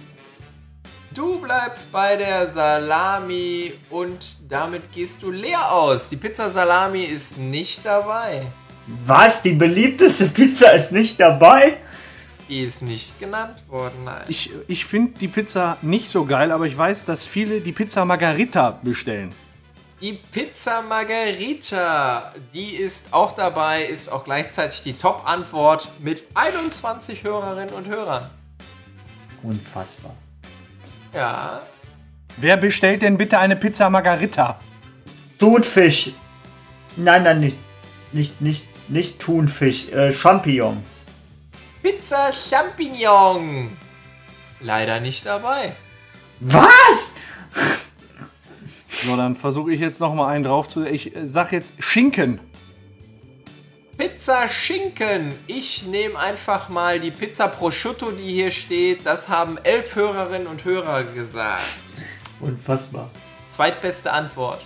Du 1.15 1.39
bleibst 1.39 1.93
bei 1.93 2.17
der 2.17 2.49
Salami 2.51 3.73
und 3.89 4.37
damit 4.49 4.91
gehst 4.91 5.23
du 5.23 5.31
leer 5.31 5.71
aus. 5.71 6.09
Die 6.09 6.17
Pizza 6.17 6.51
Salami 6.51 7.05
ist 7.05 7.39
nicht 7.39 7.87
dabei. 7.87 8.43
Was? 9.07 9.41
Die 9.41 9.53
beliebteste 9.53 10.27
Pizza 10.27 10.73
ist 10.73 10.91
nicht 10.91 11.21
dabei? 11.21 11.77
Die 12.49 12.63
ist 12.63 12.83
nicht 12.83 13.21
genannt 13.21 13.63
worden, 13.69 14.03
nein. 14.05 14.25
Ich, 14.27 14.51
ich 14.67 14.85
finde 14.87 15.17
die 15.21 15.29
Pizza 15.29 15.77
nicht 15.83 16.09
so 16.09 16.25
geil, 16.25 16.51
aber 16.51 16.67
ich 16.67 16.77
weiß, 16.77 17.05
dass 17.05 17.25
viele 17.25 17.61
die 17.61 17.73
Pizza 17.73 18.05
Margarita 18.05 18.81
bestellen. 18.83 19.33
Die 20.01 20.15
Pizza 20.15 20.83
Margherita, 20.83 22.35
die 22.53 22.75
ist 22.75 23.13
auch 23.13 23.33
dabei, 23.33 23.85
ist 23.85 24.11
auch 24.11 24.25
gleichzeitig 24.25 24.83
die 24.83 24.95
Top-Antwort 24.95 25.89
mit 26.01 26.25
21 26.35 27.23
Hörerinnen 27.23 27.73
und 27.73 27.87
Hörern. 27.87 28.31
Unfassbar. 29.45 30.17
Ja, 31.15 31.63
Wer 32.37 32.57
bestellt 32.57 33.03
denn 33.03 33.17
bitte 33.17 33.39
eine 33.39 33.57
Pizza 33.57 33.89
Margarita? 33.91 34.59
Thunfisch. 35.39 36.11
Nein, 36.97 37.23
nein, 37.23 37.41
nicht. 37.41 37.57
Nicht, 38.13 38.41
nicht, 38.41 38.67
nicht 38.89 39.21
Thunfisch. 39.21 39.89
Äh, 39.91 40.13
Champignon. 40.13 40.83
Pizza 41.83 42.33
Champignon. 42.33 43.77
Leider 44.61 45.01
nicht 45.01 45.27
dabei. 45.27 45.73
Was? 46.41 47.15
So, 48.89 49.17
dann 49.17 49.37
versuche 49.37 49.73
ich 49.73 49.81
jetzt 49.81 50.01
noch 50.01 50.15
mal 50.15 50.29
einen 50.29 50.45
drauf 50.45 50.69
zu. 50.69 50.85
Ich 50.85 51.15
äh, 51.15 51.27
sag 51.27 51.53
jetzt 51.53 51.75
Schinken. 51.79 52.41
Pizza 53.97 54.49
Schinken. 54.49 55.33
Ich 55.47 55.87
nehme 55.87 56.19
einfach 56.19 56.69
mal 56.69 56.99
die 56.99 57.13
Pizza 57.13 57.47
Prosciutto, 57.47 58.11
die 58.11 58.33
hier 58.33 58.51
steht. 58.51 59.07
Das 59.07 59.29
haben 59.29 59.57
elf 59.63 59.95
Hörerinnen 59.95 60.49
und 60.49 60.65
Hörer 60.65 61.05
gesagt. 61.05 61.63
Unfassbar. 62.41 63.09
Zweitbeste 63.51 64.11
Antwort. 64.11 64.61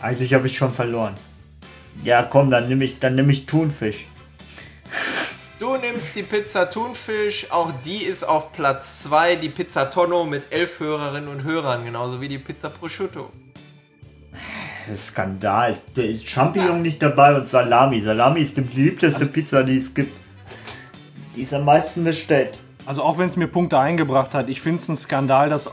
Eigentlich 0.00 0.34
habe 0.34 0.48
ich 0.48 0.56
schon 0.56 0.72
verloren. 0.72 1.14
Ja, 2.02 2.24
komm, 2.24 2.50
dann 2.50 2.66
nehme 2.66 2.84
ich, 2.84 2.98
dann 2.98 3.14
nehme 3.14 3.30
ich 3.30 3.46
Thunfisch. 3.46 4.06
Du 5.60 5.76
nimmst 5.76 6.14
die 6.16 6.22
Pizza 6.22 6.68
Thunfisch, 6.68 7.50
auch 7.50 7.72
die 7.84 8.02
ist 8.02 8.24
auf 8.24 8.52
Platz 8.52 9.04
2, 9.04 9.36
die 9.36 9.48
Pizza 9.48 9.88
Tonno 9.88 10.24
mit 10.24 10.52
elf 10.52 10.80
Hörerinnen 10.80 11.28
und 11.28 11.44
Hörern, 11.44 11.84
genauso 11.84 12.20
wie 12.20 12.28
die 12.28 12.38
Pizza 12.38 12.70
Prosciutto. 12.70 13.30
Skandal. 14.96 15.78
Der 15.96 16.06
ist 16.10 16.28
Champignon 16.28 16.82
nicht 16.82 17.02
dabei 17.02 17.34
und 17.34 17.48
Salami. 17.48 18.00
Salami 18.00 18.40
ist 18.40 18.56
die 18.56 18.60
beliebteste 18.60 19.26
Pizza, 19.26 19.62
die 19.64 19.76
es 19.78 19.92
gibt. 19.94 20.16
Die 21.34 21.42
ist 21.42 21.52
am 21.54 21.64
meisten 21.64 22.04
bestellt. 22.04 22.58
Also 22.86 23.02
auch 23.02 23.18
wenn 23.18 23.28
es 23.28 23.36
mir 23.36 23.48
Punkte 23.48 23.78
eingebracht 23.80 24.32
hat, 24.34 24.48
ich 24.48 24.60
finde 24.60 24.80
es 24.80 24.88
ein 24.88 24.96
Skandal, 24.96 25.50
dass 25.50 25.68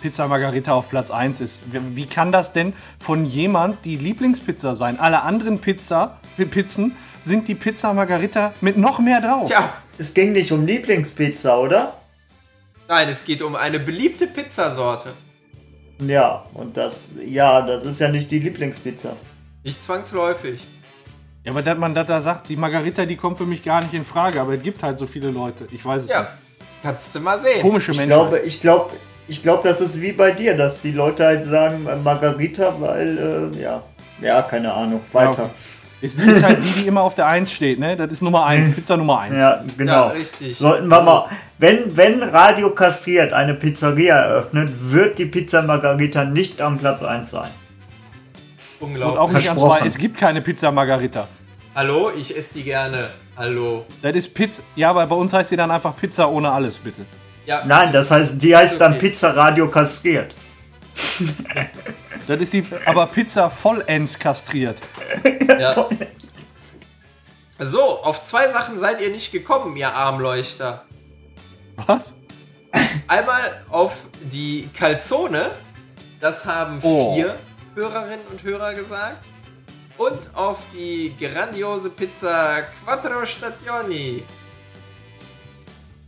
Pizza 0.00 0.28
Margarita 0.28 0.72
auf 0.72 0.88
Platz 0.88 1.10
1 1.10 1.40
ist. 1.40 1.62
Wie, 1.72 1.96
wie 1.96 2.06
kann 2.06 2.30
das 2.30 2.52
denn 2.52 2.72
von 3.00 3.24
jemand 3.24 3.84
die 3.84 3.96
Lieblingspizza 3.96 4.76
sein? 4.76 5.00
Alle 5.00 5.22
anderen 5.22 5.58
Pizza, 5.58 6.18
Pizzen 6.36 6.94
sind 7.22 7.48
die 7.48 7.56
Pizza 7.56 7.92
Margarita 7.92 8.52
mit 8.60 8.76
noch 8.78 9.00
mehr 9.00 9.20
drauf. 9.20 9.48
Tja, 9.48 9.72
Es 9.98 10.14
ging 10.14 10.32
nicht 10.32 10.52
um 10.52 10.64
Lieblingspizza, 10.64 11.56
oder? 11.58 11.94
nein, 12.88 13.08
es 13.08 13.24
geht 13.24 13.42
um 13.42 13.56
eine 13.56 13.78
beliebte 13.80 14.26
Pizzasorte. 14.26 15.14
Ja, 16.08 16.44
und 16.54 16.76
das, 16.76 17.10
ja, 17.24 17.62
das 17.62 17.84
ist 17.84 18.00
ja 18.00 18.08
nicht 18.08 18.30
die 18.30 18.38
Lieblingspizza. 18.38 19.16
Nicht 19.64 19.82
zwangsläufig. 19.82 20.60
Ja, 21.44 21.52
aber 21.52 21.62
dass 21.62 21.76
man 21.78 21.94
das 21.94 22.06
da 22.06 22.20
sagt, 22.20 22.48
die 22.48 22.56
Margarita, 22.56 23.04
die 23.04 23.16
kommt 23.16 23.38
für 23.38 23.46
mich 23.46 23.62
gar 23.64 23.80
nicht 23.82 23.94
in 23.94 24.04
Frage, 24.04 24.40
aber 24.40 24.54
es 24.54 24.62
gibt 24.62 24.82
halt 24.82 24.98
so 24.98 25.06
viele 25.06 25.30
Leute. 25.30 25.66
Ich 25.72 25.84
weiß 25.84 26.02
es 26.02 26.08
nicht. 26.08 26.16
Ja, 26.16 26.28
kannst 26.82 27.14
du 27.14 27.20
mal 27.20 27.40
sehen. 27.40 27.62
Komische 27.62 27.92
Ich 27.92 27.98
Menschen. 27.98 28.10
glaube, 28.14 28.38
ich 28.40 28.60
glaube, 28.60 28.90
ich 29.28 29.42
glaube, 29.42 29.68
das 29.68 29.80
ist 29.80 30.00
wie 30.00 30.12
bei 30.12 30.30
dir, 30.32 30.56
dass 30.56 30.82
die 30.82 30.92
Leute 30.92 31.24
halt 31.26 31.44
sagen 31.44 31.86
äh, 31.86 31.96
Margarita, 31.96 32.74
weil, 32.78 33.52
äh, 33.56 33.60
ja, 33.60 33.82
ja, 34.20 34.42
keine 34.42 34.72
Ahnung, 34.72 35.00
weiter. 35.12 35.30
okay. 35.30 35.50
Ist, 36.02 36.18
die 36.18 36.24
ist 36.28 36.42
halt 36.42 36.58
die, 36.64 36.80
die 36.82 36.88
immer 36.88 37.02
auf 37.02 37.14
der 37.14 37.28
1 37.28 37.52
steht, 37.52 37.78
ne? 37.78 37.96
Das 37.96 38.10
ist 38.12 38.22
Nummer 38.22 38.44
1, 38.44 38.74
Pizza 38.74 38.96
Nummer 38.96 39.20
1. 39.20 39.36
Ja, 39.36 39.64
genau. 39.78 39.92
Ja, 39.92 40.06
richtig. 40.08 40.58
Sollten 40.58 40.88
wir 40.88 41.00
mal, 41.00 41.26
wenn, 41.58 41.96
wenn 41.96 42.24
Radio 42.24 42.70
Kastriert 42.70 43.32
eine 43.32 43.54
Pizzeria 43.54 44.16
eröffnet, 44.16 44.70
wird 44.90 45.18
die 45.18 45.26
Pizza 45.26 45.62
Margarita 45.62 46.24
nicht 46.24 46.60
am 46.60 46.76
Platz 46.76 47.04
1 47.04 47.30
sein. 47.30 47.50
Und 48.80 48.88
Unglaublich. 48.88 49.18
auch 49.20 49.28
nicht 49.28 49.48
am 49.48 49.56
Versprochen. 49.56 49.78
2. 49.82 49.86
Es 49.86 49.96
gibt 49.96 50.18
keine 50.18 50.42
Pizza 50.42 50.72
Margarita. 50.72 51.28
Hallo, 51.72 52.10
ich 52.18 52.36
esse 52.36 52.54
die 52.54 52.64
gerne. 52.64 53.06
Hallo. 53.36 53.86
Das 54.02 54.16
ist 54.16 54.34
Pizza. 54.34 54.64
Ja, 54.74 54.90
aber 54.90 55.06
bei 55.06 55.14
uns 55.14 55.32
heißt 55.32 55.50
sie 55.50 55.56
dann 55.56 55.70
einfach 55.70 55.94
Pizza 55.94 56.28
ohne 56.28 56.50
alles, 56.50 56.78
bitte. 56.78 57.02
Ja, 57.46 57.62
Nein, 57.64 57.92
das 57.92 58.10
heißt, 58.10 58.42
die 58.42 58.56
heißt 58.56 58.80
dann 58.80 58.94
okay. 58.94 59.08
Pizza 59.08 59.30
Radio 59.30 59.68
Kastriert. 59.68 60.34
Das 62.26 62.40
ist 62.40 62.52
die, 62.52 62.64
aber 62.86 63.06
Pizza 63.06 63.50
vollends 63.50 64.18
kastriert. 64.18 64.80
Ja. 65.58 65.88
So, 67.58 68.02
auf 68.02 68.24
zwei 68.24 68.48
Sachen 68.48 68.76
seid 68.78 69.00
ihr 69.00 69.10
nicht 69.10 69.30
gekommen, 69.30 69.76
ihr 69.76 69.92
Armleuchter. 69.94 70.84
Was? 71.86 72.14
Einmal 73.06 73.62
auf 73.68 73.92
die 74.20 74.68
Calzone, 74.76 75.52
das 76.20 76.44
haben 76.44 76.80
Oh. 76.82 77.14
vier 77.14 77.38
Hörerinnen 77.76 78.26
und 78.30 78.42
Hörer 78.42 78.74
gesagt. 78.74 79.26
Und 79.96 80.18
auf 80.34 80.58
die 80.72 81.14
grandiose 81.20 81.90
Pizza 81.90 82.62
Quattro 82.82 83.24
Stagioni. 83.26 84.24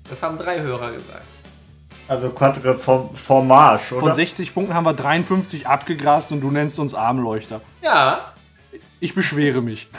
Das 0.09 0.23
haben 0.23 0.39
drei 0.39 0.61
Hörer 0.61 0.91
gesagt. 0.91 1.23
Also 2.07 2.31
Quatre 2.31 2.75
Form- 2.75 3.15
Fromage, 3.17 3.79
Von 3.95 4.03
oder? 4.03 4.15
60 4.15 4.53
Punkten 4.53 4.75
haben 4.75 4.85
wir 4.85 4.93
53 4.93 5.67
abgegrast 5.67 6.33
und 6.33 6.41
du 6.41 6.51
nennst 6.51 6.79
uns 6.79 6.95
Armleuchter. 6.95 7.61
Ja, 7.83 8.33
Ich 9.01 9.15
beschwere 9.15 9.61
mich. 9.63 9.89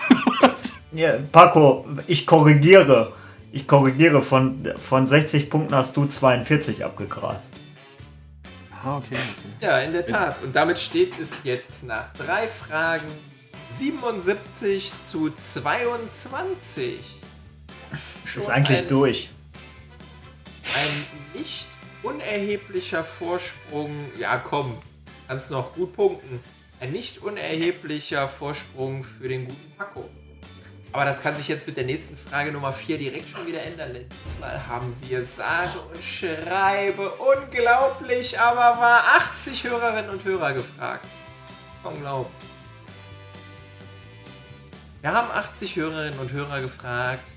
Ja, 0.91 1.15
Paco, 1.29 1.85
ich 2.07 2.25
korrigiere. 2.25 3.11
Ich 3.51 3.67
korrigiere, 3.67 4.21
von, 4.21 4.65
von 4.79 5.05
60 5.05 5.49
Punkten 5.49 5.75
hast 5.75 5.97
du 5.97 6.05
42 6.05 6.85
abgegrast. 6.85 7.53
ah, 8.81 8.95
okay, 8.97 9.07
okay. 9.11 9.19
ja, 9.59 9.79
in 9.79 9.91
der 9.91 10.05
Tat. 10.05 10.41
Und 10.41 10.55
damit 10.55 10.79
steht 10.79 11.19
es 11.19 11.43
jetzt 11.43 11.83
nach 11.83 12.13
drei 12.13 12.47
Fragen 12.47 13.07
77 13.71 14.93
zu 15.03 15.31
22. 15.31 16.99
Ist 18.23 18.43
Schon 18.45 18.53
eigentlich 18.53 18.79
ein, 18.83 18.87
durch. 18.87 19.29
ein 20.63 21.39
nicht 21.41 21.67
unerheblicher 22.05 23.03
Vorsprung. 23.03 23.91
Ja, 24.19 24.37
komm, 24.37 24.77
kannst 25.27 25.51
noch 25.51 25.73
gut 25.75 25.93
punkten. 25.93 26.39
Ein 26.79 26.91
nicht 26.91 27.21
unerheblicher 27.21 28.29
Vorsprung 28.29 29.03
für 29.03 29.27
den 29.27 29.47
guten 29.47 29.73
Paco. 29.77 30.09
Aber 30.91 31.03
das 31.03 31.21
kann 31.21 31.35
sich 31.35 31.47
jetzt 31.47 31.67
mit 31.67 31.75
der 31.75 31.83
nächsten 31.83 32.15
Frage 32.15 32.51
Nummer 32.53 32.71
4 32.71 32.97
direkt 32.97 33.29
schon 33.29 33.45
wieder 33.45 33.61
ändern. 33.61 33.93
Denn 33.93 34.05
diesmal 34.23 34.65
haben 34.67 34.95
wir 35.01 35.25
sage 35.25 35.79
und 35.79 36.01
schreibe 36.01 37.09
unglaublich, 37.11 38.39
aber 38.39 38.79
war 38.79 39.03
80 39.17 39.65
Hörerinnen 39.65 40.09
und 40.09 40.23
Hörer 40.23 40.53
gefragt. 40.53 41.05
Unglaublich. 41.83 42.31
Wir 45.01 45.13
haben 45.13 45.29
80 45.31 45.75
Hörerinnen 45.75 46.19
und 46.19 46.31
Hörer 46.31 46.61
gefragt. 46.61 47.33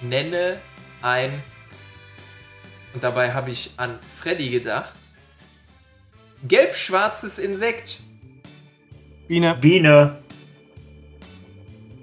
Nenne 0.00 0.58
ein 1.02 1.42
und 2.94 3.04
dabei 3.04 3.32
habe 3.32 3.50
ich 3.50 3.72
an 3.76 3.98
Freddy 4.18 4.50
gedacht. 4.50 4.92
Gelb-schwarzes 6.46 7.38
Insekt. 7.38 8.00
Biene 9.28 9.54
Biene. 9.54 10.18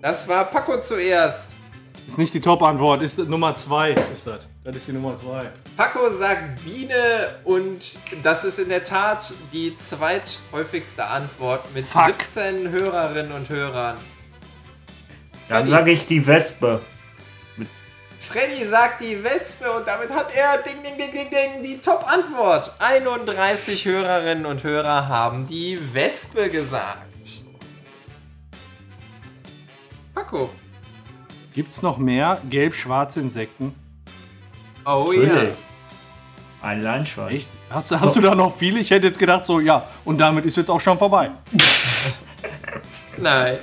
Das 0.01 0.27
war 0.27 0.45
Paco 0.45 0.79
zuerst. 0.79 1.57
ist 2.07 2.17
nicht 2.17 2.33
die 2.33 2.39
Top-Antwort, 2.39 3.01
ist 3.01 3.17
Nummer 3.17 3.55
2. 3.55 3.91
Ist 4.13 4.27
das. 4.27 4.47
Das 4.67 4.75
ist 4.75 4.89
die 4.89 4.91
Nummer 4.91 5.15
zwei. 5.15 5.49
Paco 5.77 6.11
sagt 6.11 6.61
Biene 6.65 7.37
und 7.45 7.97
das 8.21 8.43
ist 8.43 8.59
in 8.59 8.67
der 8.67 8.83
Tat 8.83 9.33
die 9.53 9.73
zweithäufigste 9.77 11.05
Antwort 11.05 11.73
mit 11.73 11.85
Fuck. 11.85 12.15
17 12.33 12.69
Hörerinnen 12.69 13.31
und 13.31 13.47
Hörern. 13.47 13.95
Dann 15.47 15.65
sage 15.67 15.91
ich 15.91 16.05
die 16.05 16.27
Wespe. 16.27 16.81
Freddy 18.29 18.65
sagt 18.65 19.01
die 19.01 19.23
Wespe 19.23 19.71
und 19.71 19.87
damit 19.87 20.09
hat 20.09 20.27
er 20.35 20.57
ding, 20.61 20.83
ding, 20.83 20.97
ding, 20.97 21.11
ding, 21.11 21.29
ding, 21.29 21.63
die 21.63 21.79
Top-Antwort. 21.79 22.73
31 22.79 23.85
Hörerinnen 23.85 24.45
und 24.45 24.63
Hörer 24.63 25.07
haben 25.07 25.47
die 25.47 25.79
Wespe 25.93 26.49
gesagt. 26.49 27.03
Paco. 30.13 30.49
Gibt's 31.53 31.81
noch 31.81 31.97
mehr 31.97 32.41
gelb-schwarze 32.49 33.21
Insekten? 33.21 33.73
Oh 34.85 35.11
ja. 35.13 35.21
Natürlich. 35.27 35.53
Ein 36.61 36.81
Leinschwein. 36.83 37.35
Echt? 37.35 37.49
Hast, 37.69 37.91
du- 37.91 37.99
hast 37.99 38.15
du 38.15 38.21
da 38.21 38.35
noch 38.35 38.55
viele? 38.55 38.79
Ich 38.79 38.89
hätte 38.91 39.07
jetzt 39.07 39.19
gedacht, 39.19 39.45
so, 39.45 39.59
ja, 39.59 39.87
und 40.05 40.17
damit 40.17 40.45
ist 40.45 40.57
jetzt 40.57 40.69
auch 40.69 40.79
schon 40.81 40.97
vorbei. 40.97 41.31
Nein. 43.17 43.59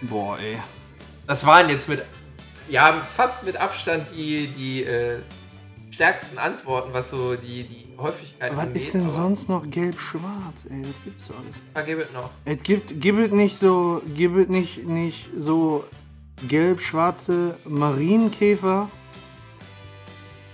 Boah, 0.00 0.38
ey. 0.38 0.58
Das 1.26 1.44
waren 1.46 1.68
jetzt 1.68 1.88
mit, 1.88 2.02
ja, 2.68 3.00
fast 3.02 3.44
mit 3.46 3.56
Abstand 3.56 4.08
die, 4.16 4.46
die 4.48 4.84
äh, 4.84 5.18
stärksten 5.90 6.38
Antworten, 6.38 6.92
was 6.92 7.10
so 7.10 7.34
die, 7.36 7.62
die 7.64 7.86
Häufigkeit 7.98 8.52
Was 8.52 8.58
angeht. 8.58 8.82
ist 8.82 8.94
denn 8.94 9.02
aber 9.02 9.10
sonst 9.10 9.48
noch 9.48 9.70
gelb-schwarz, 9.70 10.66
ey? 10.70 10.82
Das 10.82 11.04
gibt's 11.04 11.28
doch 11.28 11.34
alles. 11.38 11.62
Da 11.72 11.82
gibt 11.82 12.02
es 12.02 12.12
noch. 12.12 12.30
Es 12.44 12.62
gibt, 12.62 13.00
gibt 13.00 13.32
nicht 13.32 13.56
so, 13.56 14.02
gibt 14.14 14.50
nicht, 14.50 14.84
nicht 14.84 15.28
so 15.36 15.84
gelb-schwarze 16.48 17.56
Marienkäfer? 17.64 18.88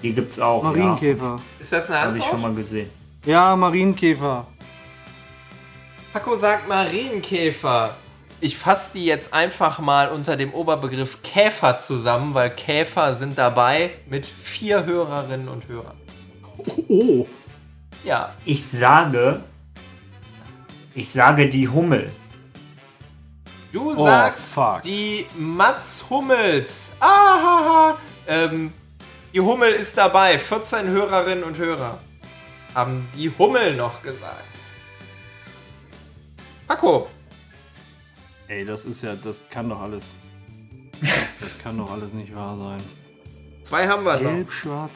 Die 0.02 0.12
gibt's 0.14 0.38
auch. 0.40 0.62
Ja. 0.62 0.70
Marienkäfer. 0.70 1.36
Ist 1.58 1.72
das 1.72 1.90
eine 1.90 2.00
Habe 2.00 2.18
ich 2.18 2.24
Antwort? 2.24 2.30
schon 2.30 2.40
mal 2.42 2.54
gesehen. 2.54 2.90
Ja, 3.24 3.56
Marienkäfer. 3.56 4.46
Paco 6.12 6.34
sagt 6.36 6.68
Marienkäfer. 6.68 7.96
Ich 8.42 8.56
fasse 8.56 8.92
die 8.94 9.04
jetzt 9.04 9.34
einfach 9.34 9.78
mal 9.80 10.08
unter 10.08 10.36
dem 10.36 10.54
Oberbegriff 10.54 11.22
Käfer 11.22 11.80
zusammen, 11.80 12.32
weil 12.34 12.50
Käfer 12.50 13.14
sind 13.14 13.36
dabei 13.36 13.90
mit 14.08 14.24
vier 14.26 14.84
Hörerinnen 14.86 15.48
und 15.48 15.68
Hörern. 15.68 15.96
Oh. 16.88 17.26
Ja, 18.04 18.34
Ich 18.46 18.66
sage. 18.66 19.42
Ich 20.94 21.10
sage 21.10 21.48
die 21.50 21.68
Hummel. 21.68 22.10
du 23.72 23.92
Oh, 23.92 24.04
sagst 24.04 24.54
fuck. 24.54 24.82
die 24.82 25.26
Mats 25.36 26.04
Hummels. 26.08 26.92
Ahaha. 26.98 27.96
Ähm, 28.26 28.72
die 29.34 29.40
Hummel 29.40 29.72
ist 29.72 29.96
dabei. 29.98 30.38
14 30.38 30.88
Hörerinnen 30.88 31.44
und 31.44 31.58
Hörer 31.58 31.98
haben 32.74 33.06
die 33.16 33.30
Hummel 33.38 33.76
noch 33.76 34.02
gesagt. 34.02 34.44
Paco, 36.66 37.08
Ey, 38.50 38.64
das 38.64 38.84
ist 38.84 39.02
ja, 39.02 39.14
das 39.14 39.48
kann 39.48 39.68
doch 39.68 39.80
alles. 39.80 40.16
Das 41.40 41.56
kann 41.56 41.78
doch 41.78 41.88
alles 41.92 42.12
nicht 42.14 42.34
wahr 42.34 42.56
sein. 42.56 42.82
zwei 43.62 43.86
haben 43.86 44.02
wir 44.04 44.14
noch. 44.14 44.32
Gelb, 44.32 44.50
schwarz. 44.50 44.90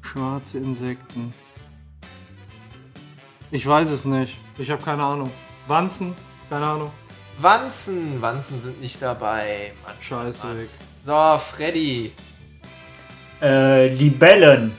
Schwarze 0.00 0.56
Insekten. 0.56 1.34
Ich 3.50 3.66
weiß 3.66 3.90
es 3.90 4.06
nicht. 4.06 4.38
Ich 4.56 4.70
habe 4.70 4.82
keine 4.82 5.02
Ahnung. 5.02 5.30
Wanzen? 5.66 6.16
Keine 6.48 6.64
Ahnung. 6.64 6.90
Wanzen. 7.38 8.22
Wanzen 8.22 8.58
sind 8.62 8.80
nicht 8.80 9.02
dabei. 9.02 9.72
Mann, 9.84 9.96
Scheiße 10.00 10.46
Mann. 10.46 10.58
weg. 10.60 10.70
So, 11.04 11.38
Freddy. 11.38 12.10
Äh, 13.42 13.88
Libellen. 13.88 14.72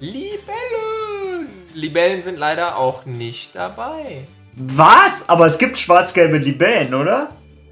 Libellen. 0.00 1.48
Libellen 1.74 2.22
sind 2.22 2.38
leider 2.38 2.78
auch 2.78 3.04
nicht 3.04 3.54
dabei. 3.54 4.26
Was? 4.54 5.28
Aber 5.28 5.46
es 5.46 5.58
gibt 5.58 5.78
schwarz-gelbe 5.78 6.38
Libellen, 6.38 6.94
oder? 6.94 7.28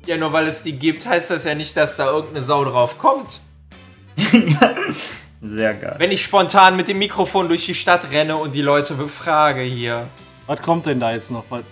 Ja, 0.07 0.17
nur 0.17 0.33
weil 0.33 0.47
es 0.47 0.63
die 0.63 0.73
gibt, 0.79 1.07
heißt 1.07 1.31
das 1.31 1.45
ja 1.45 1.55
nicht, 1.55 1.77
dass 1.77 1.97
da 1.97 2.07
irgendeine 2.07 2.45
Sau 2.45 2.65
drauf 2.65 2.97
kommt. 2.99 3.41
Sehr 5.43 5.75
geil. 5.75 5.95
Wenn 5.99 6.11
ich 6.11 6.25
spontan 6.25 6.77
mit 6.77 6.89
dem 6.89 6.99
Mikrofon 6.99 7.49
durch 7.49 7.65
die 7.67 7.75
Stadt 7.75 8.11
renne 8.13 8.37
und 8.37 8.55
die 8.55 8.63
Leute 8.63 8.95
befrage 8.95 9.61
hier. 9.61 10.09
Was 10.47 10.61
kommt 10.63 10.87
denn 10.87 10.99
da 10.99 11.13
jetzt 11.13 11.31
noch? 11.31 11.45
Was, 11.51 11.63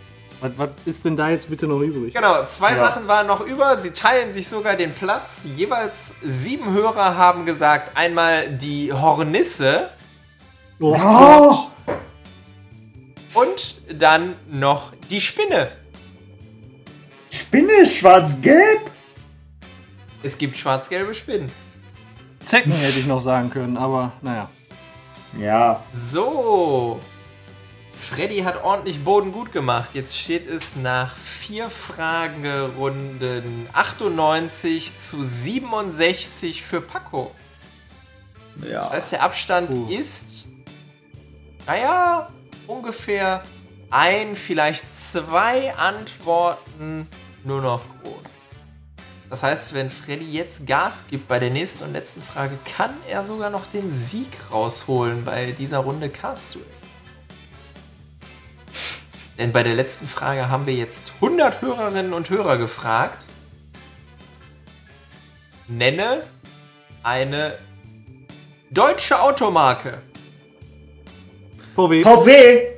was, 0.40 0.52
was 0.56 0.68
ist 0.84 1.04
denn 1.04 1.16
da 1.16 1.30
jetzt 1.30 1.48
bitte 1.50 1.66
noch 1.66 1.80
übrig? 1.80 2.14
Genau, 2.14 2.44
zwei 2.46 2.72
Ja. 2.74 2.78
Sachen 2.78 3.08
waren 3.08 3.26
noch 3.26 3.40
über. 3.40 3.80
Sie 3.80 3.90
teilen 3.90 4.32
sich 4.32 4.48
sogar 4.48 4.76
den 4.76 4.92
Platz. 4.92 5.40
Jeweils 5.56 6.12
sieben 6.22 6.72
Hörer 6.72 7.16
haben 7.16 7.44
gesagt, 7.46 7.96
einmal 7.96 8.48
die 8.50 8.92
Hornisse 8.92 9.88
Oh, 10.78 10.94
Oh, 10.94 11.58
und 13.32 13.76
dann 13.92 14.34
noch 14.50 14.92
die 15.10 15.20
Spinne. 15.20 15.70
Spinne 17.30 17.72
ist 17.82 17.96
schwarz-gelb? 17.96 18.90
Es 20.22 20.38
gibt 20.38 20.56
schwarz-gelbe 20.56 21.14
Spinnen. 21.14 21.50
Zecken 22.42 22.72
hätte 22.72 22.98
ich 22.98 23.06
noch 23.06 23.20
sagen 23.20 23.50
können, 23.50 23.76
aber 23.76 24.12
naja. 24.22 24.48
Ja. 25.38 25.82
So. 25.94 27.00
Freddy 27.94 28.38
hat 28.38 28.62
ordentlich 28.62 29.02
Boden 29.02 29.32
gut 29.32 29.52
gemacht. 29.52 29.90
Jetzt 29.94 30.16
steht 30.18 30.48
es 30.48 30.76
nach 30.76 31.16
vier 31.16 31.70
Fragerunden 31.70 33.68
98 33.72 34.98
zu 34.98 35.24
67 35.24 36.62
für 36.62 36.80
Paco. 36.80 37.34
Ja. 38.62 38.84
Das 38.84 38.92
heißt, 38.92 39.12
der 39.12 39.22
Abstand 39.22 39.70
Puh. 39.70 39.88
ist, 39.90 40.46
naja, 41.66 42.28
ungefähr 42.66 43.42
ein, 43.90 44.36
vielleicht 44.36 44.84
zwei 44.96 45.74
Antworten 45.74 47.08
nur 47.44 47.60
noch 47.60 47.82
groß. 48.02 48.36
Das 49.28 49.42
heißt, 49.42 49.74
wenn 49.74 49.90
Freddy 49.90 50.30
jetzt 50.30 50.66
Gas 50.66 51.04
gibt 51.10 51.26
bei 51.26 51.38
der 51.38 51.50
nächsten 51.50 51.84
und 51.84 51.92
letzten 51.92 52.22
Frage, 52.22 52.56
kann 52.76 52.90
er 53.08 53.24
sogar 53.24 53.50
noch 53.50 53.66
den 53.66 53.90
Sieg 53.90 54.28
rausholen 54.52 55.24
bei 55.24 55.52
dieser 55.52 55.78
Runde 55.78 56.08
Cast 56.08 56.54
Duel. 56.54 56.64
Denn 59.38 59.52
bei 59.52 59.62
der 59.62 59.74
letzten 59.74 60.06
Frage 60.06 60.48
haben 60.48 60.66
wir 60.66 60.74
jetzt 60.74 61.12
100 61.20 61.60
Hörerinnen 61.60 62.12
und 62.12 62.30
Hörer 62.30 62.56
gefragt. 62.56 63.26
Nenne 65.68 66.22
eine 67.02 67.58
deutsche 68.70 69.20
Automarke. 69.20 70.00
VW. 71.74 72.02
VW. 72.02 72.75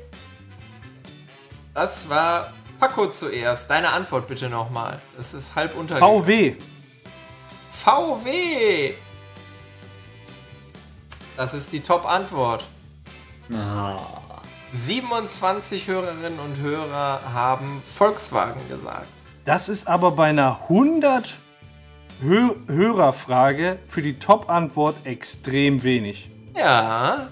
Das 1.78 2.08
war 2.08 2.52
Paco 2.80 3.06
zuerst. 3.06 3.70
Deine 3.70 3.90
Antwort 3.90 4.26
bitte 4.26 4.48
nochmal. 4.48 5.00
Das 5.16 5.32
ist 5.32 5.54
halb 5.54 5.76
untergegangen. 5.76 6.24
VW. 6.24 6.56
VW. 7.70 8.94
Das 11.36 11.54
ist 11.54 11.72
die 11.72 11.78
Top-Antwort. 11.78 12.64
Ah. 13.52 13.96
27 14.72 15.86
Hörerinnen 15.86 16.40
und 16.40 16.56
Hörer 16.56 17.20
haben 17.32 17.80
Volkswagen 17.94 18.68
gesagt. 18.68 19.06
Das 19.44 19.68
ist 19.68 19.86
aber 19.86 20.10
bei 20.10 20.30
einer 20.30 20.58
100 20.62 21.32
Hö 22.20 22.56
Hörerfrage 22.66 23.78
für 23.86 24.02
die 24.02 24.18
Top-Antwort 24.18 24.96
extrem 25.04 25.84
wenig. 25.84 26.28
Ja, 26.56 27.28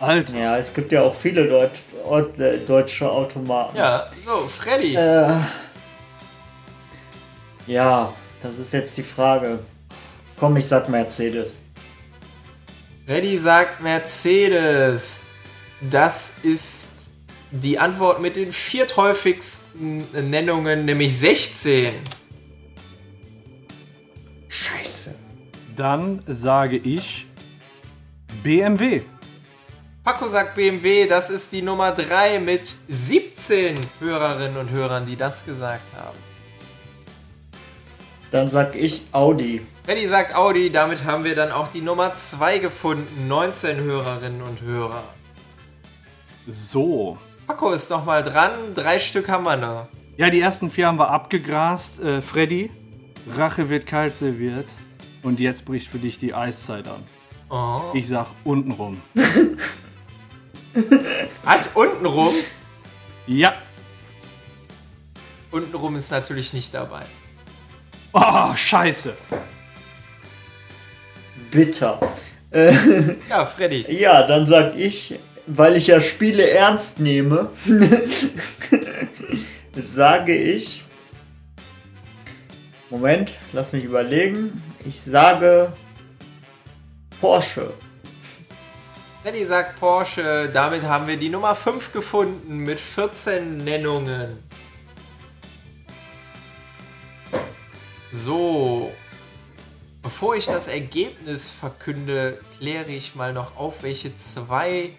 Alter. 0.00 0.36
Ja, 0.38 0.58
es 0.58 0.72
gibt 0.72 0.92
ja 0.92 1.02
auch 1.02 1.14
viele 1.14 1.48
Deut 1.48 1.70
Ort- 2.04 2.38
äh, 2.38 2.58
deutsche 2.58 3.10
Automaten. 3.10 3.76
ja. 3.76 4.06
So, 4.24 4.46
Freddy. 4.48 4.94
Äh, 4.94 5.40
ja, 7.66 8.12
das 8.40 8.58
ist 8.58 8.72
jetzt 8.72 8.96
die 8.96 9.02
Frage. 9.02 9.58
Komm, 10.38 10.56
ich 10.56 10.66
sag 10.66 10.88
Mercedes. 10.88 11.58
Freddy 13.06 13.36
sagt 13.38 13.82
Mercedes. 13.82 15.22
Das 15.80 16.32
ist 16.42 16.88
die 17.50 17.78
Antwort 17.78 18.20
mit 18.20 18.36
den 18.36 18.52
vierthäufigsten 18.52 20.06
Nennungen, 20.30 20.84
nämlich 20.84 21.18
16. 21.18 21.94
Scheiße. 24.48 25.14
Dann 25.76 26.22
sage 26.26 26.76
ich 26.76 27.26
BMW. 28.42 29.02
Paco 30.08 30.26
sagt 30.26 30.54
BMW, 30.54 31.06
das 31.06 31.28
ist 31.28 31.52
die 31.52 31.60
Nummer 31.60 31.92
3 31.92 32.38
mit 32.38 32.76
17 32.88 33.76
Hörerinnen 34.00 34.56
und 34.56 34.70
Hörern, 34.70 35.04
die 35.04 35.16
das 35.16 35.44
gesagt 35.44 35.92
haben. 35.94 36.16
Dann 38.30 38.48
sag 38.48 38.74
ich 38.74 39.04
Audi. 39.12 39.60
Freddy 39.84 40.08
sagt 40.08 40.34
Audi, 40.34 40.70
damit 40.70 41.04
haben 41.04 41.24
wir 41.24 41.34
dann 41.34 41.52
auch 41.52 41.68
die 41.68 41.82
Nummer 41.82 42.14
2 42.14 42.56
gefunden. 42.56 43.28
19 43.28 43.82
Hörerinnen 43.82 44.40
und 44.40 44.62
Hörer. 44.62 45.02
So. 46.46 47.18
Paco 47.46 47.72
ist 47.72 47.90
noch 47.90 48.06
mal 48.06 48.24
dran, 48.24 48.52
drei 48.74 48.98
Stück 48.98 49.28
haben 49.28 49.44
wir 49.44 49.58
noch. 49.58 49.88
Ja, 50.16 50.30
die 50.30 50.40
ersten 50.40 50.70
vier 50.70 50.86
haben 50.86 50.98
wir 50.98 51.10
abgegrast. 51.10 52.02
Äh, 52.02 52.22
Freddy. 52.22 52.70
Rache 53.36 53.68
wird 53.68 53.84
kalt 53.84 54.16
serviert 54.16 54.68
und 55.22 55.38
jetzt 55.38 55.66
bricht 55.66 55.88
für 55.88 55.98
dich 55.98 56.16
die 56.16 56.32
Eiszeit 56.32 56.88
an. 56.88 57.04
Oh. 57.50 57.92
Ich 57.92 58.08
sag 58.08 58.28
untenrum. 58.44 59.02
Hat 61.44 61.68
untenrum. 61.74 62.34
Ja. 63.26 63.54
Untenrum 65.50 65.96
ist 65.96 66.10
natürlich 66.10 66.52
nicht 66.52 66.74
dabei. 66.74 67.02
Oh, 68.12 68.54
scheiße. 68.54 69.16
Bitter. 71.50 71.98
Ja, 73.28 73.46
Freddy. 73.46 73.84
Ja, 73.88 74.26
dann 74.26 74.46
sag 74.46 74.76
ich, 74.76 75.18
weil 75.46 75.76
ich 75.76 75.88
ja 75.88 76.00
Spiele 76.00 76.48
ernst 76.50 77.00
nehme, 77.00 77.50
sage 79.74 80.34
ich. 80.34 80.84
Moment, 82.90 83.34
lass 83.52 83.72
mich 83.72 83.84
überlegen. 83.84 84.62
Ich 84.84 85.00
sage 85.00 85.72
Porsche. 87.20 87.72
Freddy 89.22 89.44
sagt 89.46 89.80
Porsche. 89.80 90.48
Damit 90.52 90.82
haben 90.84 91.08
wir 91.08 91.16
die 91.16 91.28
Nummer 91.28 91.56
5 91.56 91.92
gefunden 91.92 92.58
mit 92.58 92.78
14 92.78 93.56
Nennungen. 93.58 94.38
So. 98.12 98.92
Bevor 100.02 100.36
ich 100.36 100.46
das 100.46 100.68
Ergebnis 100.68 101.50
verkünde, 101.50 102.40
kläre 102.58 102.92
ich 102.92 103.16
mal 103.16 103.32
noch 103.32 103.56
auf, 103.56 103.82
welche 103.82 104.16
zwei 104.16 104.92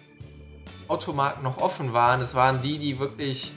Automarken 0.86 1.42
noch 1.42 1.56
offen 1.56 1.94
waren. 1.94 2.20
Es 2.20 2.34
waren 2.34 2.60
die, 2.60 2.78
die 2.78 2.98
wirklich 2.98 3.52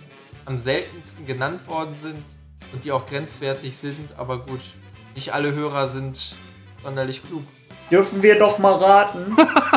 am 0.46 0.58
seltensten 0.58 1.28
genannt 1.28 1.68
worden 1.68 1.96
sind 2.02 2.24
und 2.72 2.86
die 2.86 2.92
auch 2.94 3.06
grenzwertig 3.06 3.76
sind. 3.76 4.18
Aber 4.18 4.40
gut, 4.40 4.62
nicht 5.14 5.34
alle 5.34 5.52
Hörer 5.54 5.90
sind 5.90 6.36
sonderlich 6.82 7.22
klug. 7.22 7.44
Dürfen 7.92 8.24
wir 8.24 8.40
doch 8.40 8.60
mal 8.60 8.76
raten. 8.76 9.36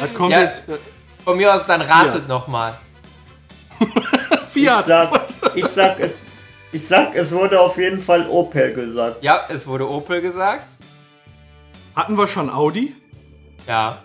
Das 0.00 0.14
kommt 0.14 0.32
Ja. 0.32 0.40
jetzt. 0.42 0.64
Von 1.24 1.36
mir 1.36 1.54
aus 1.54 1.66
dann 1.66 1.80
ratet 1.82 2.12
Fiat. 2.12 2.28
nochmal. 2.28 2.78
Ich 4.52 4.64
Fiat. 4.64 4.84
sag, 4.84 5.12
ich 5.54 5.64
sag 5.66 6.00
es. 6.00 6.26
Ich 6.72 6.84
sag, 6.86 7.14
es 7.14 7.32
wurde 7.32 7.60
auf 7.60 7.76
jeden 7.78 8.00
Fall 8.00 8.28
Opel 8.28 8.72
gesagt. 8.74 9.22
Ja, 9.22 9.44
es 9.48 9.64
wurde 9.66 9.88
Opel 9.88 10.20
gesagt. 10.20 10.70
Hatten 11.94 12.18
wir 12.18 12.26
schon 12.26 12.50
Audi? 12.50 12.96
Ja. 13.68 14.02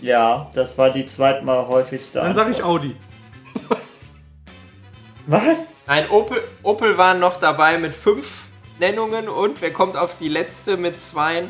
Ja, 0.00 0.50
das 0.54 0.76
war 0.76 0.90
die 0.90 1.06
zweitmal 1.06 1.68
häufigste. 1.68 2.20
Dann 2.20 2.34
sage 2.34 2.50
ich 2.50 2.62
Audi. 2.64 2.96
Was? 5.28 5.68
Nein, 5.86 6.10
Opel, 6.10 6.42
Opel 6.64 6.98
waren 6.98 7.20
noch 7.20 7.38
dabei 7.38 7.78
mit 7.78 7.94
fünf 7.94 8.48
Nennungen 8.80 9.28
und 9.28 9.60
wer 9.62 9.72
kommt 9.72 9.96
auf 9.96 10.16
die 10.18 10.28
letzte 10.28 10.76
mit 10.76 11.02
zwei? 11.02 11.44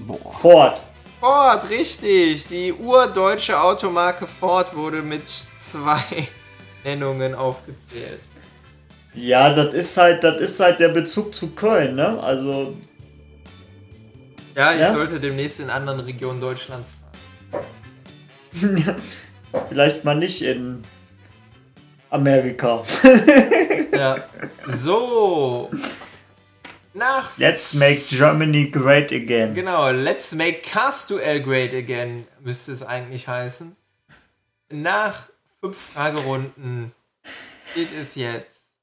Boah. 0.00 0.32
Ford. 0.32 0.82
Ford, 1.28 1.70
richtig. 1.70 2.46
Die 2.48 2.70
urdeutsche 2.74 3.58
Automarke 3.58 4.26
Ford 4.26 4.76
wurde 4.76 5.00
mit 5.00 5.26
zwei 5.26 5.98
Nennungen 6.84 7.34
aufgezählt. 7.34 8.20
Ja, 9.14 9.54
das 9.54 9.72
ist 9.72 9.96
halt, 9.96 10.22
das 10.22 10.38
ist 10.38 10.60
halt 10.60 10.80
der 10.80 10.88
Bezug 10.90 11.34
zu 11.34 11.52
Köln, 11.54 11.94
ne? 11.94 12.20
Also, 12.22 12.76
Ja, 14.54 14.74
ich 14.74 14.80
Ja? 14.80 14.92
sollte 14.92 15.18
demnächst 15.18 15.60
in 15.60 15.70
anderen 15.70 16.00
Regionen 16.00 16.42
Deutschlands 16.42 16.90
fahren. 17.50 18.96
vielleicht 19.70 20.04
mal 20.04 20.16
nicht 20.16 20.42
in 20.42 20.82
Amerika. 22.10 22.82
Ja. 23.96 24.16
So. 24.76 25.70
Nach 26.96 27.36
Let's 27.38 27.74
make 27.74 28.02
Germany 28.08 28.70
great 28.70 29.10
again. 29.10 29.52
Genau, 29.52 29.90
Let's 29.90 30.32
Make 30.32 30.62
Cars 30.62 31.08
Duel 31.08 31.42
Great 31.42 31.74
Again 31.74 32.28
müsste 32.38 32.70
es 32.70 32.84
eigentlich 32.84 33.26
heißen. 33.26 33.76
Nach 34.70 35.28
fünf 35.60 35.76
Fragerunden 35.76 36.92
steht 37.72 37.92
es 37.98 38.14
jetzt 38.14 38.76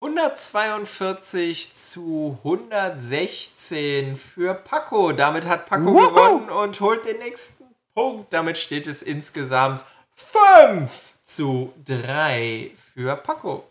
142 0.00 1.74
zu 1.74 2.38
116 2.42 4.16
für 4.16 4.54
Paco. 4.54 5.12
Damit 5.12 5.44
hat 5.44 5.66
Paco 5.66 5.84
Wuhu! 5.84 6.08
gewonnen 6.08 6.48
und 6.48 6.80
holt 6.80 7.06
den 7.06 7.18
nächsten 7.18 7.64
Punkt. 7.94 8.32
Damit 8.32 8.56
steht 8.56 8.86
es 8.86 9.02
insgesamt 9.02 9.84
5 10.14 10.90
zu 11.22 11.74
3 11.84 12.70
für 12.94 13.14
Paco. 13.16 13.68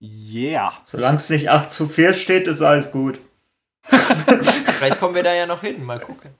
Yeah. 0.00 0.72
Solange 0.84 1.16
es 1.16 1.28
nicht 1.30 1.48
8 1.50 1.72
zu 1.72 1.88
4 1.88 2.12
steht, 2.12 2.46
ist 2.46 2.62
alles 2.62 2.92
gut. 2.92 3.18
Vielleicht 3.82 5.00
kommen 5.00 5.14
wir 5.14 5.22
da 5.22 5.34
ja 5.34 5.46
noch 5.46 5.60
hin. 5.62 5.82
Mal 5.82 5.98
gucken. 6.00 6.30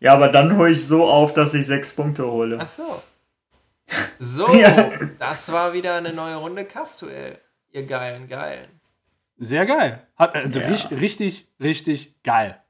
Ja, 0.00 0.14
aber 0.14 0.28
dann 0.28 0.56
hole 0.56 0.70
ich 0.72 0.84
so 0.86 1.06
auf, 1.06 1.32
dass 1.34 1.54
ich 1.54 1.66
6 1.66 1.94
Punkte 1.94 2.26
hole. 2.26 2.58
Ach 2.60 2.66
so. 2.66 3.02
So, 4.18 4.52
Ja. 4.54 4.90
das 5.18 5.52
war 5.52 5.72
wieder 5.72 5.94
eine 5.94 6.12
neue 6.12 6.36
Runde 6.36 6.64
Castuell. 6.64 7.38
Ihr 7.70 7.84
geilen, 7.84 8.28
geilen. 8.28 8.68
Sehr 9.38 9.66
geil. 9.66 10.06
Hat, 10.16 10.34
also 10.34 10.60
Ja. 10.60 10.66
richtig, 10.68 11.00
richtig, 11.00 11.46
richtig 11.60 12.22
geil. 12.22 12.60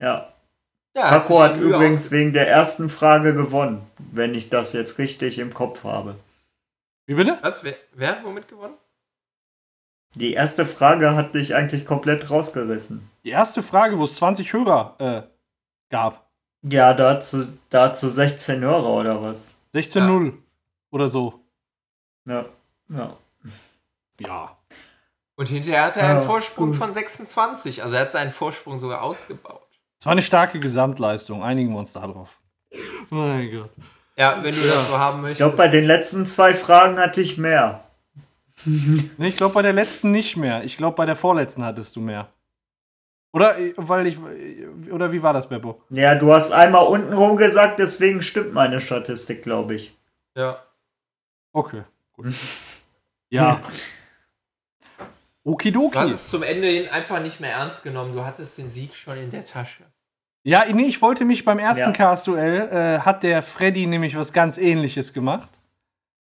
Ja. 0.00 0.32
Ja, 0.96 1.10
Paco 1.10 1.40
hat 1.40 1.56
übrigens 1.58 2.10
wegen 2.10 2.32
der 2.32 2.48
ersten 2.48 2.88
Frage 2.88 3.34
gewonnen, 3.34 3.86
wenn 3.98 4.34
ich 4.34 4.48
das 4.50 4.72
jetzt 4.72 4.98
richtig 4.98 5.38
im 5.38 5.54
Kopf 5.54 5.84
habe. 5.84 6.16
Wie 7.08 7.14
bitte? 7.14 7.38
Was? 7.40 7.64
Wer, 7.64 7.74
wer 7.94 8.10
hat 8.10 8.24
womit 8.24 8.48
gewonnen? 8.48 8.74
Die 10.14 10.34
erste 10.34 10.66
Frage 10.66 11.16
hat 11.16 11.34
dich 11.34 11.54
eigentlich 11.54 11.86
komplett 11.86 12.28
rausgerissen. 12.28 13.10
Die 13.24 13.30
erste 13.30 13.62
Frage, 13.62 13.98
wo 13.98 14.04
es 14.04 14.16
20 14.16 14.52
Hörer 14.52 14.94
äh, 14.98 15.22
gab. 15.88 16.28
Ja, 16.62 16.92
dazu, 16.92 17.46
dazu 17.70 18.10
16 18.10 18.60
Hörer 18.60 19.00
oder 19.00 19.22
was? 19.22 19.54
16-0 19.74 20.34
oder 20.90 21.08
so. 21.08 21.40
Ja. 22.26 22.44
ja. 22.90 23.16
Ja. 24.20 24.58
Und 25.36 25.48
hinterher 25.48 25.84
hatte 25.84 26.00
er 26.00 26.10
einen 26.10 26.26
Vorsprung 26.26 26.74
von 26.74 26.92
26. 26.92 27.82
Also 27.82 27.94
er 27.94 28.02
hat 28.02 28.12
seinen 28.12 28.32
Vorsprung 28.32 28.78
sogar 28.78 29.02
ausgebaut. 29.02 29.66
Es 29.98 30.04
war 30.04 30.12
eine 30.12 30.20
starke 30.22 30.60
Gesamtleistung. 30.60 31.42
Einigen 31.42 31.70
wir 31.70 31.78
uns 31.78 31.92
darauf. 31.94 32.38
Mein 33.08 33.50
Gott. 33.50 33.70
Ja, 34.18 34.42
wenn 34.42 34.54
du 34.54 34.60
Ja. 34.60 34.74
das 34.74 34.88
so 34.88 34.98
haben 34.98 35.16
Ich 35.18 35.22
möchtest. 35.22 35.38
glaube, 35.38 35.56
bei 35.56 35.68
den 35.68 35.84
letzten 35.84 36.26
zwei 36.26 36.54
Fragen 36.54 36.98
hatte 36.98 37.20
ich 37.20 37.38
mehr. 37.38 37.84
Nee, 38.66 39.28
ich 39.28 39.36
glaube 39.36 39.54
bei 39.54 39.62
der 39.62 39.72
letzten 39.72 40.10
nicht 40.10 40.36
mehr. 40.36 40.64
Ich 40.64 40.76
glaube 40.76 40.96
bei 40.96 41.06
der 41.06 41.14
vorletzten 41.16 41.64
hattest 41.64 41.94
du 41.96 42.00
mehr. 42.00 42.28
Oder 43.32 43.58
äh, 43.58 43.72
weil 43.76 44.06
ich 44.08 44.16
äh, 44.18 44.90
oder 44.90 45.12
wie 45.12 45.22
war 45.22 45.32
das, 45.32 45.48
Beppo? 45.48 45.80
Ja, 45.90 46.14
du 46.16 46.32
hast 46.32 46.50
einmal 46.52 46.84
unten 46.86 47.12
rum 47.12 47.36
gesagt, 47.36 47.78
deswegen 47.78 48.20
stimmt 48.22 48.52
meine 48.54 48.80
Statistik, 48.80 49.42
glaube 49.42 49.74
ich. 49.76 49.96
ja. 50.36 50.62
Okay, 51.52 51.82
gut. 52.12 52.26
Ja. 53.30 53.60
Du 55.44 55.52
Okidoki. 55.54 55.96
hast 55.96 56.10
es 56.12 56.28
zum 56.28 56.42
Ende 56.42 56.66
hin 56.66 56.88
einfach 56.90 57.22
nicht 57.22 57.40
mehr 57.40 57.52
ernst 57.52 57.82
genommen. 57.82 58.12
Du 58.12 58.22
hattest 58.22 58.58
den 58.58 58.70
Sieg 58.70 58.94
schon 58.94 59.16
in 59.16 59.30
der 59.30 59.44
Tasche. 59.46 59.82
Ja, 60.44 60.64
nee, 60.72 60.84
ich 60.86 61.02
wollte 61.02 61.24
mich 61.24 61.44
beim 61.44 61.58
ersten 61.58 61.86
Ja. 61.86 61.92
Cast-Duell, 61.92 62.68
äh, 62.70 63.00
hat 63.00 63.22
der 63.22 63.42
Freddy 63.42 63.86
nämlich 63.86 64.16
was 64.16 64.32
ganz 64.32 64.56
ähnliches 64.58 65.12
gemacht. 65.12 65.58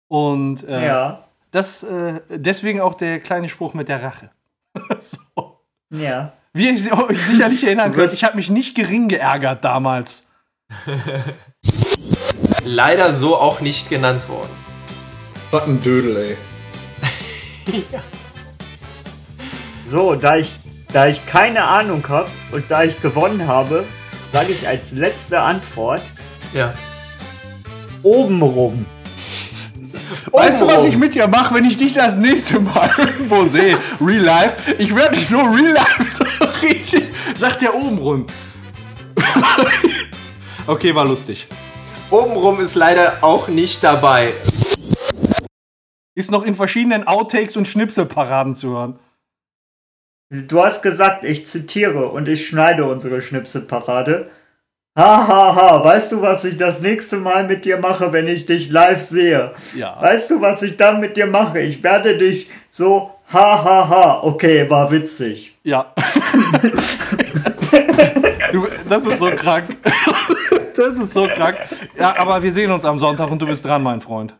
Und 0.08 0.66
äh, 0.68 0.86
Ja. 0.86 1.24
das, 1.52 1.82
äh, 1.84 2.20
deswegen 2.28 2.80
auch 2.80 2.94
der 2.94 3.20
kleine 3.20 3.48
Spruch 3.48 3.72
mit 3.74 3.88
der 3.88 4.02
Rache. 4.02 4.30
so. 4.98 5.60
Ja. 5.92 6.32
Wie 6.52 6.68
ihr 6.68 6.78
si- 6.78 6.92
euch 6.92 7.22
sicherlich 7.24 7.62
erinnern 7.64 7.92
könnt, 7.92 8.12
ich 8.12 8.24
habe 8.24 8.36
mich 8.36 8.50
nicht 8.50 8.74
gering 8.74 9.08
geärgert 9.08 9.64
damals. 9.64 10.30
Leider 12.64 13.12
so 13.12 13.36
auch 13.36 13.60
nicht 13.60 13.88
genannt 13.88 14.28
worden. 14.28 14.50
Was 15.52 15.64
ein 15.66 15.80
Dödel, 15.80 16.16
ey. 16.16 16.36
So, 19.86 20.14
da 20.14 20.36
ich, 20.36 20.54
da 20.92 21.08
ich 21.08 21.26
keine 21.26 21.64
Ahnung 21.64 22.08
habe 22.08 22.28
und 22.52 22.70
da 22.70 22.84
ich 22.84 23.00
gewonnen 23.00 23.48
habe, 23.48 23.84
sage 24.32 24.52
ich 24.52 24.66
als 24.66 24.92
letzte 24.92 25.40
Antwort 25.40 26.02
Ja. 26.54 26.74
obenrum. 28.02 28.86
Weißt 30.32 30.60
du, 30.60 30.66
was 30.66 30.74
Obenrum. 30.74 30.90
ich 30.92 30.98
mit 30.98 31.14
dir 31.14 31.28
mache, 31.28 31.54
wenn 31.54 31.64
ich 31.64 31.76
dich 31.76 31.92
das 31.92 32.16
nächste 32.16 32.60
Mal 32.60 32.90
irgendwo 32.98 33.44
sehe? 33.44 33.76
Real 34.00 34.22
Life. 34.24 34.74
Ich 34.78 34.94
werde 34.94 35.16
dich 35.16 35.28
so 35.28 35.38
Real 35.38 35.72
Life 35.72 36.04
so 36.18 36.44
richtig. 36.66 37.08
Sagt 37.36 37.62
der 37.62 37.74
oben 37.74 37.98
rund. 37.98 38.32
okay, 40.66 40.94
war 40.94 41.04
lustig. 41.04 41.46
Obenrum 42.10 42.60
ist 42.60 42.74
leider 42.74 43.18
auch 43.22 43.48
nicht 43.48 43.84
dabei. 43.84 44.32
Ist 46.16 46.30
noch 46.30 46.42
in 46.42 46.54
verschiedenen 46.56 47.06
Outtakes 47.06 47.56
und 47.56 47.68
Schnipselparaden 47.68 48.54
zu 48.54 48.70
hören. 48.70 48.98
Du 50.32 50.62
hast 50.62 50.82
gesagt, 50.82 51.24
ich 51.24 51.48
zitiere 51.48 52.06
und 52.06 52.28
ich 52.28 52.46
schneide 52.46 52.84
unsere 52.84 53.20
Schnipselparade. 53.20 54.30
Ha, 54.96 55.26
ha, 55.26 55.56
ha. 55.56 55.84
Weißt 55.84 56.12
du, 56.12 56.22
was 56.22 56.44
ich 56.44 56.56
das 56.56 56.82
nächste 56.82 57.16
Mal 57.16 57.48
mit 57.48 57.64
dir 57.64 57.78
mache, 57.78 58.12
wenn 58.12 58.28
ich 58.28 58.46
dich 58.46 58.70
live 58.70 59.00
sehe? 59.02 59.52
Ja. 59.74 60.00
Weißt 60.00 60.30
du, 60.30 60.40
was 60.40 60.62
ich 60.62 60.76
dann 60.76 61.00
mit 61.00 61.16
dir 61.16 61.26
mache? 61.26 61.58
Ich 61.58 61.82
werde 61.82 62.16
dich 62.16 62.48
so, 62.68 63.10
ha, 63.32 63.64
ha, 63.64 63.88
ha. 63.88 64.20
Okay, 64.22 64.70
war 64.70 64.92
witzig. 64.92 65.58
Ja. 65.64 65.92
du, 68.52 68.68
das 68.88 69.06
ist 69.06 69.18
so 69.18 69.30
krank. 69.30 69.76
Das 70.72 70.98
ist 70.98 71.12
so 71.12 71.26
krank. 71.26 71.56
Ja, 71.98 72.16
aber 72.16 72.42
wir 72.42 72.52
sehen 72.54 72.70
uns 72.70 72.86
am 72.86 72.98
Sonntag 72.98 73.30
und 73.30 73.42
du 73.42 73.46
bist 73.46 73.64
dran, 73.66 73.82
mein 73.82 74.00
Freund. 74.00 74.34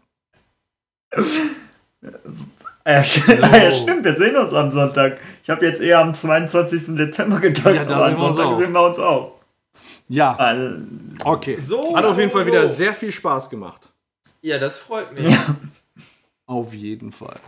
Äh, 2.98 3.02
ja, 3.62 3.72
stimmt, 3.74 4.04
wir 4.04 4.16
sehen 4.16 4.36
uns 4.36 4.52
am 4.52 4.70
Sonntag. 4.70 5.18
Ich 5.42 5.50
habe 5.50 5.66
jetzt 5.66 5.80
eher 5.80 5.98
am 6.00 6.14
22. 6.14 6.96
Dezember 6.96 7.38
gedacht, 7.40 7.74
Ja, 7.74 7.82
aber 7.82 8.06
am 8.06 8.16
sehen 8.16 8.18
wir 8.18 8.26
uns 8.28 8.36
Sonntag 8.36 8.46
auch. 8.46 8.58
sehen 8.58 8.72
wir 8.72 8.82
uns 8.86 8.98
auch. 8.98 9.32
Ja, 10.08 10.34
Also, 10.36 10.74
okay. 11.24 11.56
So, 11.56 11.96
Hat 11.96 12.04
auf 12.04 12.18
jeden 12.18 12.30
Fall 12.30 12.42
so. 12.42 12.46
wieder 12.48 12.68
sehr 12.68 12.92
viel 12.94 13.12
Spaß 13.12 13.48
gemacht. 13.48 13.88
Ja, 14.42 14.58
das 14.58 14.76
freut 14.78 15.16
mich. 15.16 15.34
Auf 16.46 16.74
jeden 16.74 17.12
Fall. 17.12 17.38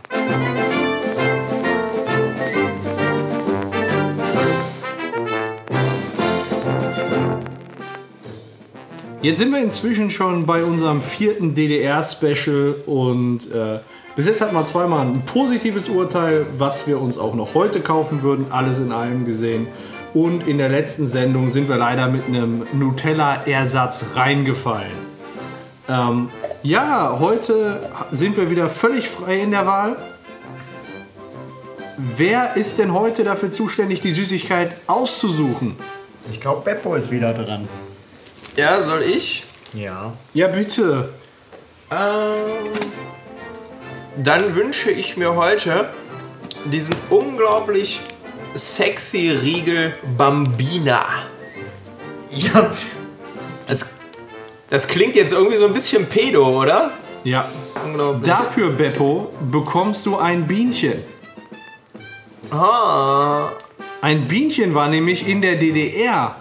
Jetzt 9.21 9.39
sind 9.39 9.51
wir 9.51 9.61
inzwischen 9.61 10.09
schon 10.09 10.45
bei 10.45 10.63
unserem 10.65 11.01
vierten 11.01 11.53
DDR-Special 11.55 12.75
und 12.85 13.49
äh, 13.51 13.79
bis 14.15 14.27
jetzt 14.27 14.41
hatten 14.41 14.53
wir 14.53 14.65
zweimal 14.65 15.05
ein 15.05 15.23
positives 15.25 15.89
Urteil, 15.89 16.45
was 16.57 16.87
wir 16.87 17.01
uns 17.01 17.17
auch 17.17 17.33
noch 17.33 17.53
heute 17.53 17.81
kaufen 17.81 18.21
würden, 18.21 18.47
alles 18.51 18.79
in 18.79 18.91
allem 18.91 19.25
gesehen. 19.25 19.67
Und 20.13 20.47
in 20.47 20.59
der 20.59 20.69
letzten 20.69 21.07
Sendung 21.07 21.49
sind 21.49 21.67
wir 21.67 21.77
leider 21.77 22.07
mit 22.07 22.25
einem 22.25 22.67
Nutella-Ersatz 22.73 24.05
reingefallen. 24.15 25.13
Ähm, 25.89 26.29
ja, 26.61 27.17
heute 27.19 27.89
sind 28.11 28.37
wir 28.37 28.49
wieder 28.49 28.69
völlig 28.69 29.09
frei 29.09 29.41
in 29.41 29.51
der 29.51 29.65
Wahl. 29.65 29.95
Wer 31.97 32.55
ist 32.55 32.79
denn 32.79 32.93
heute 32.93 33.23
dafür 33.23 33.51
zuständig, 33.51 34.01
die 34.01 34.11
Süßigkeit 34.11 34.75
auszusuchen? 34.87 35.77
ich 36.29 36.39
glaube, 36.39 36.61
Beppo 36.63 36.95
ist 36.95 37.11
wieder 37.11 37.33
dran. 37.33 37.67
Ja, 38.55 38.81
soll 38.81 39.01
ich? 39.03 39.43
Ja. 39.73 40.13
Ja, 40.33 40.47
bitte. 40.47 41.09
Ähm, 41.91 42.71
dann 44.17 44.55
wünsche 44.55 44.91
ich 44.91 45.17
mir 45.17 45.35
heute 45.35 45.89
diesen 46.65 46.95
unglaublich 47.09 48.01
sexy 48.53 49.29
Riegel 49.31 49.93
Bambina. 50.17 51.03
Ja, 52.29 52.71
Das, 53.67 53.95
das 54.69 54.87
klingt 54.87 55.15
jetzt 55.15 55.33
irgendwie 55.33 55.57
so 55.57 55.65
ein 55.65 55.73
bisschen 55.73 56.05
pedo, 56.07 56.61
oder? 56.61 56.91
Ja. 57.23 57.41
Das 57.41 57.81
ist 57.81 57.85
unglaublich. 57.85 58.23
Dafür, 58.23 58.69
Beppo, 58.71 59.31
bekommst 59.51 60.05
du 60.05 60.17
ein 60.17 60.47
Bienchen. 60.47 61.03
Ah, 62.51 63.49
Ein 64.01 64.27
Bienchen 64.27 64.75
war 64.75 64.89
nämlich 64.89 65.27
in 65.27 65.41
der 65.41 65.55
DDR 65.55 66.35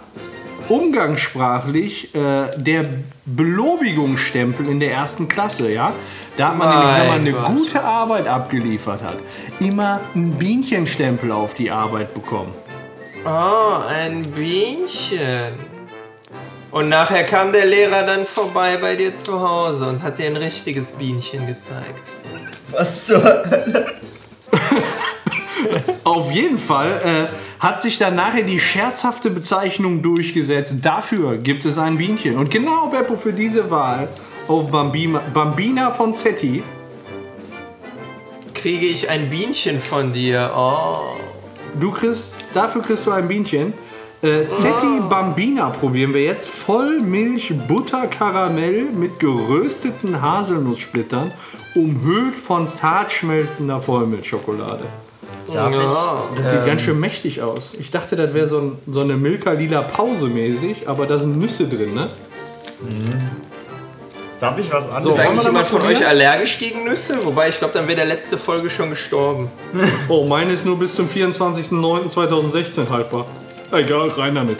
umgangssprachlich 0.68 2.14
äh, 2.14 2.49
der 2.57 2.85
Belobigungsstempel 3.25 4.68
in 4.68 4.81
der 4.81 4.93
ersten 4.93 5.29
Klasse, 5.29 5.73
ja? 5.73 5.93
Da 6.37 6.49
hat 6.49 6.57
man 6.59 6.68
nämlich, 6.70 6.99
wenn 6.99 7.09
man 7.09 7.20
eine 7.20 7.33
Gott. 7.33 7.47
gute 7.47 7.83
Arbeit 7.83 8.27
abgeliefert 8.27 9.03
hat, 9.03 9.18
immer 9.61 10.01
einen 10.14 10.33
Bienchenstempel 10.33 11.31
auf 11.31 11.55
die 11.55 11.70
Arbeit 11.70 12.14
bekommen. 12.14 12.53
ah, 13.25 13.87
ein 13.89 14.23
Bienchen. 14.23 15.55
Und 16.73 16.89
nachher 16.89 17.25
kam 17.25 17.53
der 17.53 17.66
Lehrer 17.66 18.03
dann 18.05 18.25
vorbei 18.25 18.79
bei 18.79 18.97
dir 18.97 19.14
zu 19.14 19.47
Hause 19.47 19.89
und 19.89 20.03
hat 20.03 20.18
dir 20.18 20.27
ein 20.27 20.37
richtiges 20.37 20.93
Bienchen 20.93 21.47
gezeigt. 21.47 22.11
was 22.70 23.07
zur 23.07 23.23
Hölle? 23.23 23.93
Auf 26.05 26.31
jeden 26.33 26.59
Fall 26.59 26.91
äh, 27.05 27.51
hat 27.63 27.81
sich 27.81 27.97
dann 27.97 28.17
nachher 28.17 28.43
die 28.43 28.59
scherzhafte 28.59 29.31
Bezeichnung 29.31 30.03
durchgesetzt. 30.03 30.75
Dafür 30.83 31.39
gibt 31.39 31.65
es 31.65 31.79
ein 31.79 31.97
Bienchen. 31.97 32.37
Und 32.37 32.51
genau, 32.51 32.89
Beppo, 32.89 33.15
für 33.15 33.33
diese 33.33 33.71
Wahl 33.71 34.09
auf 34.49 34.69
Bambina, 34.69 35.21
Bambina 35.33 35.93
von 35.93 36.13
Zetti 36.13 36.65
Kriege 38.53 38.87
ich 38.87 39.09
ein 39.09 39.31
Bienchen 39.31 39.81
von 39.81 40.13
dir? 40.13 40.51
Oh. 40.57 41.17
Du 41.81 41.91
kriegst, 41.93 42.45
dafür 42.53 42.83
kriegst 42.83 43.07
du 43.07 43.13
ein 43.13 43.29
Bienchen. 43.29 43.73
Äh, 44.23 44.51
Zetti 44.51 45.01
Bambina 45.09 45.71
probieren 45.71 46.15
wir 46.15 46.23
jetzt. 46.23 46.49
Vollmilch 46.49 47.53
Butter 47.69 48.09
Karamell 48.09 48.85
mit 48.85 49.19
gerösteten 49.21 50.21
Haselnusssplittern, 50.21 51.33
umhüllt 51.75 52.39
von 52.39 52.67
zart 52.67 53.11
schmelzender 53.11 53.81
Vollmilchschokolade. 53.81 54.85
Darf 55.53 55.74
Ja. 55.74 56.24
Das 56.36 56.50
sieht 56.50 56.66
ganz 56.66 56.82
schön 56.82 56.98
mächtig 56.98 57.42
aus. 57.42 57.74
Ich 57.78 57.90
dachte, 57.90 58.16
das 58.16 58.32
wäre 58.34 58.46
so, 58.46 58.59
ein, 58.59 58.78
so 58.86 59.00
eine 59.00 59.16
Milka-lila 59.16 59.82
Pause 59.82 60.26
mäßig, 60.28 60.88
aber 60.88 61.07
da 61.07 61.18
sind 61.18 61.36
Nüsse 61.38 61.66
drin, 61.66 61.94
ne? 61.94 62.09
Darf 64.40 64.59
ich 64.59 64.72
was 64.72 64.84
So, 64.84 64.90
anderes? 64.90 65.07
Ist 65.07 65.07
wollen 65.07 65.16
wir 65.16 65.22
eigentlich 65.24 65.44
jemand 65.44 65.55
mal 65.55 65.80
von 65.80 65.86
euch 65.88 66.07
allergisch 66.07 66.59
gegen 66.59 66.84
Nüsse? 66.84 67.24
Wobei, 67.24 67.48
ich 67.48 67.59
glaube, 67.59 67.74
dann 67.74 67.86
wäre 67.86 67.96
der 67.96 68.07
letzte 68.07 68.36
Folge 68.36 68.68
schon 68.70 68.90
gestorben. 68.90 69.50
Oh, 70.09 70.26
meine 70.26 70.53
ist 70.53 70.66
nur 70.66 70.78
bis 70.78 70.94
zum 70.94 71.07
24.09.2016 71.09 72.88
haltbar. 72.90 73.26
Egal, 73.70 74.09
rein 74.09 74.34
damit. 74.34 74.59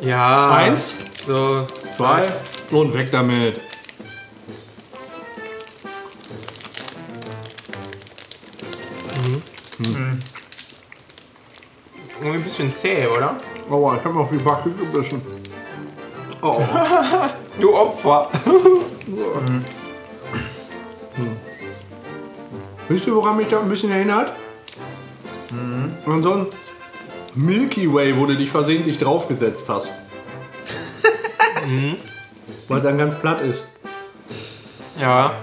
Ja. 0.00 0.52
Eins, 0.52 0.94
So, 1.26 1.66
zwei 1.90 2.22
und 2.70 2.94
weg 2.94 3.10
damit. 3.12 3.60
Irgendwie 9.78 10.18
ein 12.22 12.42
bisschen 12.42 12.74
zäh, 12.74 13.06
oder? 13.06 13.36
Aua, 13.70 13.96
ich 13.96 14.04
habe 14.04 14.14
noch 14.14 14.30
die 14.30 14.38
Backe 14.38 14.70
gebissen. 14.70 15.22
Oh. 16.42 16.60
Du 17.60 17.74
Opfer. 17.74 18.30
Wisst 22.88 23.06
ihr, 23.06 23.16
woran 23.16 23.36
mich 23.36 23.48
das 23.48 23.60
ein 23.60 23.68
bisschen 23.68 23.90
erinnert? 23.90 24.32
An 26.06 26.22
so 26.22 26.34
ein 26.34 26.46
Milky 27.34 27.92
Way, 27.92 28.16
wo 28.16 28.26
du 28.26 28.36
dich 28.36 28.50
versehentlich 28.50 28.98
draufgesetzt 28.98 29.68
hast. 29.68 29.92
Weil 32.68 32.78
es 32.78 32.84
dann 32.84 32.96
ganz 32.96 33.16
platt 33.16 33.40
ist. 33.40 33.70
Ja. 35.00 35.34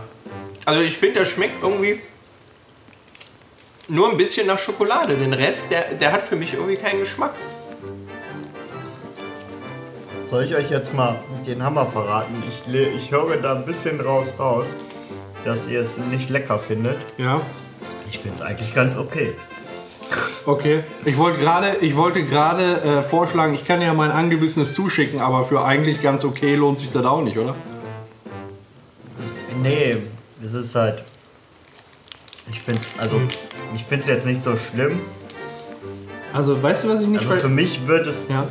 Also 0.65 0.81
ich 0.81 0.97
finde, 0.97 1.19
der 1.19 1.25
schmeckt 1.25 1.61
irgendwie 1.61 1.99
nur 3.87 4.09
ein 4.09 4.17
bisschen 4.17 4.47
nach 4.47 4.59
Schokolade. 4.59 5.15
Den 5.15 5.33
Rest, 5.33 5.71
der, 5.71 5.83
der 5.99 6.11
hat 6.11 6.23
für 6.23 6.35
mich 6.35 6.53
irgendwie 6.53 6.75
keinen 6.75 6.99
Geschmack. 6.99 7.33
Soll 10.27 10.43
ich 10.43 10.55
euch 10.55 10.69
jetzt 10.71 10.93
mal 10.93 11.19
den 11.45 11.61
Hammer 11.61 11.85
verraten? 11.85 12.41
Ich, 12.49 12.73
ich 12.73 13.11
höre 13.11 13.37
da 13.37 13.55
ein 13.55 13.65
bisschen 13.65 13.99
draus 13.99 14.39
raus, 14.39 14.73
dass 15.43 15.67
ihr 15.67 15.81
es 15.81 15.97
nicht 15.97 16.29
lecker 16.29 16.57
findet. 16.57 16.97
Ja, 17.17 17.41
Ich 18.09 18.19
finde 18.19 18.35
es 18.35 18.41
eigentlich 18.41 18.73
ganz 18.73 18.95
okay. 18.97 19.33
okay. 20.45 20.83
Ich 21.05 21.17
wollte 21.17 21.39
gerade, 21.39 21.77
ich 21.81 21.95
wollte 21.95 22.23
gerade 22.23 22.81
äh, 22.81 23.03
vorschlagen, 23.03 23.53
ich 23.53 23.65
kann 23.65 23.81
ja 23.81 23.93
mein 23.93 24.09
angebissenes 24.11 24.73
zuschicken, 24.73 25.19
aber 25.21 25.45
für 25.45 25.63
eigentlich 25.63 26.01
ganz 26.01 26.25
okay 26.25 26.55
lohnt 26.55 26.79
sich 26.79 26.89
das 26.91 27.05
auch 27.05 27.21
nicht, 27.21 27.37
oder? 27.37 27.55
Nee, 29.61 29.97
das 30.41 30.53
ist 30.53 30.75
halt. 30.75 31.03
Ich 32.51 32.59
finde 32.61 32.79
es 32.81 32.99
also, 33.03 33.21
ich 33.75 33.83
find's 33.83 34.07
jetzt 34.07 34.25
nicht 34.25 34.41
so 34.41 34.55
schlimm. 34.55 35.01
Also, 36.33 36.61
weißt 36.61 36.83
du, 36.83 36.89
was 36.89 37.01
ich 37.01 37.07
nicht 37.07 37.21
Also 37.21 37.35
für 37.41 37.49
mich 37.49 37.87
wird 37.87 38.05
es 38.07 38.27
ja. 38.29 38.47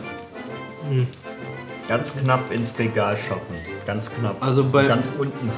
ganz 1.89 2.15
knapp 2.17 2.51
ins 2.53 2.79
Regal 2.79 3.17
schaffen. 3.17 3.55
Ganz 3.87 4.11
knapp. 4.15 4.37
Also 4.41 4.63
so 4.63 4.71
bei- 4.71 4.87
ganz 4.87 5.13
unten. 5.19 5.51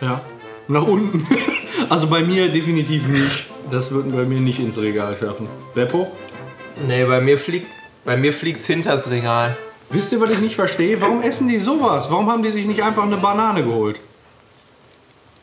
Ja, 0.00 0.20
nach 0.68 0.82
unten. 0.86 1.26
Also 1.90 2.06
bei 2.06 2.22
mir 2.22 2.50
definitiv 2.50 3.08
nicht. 3.08 3.46
Das 3.70 3.90
würden 3.90 4.12
bei 4.12 4.22
mir 4.24 4.40
nicht 4.40 4.58
ins 4.58 4.78
Regal 4.78 5.14
schaffen. 5.16 5.46
Beppo? 5.74 6.10
Nee, 6.86 7.04
bei 7.04 7.20
mir 7.20 7.36
fliegt 7.36 7.66
bei 8.04 8.16
mir 8.16 8.32
fliegt's 8.32 8.66
hinters 8.68 9.10
Regal. 9.10 9.54
Wisst 9.90 10.12
ihr, 10.12 10.20
was 10.20 10.30
ich 10.30 10.38
nicht 10.38 10.54
verstehe? 10.54 10.98
Warum 11.00 11.20
essen 11.22 11.46
die 11.48 11.58
sowas? 11.58 12.10
Warum 12.10 12.30
haben 12.30 12.42
die 12.42 12.50
sich 12.52 12.66
nicht 12.66 12.82
einfach 12.82 13.02
eine 13.02 13.16
Banane 13.18 13.64
geholt? 13.64 14.00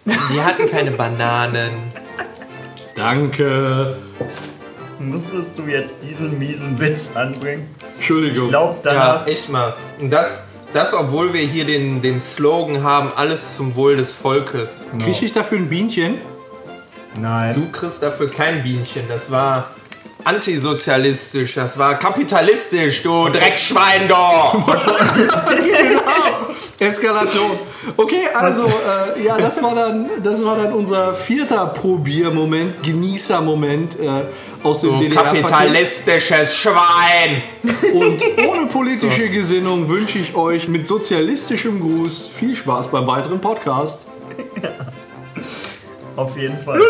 Die 0.05 0.41
hatten 0.41 0.69
keine 0.69 0.91
Bananen. 0.91 1.71
Danke. 2.95 3.97
Musstest 4.99 5.57
du 5.57 5.63
jetzt 5.63 5.97
diesen 6.03 6.37
miesen 6.37 6.79
Witz 6.79 7.11
anbringen? 7.15 7.67
Entschuldigung. 7.95 8.45
Ich 8.45 8.49
glaube 8.49 8.75
Ja, 8.83 8.91
danach. 8.93 9.27
echt 9.27 9.49
mal. 9.49 9.73
Und 9.99 10.11
das, 10.11 10.43
das, 10.73 10.93
obwohl 10.93 11.33
wir 11.33 11.41
hier 11.41 11.65
den, 11.65 12.01
den 12.01 12.19
Slogan 12.19 12.83
haben, 12.83 13.09
alles 13.15 13.55
zum 13.55 13.75
Wohl 13.75 13.97
des 13.97 14.11
Volkes. 14.11 14.85
Krieg 15.03 15.21
ich 15.21 15.31
dafür 15.31 15.57
ein 15.57 15.69
Bienchen? 15.69 16.19
Nein. 17.19 17.55
Du 17.55 17.69
kriegst 17.71 18.03
dafür 18.03 18.29
kein 18.29 18.61
Bienchen. 18.63 19.03
Das 19.07 19.31
war 19.31 19.69
antisozialistisch, 20.23 21.55
das 21.55 21.79
war 21.79 21.97
kapitalistisch, 21.97 23.01
du 23.01 23.27
Dreckschwein 23.29 24.07
doch! 24.07 24.53
Eskalation. 26.81 27.51
Okay, 27.95 28.23
also 28.33 28.65
äh, 28.65 29.23
ja, 29.23 29.37
das 29.37 29.61
war 29.61 29.75
dann, 29.75 30.09
das 30.23 30.43
war 30.43 30.55
dann 30.55 30.73
unser 30.73 31.13
vierter 31.13 31.67
Probiermoment, 31.67 32.81
Genießermoment 32.81 33.99
äh, 33.99 34.23
aus 34.63 34.81
dem 34.81 34.91
Du 34.91 34.99
DDR. 34.99 35.23
kapitalistisches 35.23 36.55
Schwein! 36.55 37.43
Und 37.93 38.23
ohne 38.47 38.65
politische 38.65 39.29
Gesinnung 39.29 39.87
wünsche 39.89 40.17
ich 40.17 40.33
euch 40.33 40.67
mit 40.67 40.87
sozialistischem 40.87 41.79
Gruß 41.79 42.31
viel 42.35 42.55
Spaß 42.55 42.87
beim 42.87 43.05
weiteren 43.05 43.39
Podcast. 43.39 44.05
Auf 46.15 46.35
jeden 46.35 46.57
Fall. 46.59 46.81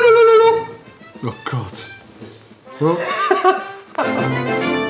Oh 1.26 1.34
Gott. 1.44 1.88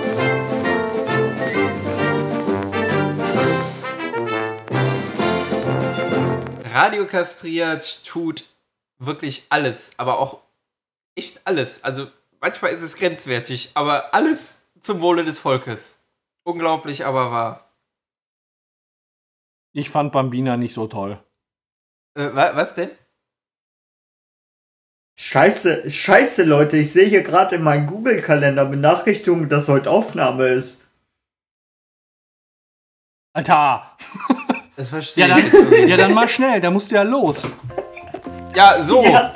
Radio 6.72 7.06
kastriert 7.06 8.04
tut 8.06 8.46
wirklich 8.98 9.46
alles, 9.50 9.92
aber 9.98 10.20
auch 10.20 10.42
echt 11.16 11.42
alles. 11.46 11.84
Also 11.84 12.08
manchmal 12.40 12.72
ist 12.72 12.82
es 12.82 12.96
grenzwertig, 12.96 13.72
aber 13.74 14.14
alles 14.14 14.58
zum 14.82 15.02
Wohle 15.02 15.26
des 15.26 15.40
Volkes. 15.40 16.00
Unglaublich, 16.44 17.06
aber 17.06 17.32
wahr. 17.32 17.72
Ich 19.74 19.90
fand 19.90 20.12
Bambina 20.12 20.58
nicht 20.58 20.74
so 20.74 20.88
toll. 20.88 21.24
Äh, 22.16 22.34
wa 22.34 22.56
was 22.56 22.76
denn? 22.76 22.90
Scheiße, 25.18 25.90
scheiße, 25.90 26.44
Leute. 26.44 26.78
Ich 26.78 26.92
sehe 26.92 27.08
hier 27.08 27.22
gerade 27.22 27.58
in 27.58 27.64
meinem 27.64 27.88
Google-Kalender 27.88 28.66
Benachrichtigungen, 28.66 29.50
dass 29.50 29.70
heute 29.70 29.90
Aufnahme 29.90 30.48
ist. 30.48 30.88
Alter! 33.34 33.98
Das 34.76 34.90
verstehe 34.90 35.28
Ja 35.28 35.38
ich 35.38 35.52
dann, 35.52 35.88
ja, 35.88 35.98
dann 35.98 36.14
mal 36.14 36.28
schnell, 36.30 36.62
da 36.62 36.72
musst 36.72 36.92
du 36.92 36.96
ja 36.96 37.04
los. 37.04 37.52
Ja, 38.56 38.82
so. 38.82 39.04
Ja. 39.04 39.32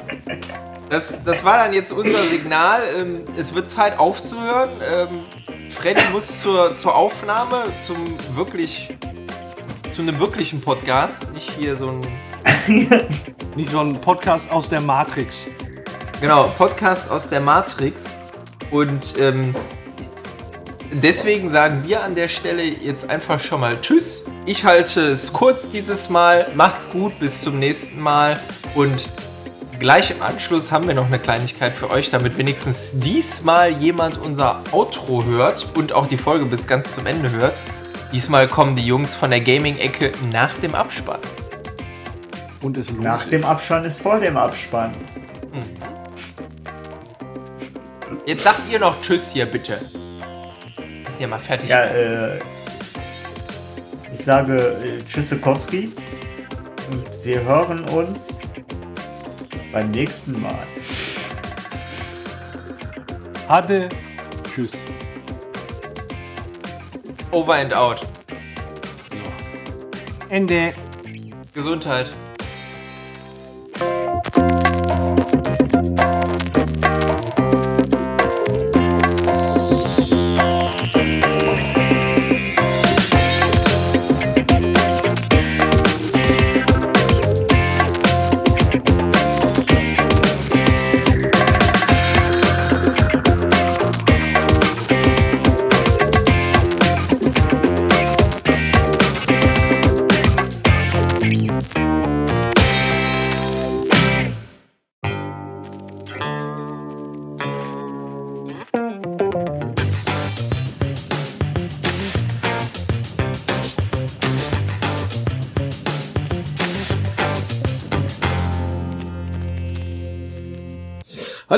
Das, 0.90 1.24
das 1.24 1.44
war 1.44 1.58
dann 1.58 1.74
jetzt 1.74 1.92
unser 1.92 2.22
Signal. 2.24 2.82
Ähm, 3.00 3.24
es 3.38 3.54
wird 3.54 3.70
Zeit 3.70 3.98
aufzuhören. 3.98 4.70
Ähm, 4.82 5.70
Freddy 5.72 6.02
muss 6.14 6.42
zur, 6.42 6.78
zur 6.78 6.96
Aufnahme, 6.96 7.64
zum 7.86 8.16
wirklich, 8.36 8.96
zu 9.94 10.02
einem 10.04 10.20
wirklichen 10.20 10.62
Podcast. 10.62 11.34
Nicht 11.34 11.50
hier 11.52 11.76
so 11.76 11.90
ein, 11.90 12.08
Nicht 13.56 13.70
so 13.70 13.80
ein 13.80 13.94
Podcast 13.94 14.52
aus 14.52 14.70
der 14.70 14.82
Matrix. 14.82 15.46
genau, 16.22 16.52
Podcast 16.58 17.10
aus 17.10 17.30
der 17.30 17.42
Matrix. 17.42 18.06
Und 18.72 19.16
ähm, 19.20 19.56
deswegen 21.02 21.50
sagen 21.50 21.84
wir 21.86 22.04
an 22.04 22.16
der 22.16 22.28
Stelle 22.28 22.64
jetzt 22.64 23.10
einfach 23.10 23.40
schon 23.40 23.60
mal 23.62 23.80
Tschüss. 23.82 24.26
Ich 24.46 24.66
halte 24.66 25.02
es 25.02 25.34
kurz 25.34 25.70
dieses 25.70 26.10
Mal. 26.10 26.48
Macht's 26.56 26.90
gut, 26.90 27.18
bis 27.20 27.42
zum 27.42 27.60
nächsten 27.60 28.00
Mal. 28.00 28.40
Und 28.76 29.10
Gleich 29.80 30.10
im 30.10 30.22
Anschluss 30.22 30.72
haben 30.72 30.88
wir 30.88 30.96
noch 30.96 31.08
eine 31.08 31.20
Kleinigkeit 31.20 31.74
für 31.76 31.90
euch, 31.90 32.10
damit 32.10 32.38
wenigstens 32.38 32.92
diesmal 32.94 33.72
jemand 33.72 34.18
unser 34.18 34.62
Outro 34.72 35.26
hört 35.26 35.68
und 35.76 35.92
auch 35.92 36.08
die 36.08 36.16
Folge 36.16 36.46
bis 36.46 36.66
ganz 36.66 36.96
zum 36.96 37.06
Ende 37.06 37.30
hört. 37.32 37.60
Diesmal 38.14 38.48
kommen 38.48 38.78
die 38.78 38.86
Jungs 38.86 39.14
von 39.14 39.32
der 39.32 39.42
Gaming-Ecke 39.42 40.14
nach 40.32 40.54
dem 40.60 40.76
Abspann. 40.76 41.20
Und 42.62 42.78
es 42.78 42.90
lohnt 42.90 43.04
Nach 43.04 43.22
sich. 43.22 43.32
dem 43.32 43.44
Abspann 43.44 43.84
ist 43.84 44.02
vor 44.02 44.20
dem 44.20 44.38
Abspann. 44.38 44.94
Jetzt 48.26 48.44
sagt 48.44 48.62
ihr 48.72 48.80
noch 48.80 49.02
Tschüss 49.02 49.32
hier, 49.34 49.46
bitte. 49.46 49.90
Müssen 51.16 51.22
ja 51.22 51.28
mal 51.30 51.40
fertig 51.40 51.70
Ja, 51.70 51.86
äh, 51.86 52.40
ich 54.14 54.20
sage 54.20 54.58
äh, 54.84 55.02
Tschüssikowski 55.02 55.94
und 56.92 57.26
wir 57.26 57.42
hören 57.42 57.88
uns 57.88 58.42
beim 59.72 59.92
nächsten 59.92 60.42
Mal. 60.42 60.68
Hatte. 63.48 63.88
Tschüss. 64.44 64.74
Over 67.32 67.54
and 67.54 67.74
out. 67.74 68.06
Ende. 70.28 70.74
Gesundheit. 71.54 72.14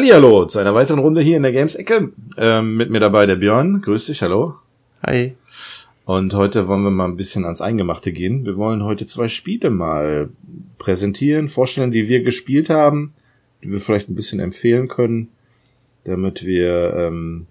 Hallihallo 0.07 0.45
zu 0.45 0.59
einer 0.59 0.73
weiteren 0.73 0.99
Runde 0.99 1.19
hier 1.19 1.35
in 1.35 1.43
der 1.43 1.51
Games-Ecke. 1.51 2.13
Ähm, 2.37 2.77
mit 2.77 2.89
mir 2.89 3.01
dabei 3.01 3.25
der 3.25 3.35
Björn. 3.35 3.81
Grüß 3.81 4.05
dich, 4.05 4.21
hallo. 4.21 4.55
Hi. 5.05 5.35
Und 6.05 6.33
heute 6.33 6.69
wollen 6.69 6.83
wir 6.83 6.91
mal 6.91 7.09
ein 7.09 7.17
bisschen 7.17 7.43
ans 7.43 7.59
Eingemachte 7.59 8.13
gehen. 8.13 8.45
Wir 8.45 8.55
wollen 8.55 8.85
heute 8.85 9.05
zwei 9.05 9.27
Spiele 9.27 9.69
mal 9.69 10.29
präsentieren, 10.77 11.49
vorstellen, 11.49 11.91
die 11.91 12.07
wir 12.07 12.23
gespielt 12.23 12.69
haben, 12.69 13.15
die 13.61 13.69
wir 13.69 13.81
vielleicht 13.81 14.07
ein 14.07 14.15
bisschen 14.15 14.39
empfehlen 14.39 14.87
können, 14.87 15.27
damit 16.05 16.45
wir, 16.45 16.93
ähm, 16.95 17.47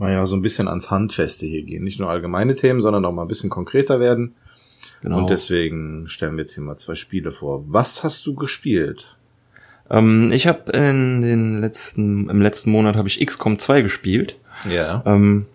naja, 0.00 0.26
so 0.26 0.34
ein 0.34 0.42
bisschen 0.42 0.66
ans 0.66 0.90
Handfeste 0.90 1.46
hier 1.46 1.62
gehen. 1.62 1.84
Nicht 1.84 2.00
nur 2.00 2.10
allgemeine 2.10 2.56
Themen, 2.56 2.80
sondern 2.80 3.04
auch 3.04 3.12
mal 3.12 3.22
ein 3.22 3.28
bisschen 3.28 3.50
konkreter 3.50 4.00
werden. 4.00 4.34
Genau. 5.00 5.18
Und 5.18 5.30
deswegen 5.30 6.08
stellen 6.08 6.32
wir 6.32 6.40
jetzt 6.40 6.54
hier 6.56 6.64
mal 6.64 6.76
zwei 6.76 6.96
Spiele 6.96 7.30
vor. 7.30 7.64
Was 7.68 8.02
hast 8.02 8.26
du 8.26 8.34
gespielt? 8.34 9.16
Ähm, 9.90 10.30
ich 10.32 10.46
habe 10.46 10.72
in 10.72 11.22
den 11.22 11.60
letzten, 11.60 12.28
im 12.28 12.40
letzten 12.40 12.70
Monat 12.70 12.96
habe 12.96 13.08
ich 13.08 13.24
XCOM 13.24 13.58
2 13.58 13.82
gespielt. 13.82 14.36
Ja. 14.68 15.02
Ähm, 15.06 15.46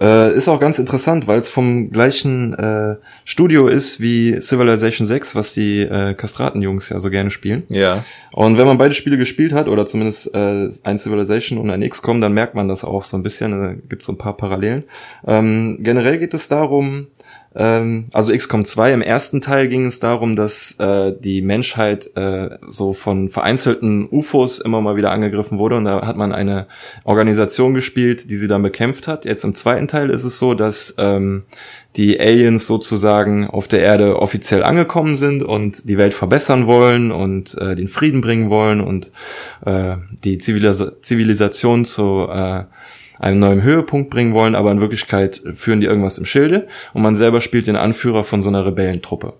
äh, 0.00 0.34
ist 0.34 0.48
auch 0.48 0.58
ganz 0.58 0.78
interessant, 0.78 1.26
weil 1.26 1.40
es 1.40 1.50
vom 1.50 1.90
gleichen 1.90 2.54
äh, 2.54 2.96
Studio 3.24 3.68
ist 3.68 4.00
wie 4.00 4.40
Civilization 4.40 5.06
6, 5.06 5.34
was 5.34 5.52
die 5.52 5.80
äh, 5.80 6.14
Kastratenjungs 6.14 6.88
ja 6.88 6.98
so 6.98 7.10
gerne 7.10 7.30
spielen. 7.30 7.64
Ja. 7.68 8.04
Und 8.32 8.56
wenn 8.56 8.66
man 8.66 8.78
beide 8.78 8.94
Spiele 8.94 9.18
gespielt 9.18 9.52
hat, 9.52 9.68
oder 9.68 9.84
zumindest 9.84 10.34
äh, 10.34 10.70
ein 10.84 10.98
Civilization 10.98 11.58
und 11.58 11.70
ein 11.70 11.86
XCOM, 11.86 12.22
dann 12.22 12.32
merkt 12.32 12.54
man 12.54 12.68
das 12.68 12.84
auch 12.84 13.04
so 13.04 13.18
ein 13.18 13.22
bisschen. 13.22 13.50
Da 13.50 13.74
gibt 13.74 14.02
so 14.02 14.12
ein 14.12 14.18
paar 14.18 14.36
Parallelen. 14.36 14.84
Ähm, 15.26 15.78
generell 15.80 16.18
geht 16.18 16.32
es 16.32 16.48
darum, 16.48 17.08
ähm, 17.54 18.06
also 18.12 18.32
XCOM 18.32 18.64
2, 18.64 18.92
im 18.94 19.02
ersten 19.02 19.40
Teil 19.40 19.68
ging 19.68 19.86
es 19.86 20.00
darum, 20.00 20.36
dass 20.36 20.78
äh, 20.78 21.12
die 21.18 21.42
Menschheit 21.42 22.16
äh, 22.16 22.58
so 22.68 22.92
von 22.92 23.28
vereinzelten 23.28 24.08
UFOs 24.10 24.58
immer 24.60 24.80
mal 24.80 24.96
wieder 24.96 25.10
angegriffen 25.10 25.58
wurde 25.58 25.76
und 25.76 25.84
da 25.84 26.06
hat 26.06 26.16
man 26.16 26.32
eine 26.32 26.66
Organisation 27.04 27.74
gespielt, 27.74 28.30
die 28.30 28.36
sie 28.36 28.48
dann 28.48 28.62
bekämpft 28.62 29.08
hat. 29.08 29.24
Jetzt 29.24 29.44
im 29.44 29.54
zweiten 29.54 29.88
Teil 29.88 30.10
ist 30.10 30.24
es 30.24 30.38
so, 30.38 30.54
dass 30.54 30.94
ähm, 30.98 31.42
die 31.96 32.18
Aliens 32.18 32.66
sozusagen 32.66 33.46
auf 33.46 33.68
der 33.68 33.80
Erde 33.80 34.18
offiziell 34.18 34.62
angekommen 34.62 35.16
sind 35.16 35.42
und 35.42 35.88
die 35.88 35.98
Welt 35.98 36.14
verbessern 36.14 36.66
wollen 36.66 37.12
und 37.12 37.56
äh, 37.58 37.76
den 37.76 37.88
Frieden 37.88 38.22
bringen 38.22 38.48
wollen 38.48 38.80
und 38.80 39.12
äh, 39.66 39.96
die 40.24 40.38
Zivilis 40.38 40.82
Zivilisation 41.02 41.84
zu 41.84 42.28
äh, 42.30 42.64
einem 43.18 43.38
neuen 43.38 43.62
Höhepunkt 43.62 44.10
bringen 44.10 44.34
wollen, 44.34 44.54
aber 44.54 44.72
in 44.72 44.80
Wirklichkeit 44.80 45.42
führen 45.54 45.80
die 45.80 45.86
irgendwas 45.86 46.18
im 46.18 46.26
Schilde 46.26 46.66
und 46.92 47.02
man 47.02 47.14
selber 47.14 47.40
spielt 47.40 47.66
den 47.66 47.76
Anführer 47.76 48.24
von 48.24 48.42
so 48.42 48.48
einer 48.48 48.66
Rebellentruppe. 48.66 49.34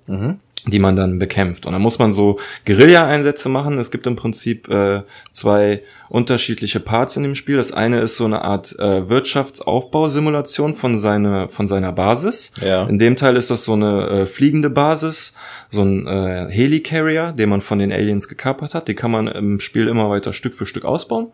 die 0.66 0.78
man 0.78 0.94
dann 0.94 1.18
bekämpft. 1.18 1.66
Und 1.66 1.72
dann 1.72 1.82
muss 1.82 1.98
man 1.98 2.12
so 2.12 2.38
Guerilla-Einsätze 2.66 3.48
machen. 3.48 3.78
Es 3.78 3.90
gibt 3.90 4.06
im 4.06 4.14
Prinzip 4.14 4.68
äh, 4.68 5.02
zwei 5.32 5.80
unterschiedliche 6.08 6.78
Parts 6.78 7.16
in 7.16 7.24
dem 7.24 7.34
Spiel. 7.34 7.56
Das 7.56 7.72
eine 7.72 8.00
ist 8.00 8.16
so 8.16 8.26
eine 8.26 8.42
Art 8.42 8.78
äh, 8.78 9.08
Wirtschaftsaufbausimulation 9.08 10.74
von 10.74 10.98
seiner 10.98 11.48
von 11.48 11.66
seiner 11.66 11.92
Basis. 11.92 12.52
Ja. 12.64 12.86
In 12.86 12.98
dem 13.00 13.16
Teil 13.16 13.36
ist 13.36 13.50
das 13.50 13.64
so 13.64 13.72
eine 13.72 14.06
äh, 14.08 14.26
fliegende 14.26 14.70
Basis, 14.70 15.34
so 15.70 15.82
ein 15.82 16.06
äh, 16.06 16.46
Helicarrier, 16.48 17.32
den 17.32 17.48
man 17.48 17.60
von 17.60 17.80
den 17.80 17.90
Aliens 17.90 18.28
gekapert 18.28 18.74
hat. 18.74 18.86
Die 18.86 18.94
kann 18.94 19.10
man 19.10 19.26
im 19.26 19.58
Spiel 19.58 19.88
immer 19.88 20.10
weiter 20.10 20.32
Stück 20.32 20.54
für 20.54 20.66
Stück 20.66 20.84
ausbauen. 20.84 21.32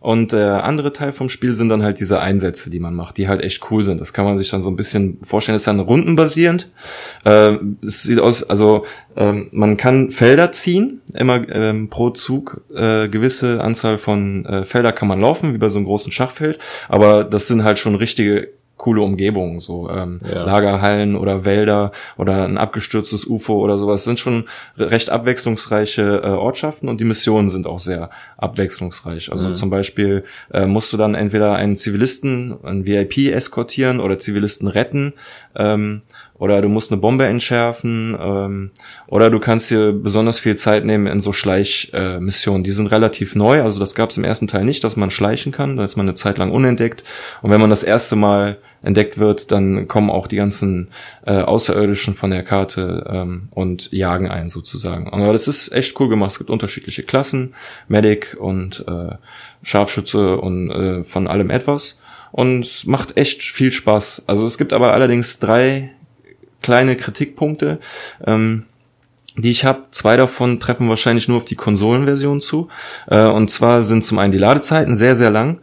Und 0.00 0.32
der 0.32 0.64
andere 0.64 0.92
Teil 0.92 1.12
vom 1.12 1.28
Spiel 1.28 1.54
sind 1.54 1.68
dann 1.68 1.82
halt 1.82 2.00
diese 2.00 2.20
Einsätze, 2.20 2.70
die 2.70 2.78
man 2.78 2.94
macht, 2.94 3.16
die 3.16 3.28
halt 3.28 3.40
echt 3.40 3.70
cool 3.70 3.84
sind. 3.84 4.00
Das 4.00 4.12
kann 4.12 4.24
man 4.24 4.38
sich 4.38 4.50
dann 4.50 4.60
so 4.60 4.70
ein 4.70 4.76
bisschen 4.76 5.18
vorstellen. 5.22 5.54
Das 5.54 5.62
ist 5.62 5.66
dann 5.66 5.80
rundenbasierend. 5.80 6.70
Äh, 7.24 7.56
es 7.82 8.02
sieht 8.02 8.20
aus, 8.20 8.42
also 8.42 8.84
ähm, 9.16 9.48
man 9.52 9.76
kann 9.76 10.10
Felder 10.10 10.52
ziehen, 10.52 11.00
immer 11.14 11.48
ähm, 11.48 11.88
pro 11.88 12.10
Zug 12.10 12.60
äh, 12.74 13.08
gewisse 13.08 13.62
Anzahl 13.62 13.98
von 13.98 14.44
äh, 14.44 14.64
Felder 14.64 14.92
kann 14.92 15.08
man 15.08 15.20
laufen, 15.20 15.54
wie 15.54 15.58
bei 15.58 15.68
so 15.68 15.78
einem 15.78 15.86
großen 15.86 16.12
Schachfeld. 16.12 16.58
Aber 16.88 17.24
das 17.24 17.48
sind 17.48 17.64
halt 17.64 17.78
schon 17.78 17.94
richtige 17.94 18.50
coole 18.76 19.00
Umgebungen, 19.00 19.60
so 19.60 19.88
ähm, 19.90 20.20
Ja. 20.22 20.44
Lagerhallen 20.44 21.16
oder 21.16 21.44
Wälder 21.44 21.92
oder 22.16 22.44
ein 22.44 22.58
abgestürztes 22.58 23.26
UFO 23.26 23.54
oder 23.54 23.78
sowas. 23.78 24.00
Das 24.00 24.04
sind 24.04 24.20
schon 24.20 24.44
recht 24.76 25.10
abwechslungsreiche 25.10 26.22
äh, 26.22 26.28
Ortschaften 26.28 26.88
und 26.88 27.00
die 27.00 27.04
Missionen 27.04 27.48
sind 27.48 27.66
auch 27.66 27.78
sehr 27.78 28.10
abwechslungsreich. 28.36 29.32
Also 29.32 29.54
zum 29.54 29.70
Beispiel 29.70 30.24
äh, 30.52 30.66
musst 30.66 30.92
du 30.92 30.96
dann 30.96 31.14
entweder 31.14 31.54
einen 31.54 31.76
Zivilisten, 31.76 32.56
einen 32.62 32.86
VIP 32.86 33.32
eskortieren 33.32 34.00
oder 34.00 34.18
Zivilisten 34.18 34.68
retten. 34.68 35.14
Ähm, 35.54 36.02
oder 36.38 36.60
du 36.60 36.68
musst 36.68 36.92
eine 36.92 37.00
Bombe 37.00 37.26
entschärfen, 37.26 38.16
ähm, 38.20 38.70
oder 39.08 39.30
du 39.30 39.38
kannst 39.38 39.70
dir 39.70 39.92
besonders 39.92 40.38
viel 40.38 40.56
Zeit 40.56 40.84
nehmen 40.84 41.06
in 41.06 41.20
so 41.20 41.32
Schleichmissionen. 41.32 42.62
Äh, 42.62 42.64
die 42.64 42.72
sind 42.72 42.88
relativ 42.88 43.34
neu, 43.34 43.62
also 43.62 43.80
das 43.80 43.94
gab 43.94 44.10
es 44.10 44.16
im 44.16 44.24
ersten 44.24 44.46
Teil 44.46 44.64
nicht, 44.64 44.84
dass 44.84 44.96
man 44.96 45.10
schleichen 45.10 45.52
kann, 45.52 45.76
da 45.76 45.84
ist 45.84 45.96
man 45.96 46.06
eine 46.06 46.14
Zeit 46.14 46.38
lang 46.38 46.50
unentdeckt. 46.50 47.04
Und 47.42 47.50
wenn 47.50 47.60
man 47.60 47.70
das 47.70 47.82
erste 47.82 48.16
Mal 48.16 48.58
entdeckt 48.82 49.18
wird, 49.18 49.50
dann 49.50 49.88
kommen 49.88 50.10
auch 50.10 50.26
die 50.26 50.36
ganzen 50.36 50.88
äh, 51.26 51.40
Außerirdischen 51.40 52.14
von 52.14 52.30
der 52.30 52.42
Karte 52.42 53.04
ähm, 53.10 53.48
und 53.50 53.90
jagen 53.92 54.30
ein 54.30 54.48
sozusagen. 54.48 55.08
Aber 55.08 55.32
das 55.32 55.48
ist 55.48 55.72
echt 55.72 55.98
cool 55.98 56.08
gemacht. 56.08 56.32
Es 56.32 56.38
gibt 56.38 56.50
unterschiedliche 56.50 57.02
Klassen, 57.02 57.54
Medic 57.88 58.36
und 58.38 58.84
äh, 58.86 59.16
Scharfschütze 59.62 60.38
und 60.38 60.70
äh, 60.70 61.02
von 61.02 61.26
allem 61.26 61.50
etwas. 61.50 62.00
Und 62.32 62.86
macht 62.86 63.16
echt 63.16 63.42
viel 63.42 63.72
Spaß. 63.72 64.24
Also 64.26 64.46
es 64.46 64.58
gibt 64.58 64.72
aber 64.72 64.92
allerdings 64.92 65.38
drei 65.38 65.92
kleine 66.62 66.96
Kritikpunkte, 66.96 67.78
ähm, 68.26 68.64
die 69.36 69.50
ich 69.50 69.64
habe. 69.64 69.84
Zwei 69.90 70.16
davon 70.16 70.60
treffen 70.60 70.88
wahrscheinlich 70.88 71.28
nur 71.28 71.38
auf 71.38 71.44
die 71.44 71.56
Konsolenversion 71.56 72.40
zu. 72.40 72.68
Äh, 73.08 73.26
und 73.26 73.50
zwar 73.50 73.82
sind 73.82 74.04
zum 74.04 74.18
einen 74.18 74.32
die 74.32 74.38
Ladezeiten 74.38 74.96
sehr, 74.96 75.14
sehr 75.14 75.30
lang. 75.30 75.60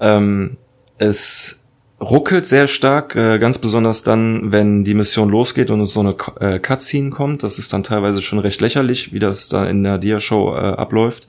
Ähm, 0.00 0.56
es 0.98 1.62
ruckelt 2.00 2.46
sehr 2.46 2.66
stark, 2.66 3.16
äh, 3.16 3.38
ganz 3.38 3.58
besonders 3.58 4.02
dann, 4.02 4.52
wenn 4.52 4.84
die 4.84 4.92
Mission 4.92 5.30
losgeht 5.30 5.70
und 5.70 5.80
es 5.80 5.94
so 5.94 6.00
eine 6.00 6.14
äh, 6.40 6.58
Cutscene 6.58 7.10
kommt. 7.10 7.42
Das 7.42 7.58
ist 7.58 7.72
dann 7.72 7.82
teilweise 7.82 8.20
schon 8.20 8.38
recht 8.38 8.60
lächerlich, 8.60 9.12
wie 9.14 9.18
das 9.18 9.48
da 9.48 9.64
in 9.64 9.82
der 9.82 9.96
Dia-Show 9.96 10.54
äh, 10.54 10.58
abläuft. 10.58 11.26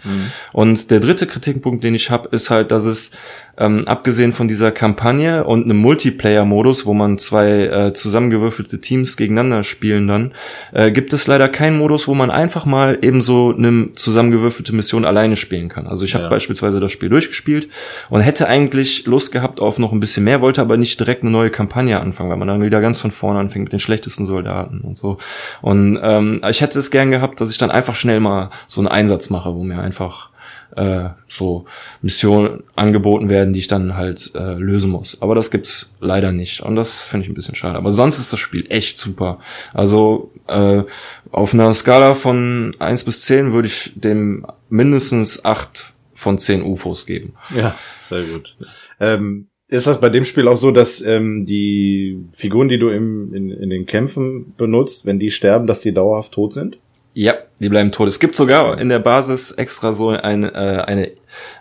Und 0.51 0.91
der 0.91 0.99
dritte 0.99 1.25
Kritikpunkt, 1.25 1.83
den 1.83 1.95
ich 1.95 2.09
habe, 2.09 2.29
ist 2.29 2.49
halt, 2.49 2.71
dass 2.71 2.85
es 2.85 3.11
ähm, 3.57 3.87
abgesehen 3.87 4.33
von 4.33 4.47
dieser 4.47 4.71
Kampagne 4.71 5.43
und 5.43 5.65
einem 5.65 5.77
Multiplayer-Modus, 5.77 6.85
wo 6.85 6.93
man 6.93 7.17
zwei 7.17 7.63
äh, 7.65 7.93
zusammengewürfelte 7.93 8.79
Teams 8.81 9.17
gegeneinander 9.17 9.63
spielen 9.63 10.07
dann, 10.07 10.33
äh, 10.73 10.91
gibt 10.91 11.11
es 11.13 11.27
leider 11.27 11.49
keinen 11.49 11.77
Modus, 11.77 12.07
wo 12.07 12.13
man 12.13 12.29
einfach 12.29 12.65
mal 12.65 12.99
eben 13.01 13.21
so 13.21 13.53
eine 13.57 13.93
zusammengewürfelte 13.93 14.73
Mission 14.75 15.05
alleine 15.05 15.35
spielen 15.35 15.69
kann. 15.69 15.87
Also 15.87 16.05
ich 16.05 16.13
habe 16.13 16.25
Ja. 16.25 16.29
beispielsweise 16.29 16.79
das 16.79 16.91
Spiel 16.91 17.09
durchgespielt 17.09 17.69
und 18.09 18.21
hätte 18.21 18.47
eigentlich 18.47 19.05
Lust 19.05 19.31
gehabt 19.31 19.59
auf 19.59 19.79
noch 19.79 19.91
ein 19.91 19.99
bisschen 19.99 20.23
mehr, 20.23 20.41
wollte 20.41 20.61
aber 20.61 20.77
nicht 20.77 20.99
direkt 20.99 21.23
eine 21.23 21.31
neue 21.31 21.49
Kampagne 21.49 21.99
anfangen, 21.99 22.29
weil 22.29 22.37
man 22.37 22.47
dann 22.47 22.61
wieder 22.61 22.81
ganz 22.81 22.99
von 22.99 23.11
vorne 23.11 23.39
anfängt 23.39 23.65
mit 23.65 23.73
den 23.73 23.79
schlechtesten 23.79 24.25
Soldaten 24.25 24.81
und 24.81 24.95
so. 24.97 25.17
Und 25.61 25.99
ähm, 26.01 26.41
ich 26.49 26.61
hätte 26.61 26.77
es 26.77 26.91
gern 26.91 27.11
gehabt, 27.11 27.41
dass 27.41 27.49
ich 27.51 27.57
dann 27.57 27.71
einfach 27.71 27.95
schnell 27.95 28.19
mal 28.19 28.49
so 28.67 28.81
einen 28.81 28.87
Einsatz 28.87 29.29
mache, 29.29 29.53
wo 29.55 29.63
mir 29.63 29.79
einfach 29.79 30.29
äh, 30.77 31.09
so 31.27 31.65
Missionen 32.01 32.63
angeboten 32.75 33.29
werden, 33.29 33.51
die 33.51 33.59
ich 33.59 33.67
dann 33.67 33.97
halt 33.97 34.31
äh, 34.35 34.53
lösen 34.53 34.91
muss. 34.91 35.21
Aber 35.21 35.35
das 35.35 35.51
gibt's 35.51 35.89
leider 35.99 36.31
nicht 36.31 36.61
und 36.61 36.75
das 36.75 37.01
finde 37.01 37.25
ich 37.25 37.31
ein 37.31 37.35
bisschen 37.35 37.55
schade. 37.55 37.77
Aber 37.77 37.91
sonst 37.91 38.19
ist 38.19 38.31
das 38.31 38.39
Spiel 38.39 38.65
echt 38.69 38.97
super. 38.97 39.39
Also 39.73 40.31
äh, 40.47 40.83
auf 41.31 41.53
einer 41.53 41.73
Skala 41.73 42.13
von 42.13 42.75
1 42.79 43.03
bis 43.03 43.21
10 43.21 43.51
würde 43.51 43.67
ich 43.67 43.93
dem 43.95 44.45
mindestens 44.69 45.43
8 45.43 45.93
von 46.13 46.37
10 46.37 46.61
UFOs 46.63 47.05
geben. 47.05 47.33
Ja, 47.55 47.77
sehr 48.01 48.23
gut. 48.23 48.55
Ähm, 48.99 49.47
ist 49.67 49.87
das 49.87 49.99
bei 49.99 50.09
dem 50.09 50.23
Spiel 50.23 50.47
auch 50.47 50.55
so, 50.57 50.71
dass 50.71 51.01
ähm, 51.01 51.45
die 51.45 52.23
Figuren, 52.31 52.69
die 52.69 52.79
du 52.79 52.89
im, 52.89 53.33
in, 53.33 53.51
in 53.51 53.69
den 53.69 53.85
Kämpfen 53.85 54.53
benutzt, 54.55 55.05
wenn 55.05 55.19
die 55.19 55.31
sterben, 55.31 55.67
dass 55.67 55.81
die 55.81 55.93
dauerhaft 55.93 56.31
tot 56.31 56.53
sind? 56.53 56.77
Ja, 57.19 57.33
die 57.59 57.67
bleiben 57.67 57.91
tot. 57.91 58.07
Es 58.07 58.19
gibt 58.19 58.35
sogar 58.35 58.79
in 58.79 58.89
der 58.89 58.99
Basis 58.99 59.49
extra 59.51 59.91
so 59.91 60.09
ein, 60.09 60.43
äh, 60.43 60.83
eine, 60.85 61.13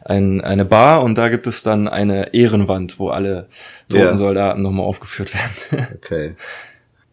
ein, 0.05 0.43
eine 0.43 0.67
Bar 0.67 1.03
und 1.03 1.17
da 1.17 1.31
gibt 1.31 1.47
es 1.47 1.63
dann 1.63 1.89
eine 1.89 2.35
Ehrenwand, 2.35 2.99
wo 2.99 3.09
alle 3.09 3.49
toten 3.89 4.03
Ja. 4.03 4.17
Soldaten 4.19 4.61
nochmal 4.61 4.85
aufgeführt 4.85 5.33
werden. 5.33 5.87
Okay. 5.97 6.35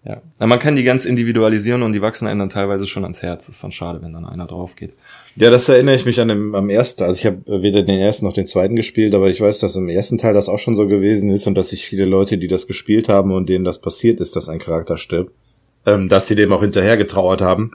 Ja. 0.04 0.22
Aber 0.40 0.48
man 0.48 0.60
kann 0.60 0.76
die 0.76 0.84
ganz 0.84 1.06
individualisieren 1.06 1.84
und 1.84 1.94
die 1.94 2.02
wachsen 2.02 2.28
einem 2.28 2.40
dann 2.40 2.50
teilweise 2.50 2.86
schon 2.86 3.04
ans 3.04 3.24
Herz. 3.24 3.46
Das 3.46 3.56
ist 3.56 3.64
dann 3.64 3.72
schade, 3.72 4.02
wenn 4.02 4.12
dann 4.12 4.26
einer 4.26 4.46
drauf 4.46 4.76
geht. 4.76 4.92
Ja, 5.38 5.50
das 5.50 5.70
erinnere 5.70 5.96
ich 5.96 6.06
mich 6.06 6.20
an 6.20 6.28
dem, 6.28 6.54
am 6.54 6.70
ersten. 6.70 7.04
Also 7.04 7.18
ich 7.20 7.26
habe 7.26 7.62
weder 7.62 7.82
den 7.84 7.98
ersten 7.98 8.26
noch 8.26 8.34
den 8.34 8.46
zweiten 8.46 8.76
gespielt, 8.76 9.16
aber 9.16 9.30
ich 9.30 9.40
weiß, 9.40 9.60
dass 9.60 9.78
im 9.78 9.88
ersten 9.88 10.18
Teil 10.18 10.34
das 10.34 10.50
auch 10.50 10.60
schon 10.60 10.76
so 10.76 10.90
gewesen 10.90 11.30
ist 11.30 11.48
und 11.48 11.56
dass 11.56 11.70
sich 11.70 11.86
viele 11.86 12.04
Leute, 12.04 12.38
die 12.38 12.50
das 12.50 12.68
gespielt 12.68 13.08
haben 13.08 13.32
und 13.32 13.48
denen 13.48 13.64
das 13.64 13.80
passiert 13.80 14.20
ist, 14.20 14.36
dass 14.36 14.50
ein 14.50 14.60
Charakter 14.60 14.98
stirbt, 14.98 15.32
ähm, 15.86 16.10
dass 16.10 16.28
sie 16.28 16.36
dem 16.36 16.52
auch 16.52 16.62
hinterher 16.62 16.98
getrauert 16.98 17.40
haben. 17.40 17.72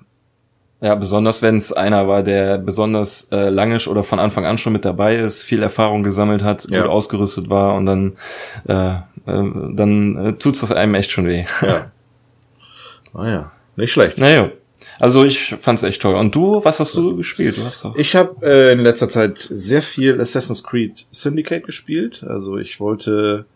Ja, 0.80 0.94
besonders 0.94 1.42
wenn 1.42 1.56
es 1.56 1.72
einer 1.72 2.06
war, 2.06 2.22
der 2.22 2.58
besonders 2.58 3.24
äh, 3.32 3.48
lange 3.48 3.78
oder 3.88 4.04
von 4.04 4.20
Anfang 4.20 4.46
an 4.46 4.58
schon 4.58 4.72
mit 4.72 4.84
dabei 4.84 5.16
ist, 5.16 5.42
viel 5.42 5.62
Erfahrung 5.62 6.04
gesammelt 6.04 6.42
hat, 6.44 6.68
Ja. 6.70 6.82
gut 6.82 6.90
ausgerüstet 6.90 7.50
war 7.50 7.74
und 7.74 7.86
dann, 7.86 8.16
äh, 8.68 8.94
äh, 8.94 9.00
dann 9.26 10.16
äh, 10.16 10.32
tut's 10.34 10.60
das 10.60 10.70
einem 10.70 10.94
echt 10.94 11.10
schon 11.10 11.26
weh. 11.26 11.44
Ja. 11.62 11.90
ah 13.14 13.26
ja, 13.28 13.52
nicht 13.74 13.90
schlecht. 13.92 14.18
naja, 14.18 14.50
also 15.00 15.24
ich 15.24 15.54
fand's 15.58 15.82
echt 15.82 16.00
toll. 16.02 16.14
Und 16.14 16.34
du, 16.34 16.64
was 16.64 16.78
hast 16.78 16.94
du 16.94 17.16
gespielt? 17.16 17.56
Du 17.56 17.64
hast 17.64 17.84
doch. 17.84 17.96
Ich 17.96 18.14
habe 18.14 18.36
äh, 18.46 18.72
in 18.72 18.78
letzter 18.80 19.08
Zeit 19.08 19.38
sehr 19.38 19.82
viel 19.82 20.20
Assassin's 20.20 20.62
Creed 20.62 21.06
Syndicate 21.10 21.64
gespielt. 21.64 22.24
Also 22.26 22.56
ich 22.56 22.78
wollte 22.78 23.46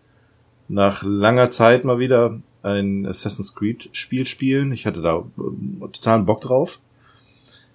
nach 0.68 1.02
langer 1.04 1.50
Zeit 1.50 1.84
mal 1.84 1.98
wieder 1.98 2.38
ein 2.62 3.06
Assassin's 3.06 3.54
Creed 3.54 3.90
Spiel 3.92 4.26
spielen. 4.26 4.72
Ich 4.72 4.86
hatte 4.86 5.02
da 5.02 5.18
äh, 5.18 5.86
totalen 5.92 6.26
Bock 6.26 6.40
drauf. 6.40 6.80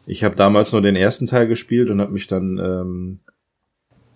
Ich 0.07 0.23
habe 0.23 0.37
damals 0.37 0.71
nur 0.71 0.81
den 0.81 0.95
ersten 0.95 1.27
Teil 1.27 1.47
gespielt 1.47 1.89
und 1.89 1.99
habe 1.99 2.13
mich 2.13 2.27
dann 2.27 2.57
ähm, 2.57 3.19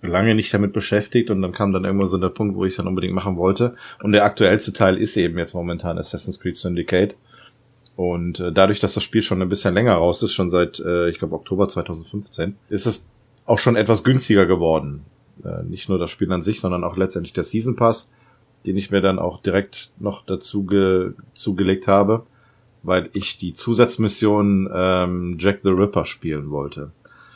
lange 0.02 0.34
nicht 0.36 0.54
damit 0.54 0.72
beschäftigt 0.72 1.30
und 1.30 1.42
dann 1.42 1.52
kam 1.52 1.74
dann 1.74 1.84
irgendwann 1.84 2.08
so 2.08 2.18
der 2.18 2.30
Punkt, 2.30 2.56
wo 2.56 2.64
ich 2.64 2.72
es 2.72 2.78
dann 2.78 2.88
unbedingt 2.88 3.14
machen 3.14 3.36
wollte. 3.36 3.76
Und 4.02 4.14
der 4.14 4.24
aktuellste 4.24 4.72
Teil 4.72 4.98
ist 4.98 5.18
eben 5.18 5.38
jetzt 5.38 5.54
momentan 5.54 5.98
Assassin's 5.98 6.40
Creed 6.40 6.56
Syndicate. 6.56 7.18
Und 7.98 8.40
äh, 8.40 8.54
dadurch, 8.54 8.80
dass 8.80 8.94
das 8.94 9.04
Spiel 9.04 9.22
schon 9.22 9.42
ein 9.42 9.50
bisschen 9.50 9.74
länger 9.74 9.96
raus 9.96 10.24
ist, 10.24 10.34
schon 10.34 10.50
seit, 10.50 10.80
äh, 10.80 11.10
ich 11.10 11.20
glaube, 11.20 11.36
Oktober 11.36 11.68
2015, 11.68 12.56
ist 12.70 12.86
es 12.86 13.12
auch 13.46 13.60
schon 13.60 13.76
etwas 13.76 14.06
günstiger 14.06 14.46
geworden. 14.46 15.04
Äh, 15.44 15.64
nicht 15.64 15.90
nur 15.90 16.00
das 16.00 16.10
Spiel 16.10 16.32
an 16.32 16.42
sich, 16.42 16.62
sondern 16.62 16.86
auch 16.86 16.96
letztendlich 16.96 17.34
der 17.34 17.44
Season 17.44 17.76
Pass, 17.76 18.14
den 18.66 18.78
ich 18.78 18.92
mir 18.92 19.02
dann 19.02 19.20
auch 19.20 19.42
direkt 19.42 19.92
noch 20.00 20.26
dazu 20.26 20.66
ge 20.66 21.12
zugelegt 21.34 21.88
habe, 21.88 22.26
weil 22.84 23.10
ich 23.14 23.38
die 23.38 23.54
Zusatzmission 23.54 24.70
ähm, 24.74 25.38
Jack 25.40 25.60
the 25.64 25.70
Ripper 25.70 26.06
spielen 26.06 26.50
wollte. 26.50 26.92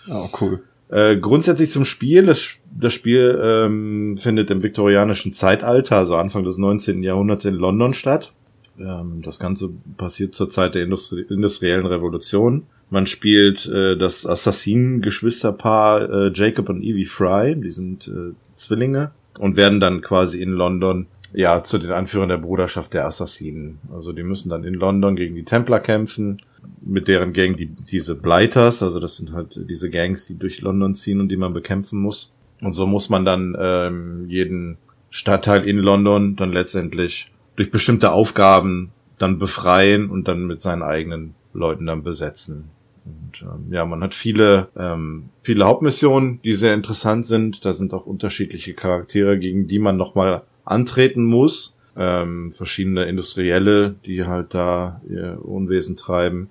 Oh, 0.10 0.30
cool. 0.42 0.64
Äh, 0.90 1.18
grundsätzlich 1.18 1.72
zum 1.72 1.86
Spiel. 1.86 2.26
Das, 2.26 2.58
das 2.80 2.94
Spiel 2.94 3.40
ähm, 3.42 4.18
findet 4.18 4.52
im 4.52 4.64
viktorianischen 4.64 5.34
Zeitalter, 5.34 5.98
also 5.98 6.16
Anfang 6.16 6.44
des 6.44 6.58
19. 6.58 7.04
Jahrhunderts 7.04 7.46
in 7.46 7.56
London 7.56 7.94
statt. 7.94 8.34
Ähm, 8.80 9.22
das 9.24 9.40
Ganze 9.40 9.72
passiert 9.98 10.36
zur 10.36 10.50
Zeit 10.50 10.76
der 10.76 10.84
Industri 10.84 11.26
industriellen 11.30 11.86
Revolution. 11.86 12.64
Man 12.90 13.08
spielt 13.08 13.66
äh, 13.68 13.98
das 13.98 14.28
Assassinen-Geschwisterpaar 14.28 16.10
äh, 16.10 16.32
Jacob 16.34 16.70
und 16.70 16.84
Evie 16.84 17.06
Fry, 17.06 17.56
die 17.56 17.72
sind 17.72 18.08
äh, 18.08 18.34
Zwillinge 18.54 19.12
und 19.40 19.58
werden 19.58 19.80
dann 19.80 20.02
quasi 20.02 20.42
in 20.42 20.52
London 20.52 21.08
ja 21.34 21.64
zu 21.64 21.78
den 21.78 21.92
Anführern 21.92 22.30
der 22.30 22.38
Bruderschaft 22.38 22.94
der 22.94 23.06
Assassinen. 23.06 23.80
Also 23.94 24.14
die 24.14 24.24
müssen 24.24 24.50
dann 24.50 24.64
in 24.64 24.74
London 24.74 25.16
gegen 25.16 25.36
die 25.36 25.44
Templer 25.44 25.80
kämpfen, 25.80 26.42
mit 26.82 27.08
deren 27.08 27.34
Gang 27.34 27.58
die 27.58 27.68
diese 27.68 28.16
Blighters, 28.16 28.82
also 28.84 29.00
das 29.00 29.18
sind 29.18 29.34
halt 29.34 29.60
diese 29.70 29.90
Gangs, 29.90 30.26
die 30.28 30.38
durch 30.38 30.62
London 30.62 30.96
ziehen 30.96 31.20
und 31.20 31.30
die 31.30 31.38
man 31.38 31.54
bekämpfen 31.54 32.00
muss. 32.00 32.32
Und 32.62 32.74
so 32.74 32.88
muss 32.88 33.10
man 33.10 33.26
dann 33.26 33.56
ähm, 33.60 34.26
jeden 34.30 34.78
Stadtteil 35.10 35.68
in 35.68 35.78
London 35.78 36.36
dann 36.36 36.52
letztendlich 36.52 37.32
durch 37.56 37.72
bestimmte 37.72 38.12
Aufgaben 38.12 38.92
dann 39.18 39.40
befreien 39.40 40.10
und 40.10 40.28
dann 40.28 40.46
mit 40.46 40.62
seinen 40.62 40.84
eigenen 40.84 41.36
Leuten 41.54 41.86
dann 41.86 42.04
besetzen. 42.04 42.66
Und 43.06 43.42
ähm, 43.42 43.72
ja, 43.72 43.86
man 43.86 44.02
hat 44.02 44.14
viele, 44.14 44.70
ähm, 44.76 45.30
viele 45.44 45.66
Hauptmissionen, 45.66 46.42
die 46.44 46.54
sehr 46.54 46.74
interessant 46.74 47.26
sind. 47.26 47.64
Da 47.64 47.74
sind 47.74 47.94
auch 47.94 48.06
unterschiedliche 48.06 48.74
Charaktere, 48.74 49.38
gegen 49.38 49.68
die 49.68 49.80
man 49.80 49.96
nochmal 49.96 50.42
antreten 50.66 51.24
muss. 51.24 51.78
Ähm, 51.98 52.52
verschiedene 52.52 53.06
Industrielle, 53.06 53.96
die 54.06 54.26
halt 54.26 54.54
da 54.54 55.00
ihr 55.10 55.40
Unwesen 55.42 55.96
treiben. 55.96 56.50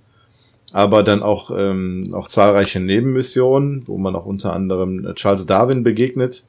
aber 0.73 1.03
dann 1.03 1.23
auch, 1.23 1.51
ähm, 1.57 2.12
auch 2.15 2.29
zahlreiche 2.29 2.81
Nebenmissionen, 2.81 3.83
wo 3.87 3.99
man 3.99 4.17
auch 4.17 4.25
unter 4.27 4.55
anderem 4.55 5.07
äh, 5.07 5.15
Charles 5.15 5.47
Darwin 5.47 5.83
begegnet, 5.85 6.45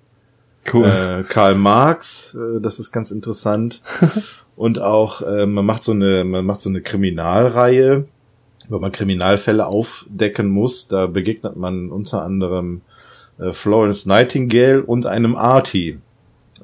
Cool. 0.73 0.85
äh, 0.85 1.23
Karl 1.27 1.55
Marx, 1.55 2.35
äh, 2.35 2.61
das 2.61 2.79
ist 2.79 2.91
ganz 2.91 3.11
interessant. 3.11 3.81
Und 4.55 4.79
auch, 4.81 5.21
äh, 5.21 5.45
man 5.45 5.65
macht 5.65 5.83
so 5.83 5.91
eine, 5.91 6.23
man 6.23 6.45
macht 6.45 6.61
so 6.61 6.69
eine 6.69 6.81
Kriminalreihe, 6.81 8.05
wo 8.69 8.79
man 8.79 8.91
Kriminalfälle 8.91 9.65
aufdecken 9.67 10.49
muss. 10.49 10.87
Da 10.87 11.05
begegnet 11.07 11.55
man 11.57 11.91
unter 11.91 12.23
anderem 12.23 12.81
äh, 13.37 13.51
Florence 13.51 14.05
Nightingale 14.05 14.81
und 14.81 15.05
einem 15.05 15.35
Artie. 15.35 15.99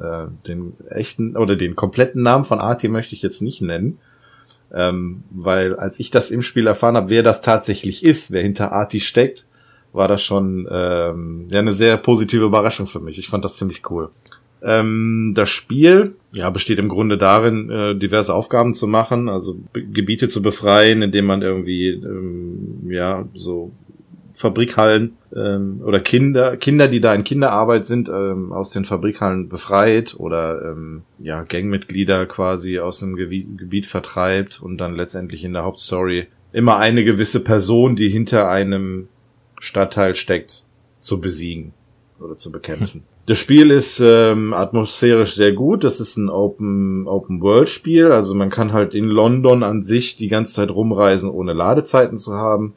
Äh, 0.01 0.27
den 0.47 0.73
echten 0.89 1.37
oder 1.37 1.55
den 1.55 1.75
kompletten 1.75 2.23
Namen 2.23 2.43
von 2.43 2.59
Artie 2.59 2.87
möchte 2.87 3.15
ich 3.15 3.21
jetzt 3.21 3.41
nicht 3.41 3.61
nennen. 3.61 3.99
Ähm, 4.73 5.23
weil 5.29 5.75
als 5.75 5.99
ich 5.99 6.11
das 6.11 6.31
im 6.31 6.41
Spiel 6.41 6.65
erfahren 6.65 6.95
habe, 6.95 7.09
wer 7.09 7.23
das 7.23 7.41
tatsächlich 7.41 8.03
ist, 8.03 8.31
wer 8.31 8.41
hinter 8.41 8.71
Artie 8.71 9.01
steckt, 9.01 9.45
war 9.93 10.07
das 10.07 10.23
schon 10.23 10.67
ähm, 10.71 11.47
ja 11.51 11.59
eine 11.59 11.73
sehr 11.73 11.97
positive 11.97 12.45
Überraschung 12.45 12.87
für 12.87 13.01
mich. 13.01 13.19
Ich 13.19 13.27
fand 13.27 13.43
das 13.43 13.57
ziemlich 13.57 13.89
cool. 13.91 14.09
Ähm, 14.63 15.33
das 15.35 15.49
Spiel 15.49 16.15
ja 16.31 16.49
besteht 16.49 16.79
im 16.79 16.87
Grunde 16.87 17.17
darin, 17.17 17.69
äh, 17.69 17.95
diverse 17.95 18.33
Aufgaben 18.33 18.73
zu 18.73 18.87
machen, 18.87 19.27
also 19.27 19.57
Gebiete 19.73 20.29
zu 20.29 20.41
befreien, 20.41 21.01
indem 21.01 21.25
man 21.25 21.41
irgendwie 21.41 21.89
ähm, 21.89 22.89
ja 22.89 23.27
so 23.33 23.71
Fabrikhallen 24.41 25.17
ähm, 25.35 25.81
oder 25.85 25.99
Kinder, 25.99 26.57
Kinder, 26.57 26.87
die 26.87 26.99
da 26.99 27.13
in 27.13 27.23
Kinderarbeit 27.23 27.85
sind, 27.85 28.09
ähm, 28.09 28.51
aus 28.51 28.71
den 28.71 28.83
Fabrikhallen 28.83 29.47
befreit 29.47 30.15
oder 30.17 30.61
ähm, 30.71 31.03
ja 31.19 31.43
Gangmitglieder 31.43 32.25
quasi 32.25 32.79
aus 32.79 32.99
dem 32.99 33.15
Gebiet, 33.15 33.57
Gebiet 33.57 33.85
vertreibt 33.85 34.61
und 34.61 34.77
dann 34.77 34.95
letztendlich 34.95 35.43
in 35.43 35.53
der 35.53 35.63
Hauptstory 35.63 36.27
immer 36.51 36.77
eine 36.77 37.05
gewisse 37.05 37.43
Person, 37.43 37.95
die 37.95 38.09
hinter 38.09 38.49
einem 38.49 39.07
Stadtteil 39.59 40.15
steckt, 40.15 40.65
zu 40.99 41.21
besiegen 41.21 41.73
oder 42.19 42.35
zu 42.35 42.51
bekämpfen. 42.51 43.03
Das 43.27 43.37
Spiel 43.37 43.69
ist 43.69 44.01
ähm, 44.03 44.51
atmosphärisch 44.51 45.35
sehr 45.35 45.53
gut. 45.53 45.83
Das 45.83 45.99
ist 45.99 46.17
ein 46.17 46.27
Open 46.27 47.07
Open 47.07 47.39
World 47.39 47.69
Spiel, 47.69 48.11
also 48.11 48.33
man 48.33 48.49
kann 48.49 48.73
halt 48.73 48.95
in 48.95 49.05
London 49.05 49.61
an 49.61 49.83
sich 49.83 50.17
die 50.17 50.27
ganze 50.27 50.53
Zeit 50.55 50.71
rumreisen, 50.71 51.29
ohne 51.29 51.53
Ladezeiten 51.53 52.17
zu 52.17 52.33
haben. 52.33 52.73